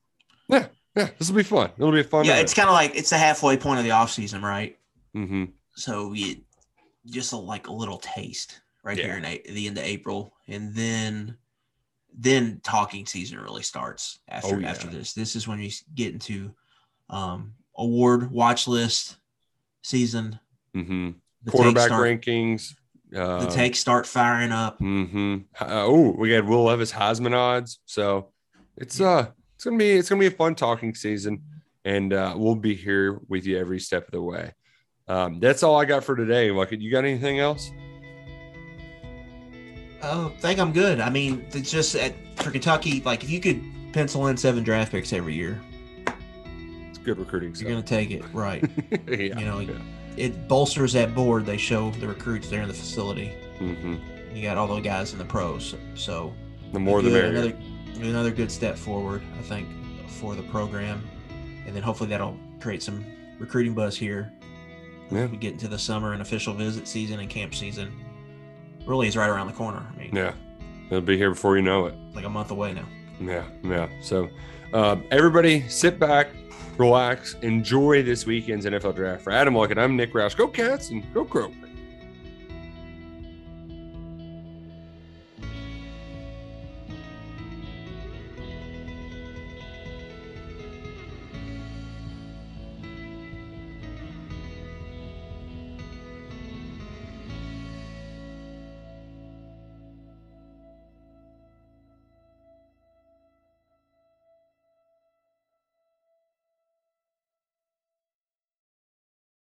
yeah, 0.48 0.66
yeah, 0.96 1.10
this 1.18 1.28
will 1.28 1.36
be 1.36 1.42
fun. 1.42 1.70
It'll 1.76 1.92
be 1.92 2.00
a 2.00 2.04
fun. 2.04 2.24
Yeah, 2.24 2.32
event. 2.32 2.44
it's 2.44 2.54
kind 2.54 2.68
of 2.68 2.74
like 2.74 2.96
it's 2.96 3.10
the 3.10 3.18
halfway 3.18 3.56
point 3.56 3.78
of 3.78 3.84
the 3.84 3.92
off 3.92 4.10
season, 4.10 4.42
right? 4.42 4.76
Mm-hmm. 5.14 5.44
So 5.74 6.12
you 6.12 6.36
just 7.06 7.32
a, 7.32 7.36
like 7.36 7.68
a 7.68 7.72
little 7.72 7.98
taste 7.98 8.60
right 8.82 8.96
yeah. 8.96 9.04
here 9.04 9.16
in 9.16 9.24
a, 9.24 9.42
the 9.48 9.66
end 9.66 9.78
of 9.78 9.84
April, 9.84 10.34
and 10.48 10.74
then 10.74 11.36
then 12.18 12.60
talking 12.62 13.04
season 13.04 13.38
really 13.38 13.62
starts 13.62 14.20
after 14.28 14.56
oh, 14.56 14.58
yeah. 14.58 14.70
after 14.70 14.88
this. 14.88 15.12
This 15.12 15.36
is 15.36 15.46
when 15.46 15.60
you 15.60 15.70
get 15.94 16.12
into 16.12 16.54
um, 17.10 17.54
award 17.76 18.30
watch 18.30 18.66
list 18.66 19.16
season. 19.82 20.38
Mm-hmm. 20.74 21.10
Quarterback 21.48 21.86
start, 21.86 22.02
rankings. 22.02 22.74
Uh, 23.14 23.44
the 23.44 23.50
takes 23.50 23.78
start 23.78 24.06
firing 24.06 24.50
up. 24.50 24.80
Mm-hmm. 24.80 25.36
Uh, 25.60 25.84
oh, 25.84 26.10
we 26.10 26.30
got 26.30 26.44
Will 26.46 26.64
Levis 26.64 26.92
Heisman 26.92 27.36
odds. 27.36 27.78
So 27.84 28.32
it's 28.76 29.00
uh 29.00 29.28
it's 29.54 29.64
gonna 29.64 29.76
be 29.76 29.92
it's 29.92 30.08
gonna 30.08 30.20
be 30.20 30.26
a 30.26 30.30
fun 30.30 30.54
talking 30.54 30.94
season, 30.94 31.42
and 31.84 32.12
uh, 32.12 32.34
we'll 32.36 32.56
be 32.56 32.74
here 32.74 33.20
with 33.28 33.46
you 33.46 33.58
every 33.58 33.80
step 33.80 34.06
of 34.06 34.12
the 34.12 34.22
way. 34.22 34.52
Um, 35.08 35.38
that's 35.38 35.62
all 35.62 35.76
I 35.76 35.84
got 35.84 36.02
for 36.02 36.16
today. 36.16 36.50
Like, 36.50 36.72
you 36.72 36.90
got 36.90 37.04
anything 37.04 37.38
else? 37.38 37.70
Oh, 40.02 40.32
I 40.36 40.40
think 40.40 40.58
I'm 40.58 40.72
good. 40.72 41.00
I 41.00 41.10
mean, 41.10 41.46
it's 41.52 41.70
just 41.70 41.94
at, 41.94 42.14
for 42.36 42.50
Kentucky, 42.50 43.00
like 43.02 43.24
if 43.24 43.30
you 43.30 43.40
could 43.40 43.62
pencil 43.92 44.26
in 44.26 44.36
seven 44.36 44.62
draft 44.62 44.92
picks 44.92 45.12
every 45.12 45.34
year, 45.34 45.60
it's 46.88 46.98
good 46.98 47.18
recruiting. 47.18 47.54
You're 47.54 47.70
going 47.70 47.82
to 47.82 47.88
take 47.88 48.10
it, 48.10 48.22
right? 48.32 48.62
yeah, 49.08 49.38
you 49.38 49.46
know, 49.46 49.60
yeah. 49.60 49.78
it 50.16 50.48
bolsters 50.48 50.92
that 50.92 51.14
board. 51.14 51.46
They 51.46 51.56
show 51.56 51.90
the 51.92 52.08
recruits 52.08 52.48
there 52.48 52.62
in 52.62 52.68
the 52.68 52.74
facility. 52.74 53.32
Mm-hmm. 53.58 54.36
You 54.36 54.42
got 54.42 54.58
all 54.58 54.66
the 54.66 54.80
guys 54.80 55.12
in 55.12 55.18
the 55.18 55.24
pros, 55.24 55.74
so 55.94 56.34
the 56.72 56.78
more 56.78 57.00
good, 57.00 57.12
the 57.12 57.18
merrier. 57.18 57.30
Another, 57.30 57.56
another 58.02 58.30
good 58.30 58.50
step 58.50 58.76
forward, 58.76 59.22
I 59.38 59.42
think, 59.42 59.68
for 60.08 60.34
the 60.34 60.42
program, 60.42 61.02
and 61.66 61.74
then 61.74 61.82
hopefully 61.82 62.10
that'll 62.10 62.38
create 62.60 62.82
some 62.82 63.04
recruiting 63.38 63.72
buzz 63.72 63.96
here. 63.96 64.30
Yeah. 65.10 65.26
We 65.26 65.36
get 65.36 65.52
into 65.52 65.68
the 65.68 65.78
summer 65.78 66.12
and 66.12 66.22
official 66.22 66.54
visit 66.54 66.88
season 66.88 67.20
and 67.20 67.30
camp 67.30 67.54
season 67.54 67.92
really 68.86 69.08
is 69.08 69.16
right 69.16 69.28
around 69.28 69.46
the 69.48 69.52
corner. 69.52 69.86
I 69.92 69.98
mean, 69.98 70.14
yeah, 70.14 70.32
it'll 70.88 71.00
be 71.00 71.16
here 71.16 71.30
before 71.30 71.56
you 71.56 71.62
know 71.62 71.86
it. 71.86 71.94
Like 72.14 72.24
a 72.24 72.30
month 72.30 72.50
away 72.50 72.72
now. 72.72 72.86
Yeah, 73.20 73.44
yeah. 73.62 73.88
So, 74.02 74.28
uh, 74.72 74.96
everybody, 75.10 75.68
sit 75.68 75.98
back, 75.98 76.28
relax, 76.76 77.34
enjoy 77.42 78.02
this 78.02 78.26
weekend's 78.26 78.66
NFL 78.66 78.96
draft. 78.96 79.22
For 79.22 79.32
Adam 79.32 79.54
Luckett, 79.54 79.78
I'm 79.78 79.96
Nick 79.96 80.12
Roush. 80.12 80.36
Go 80.36 80.48
Cats 80.48 80.90
and 80.90 81.04
go 81.14 81.24
Crow. 81.24 81.52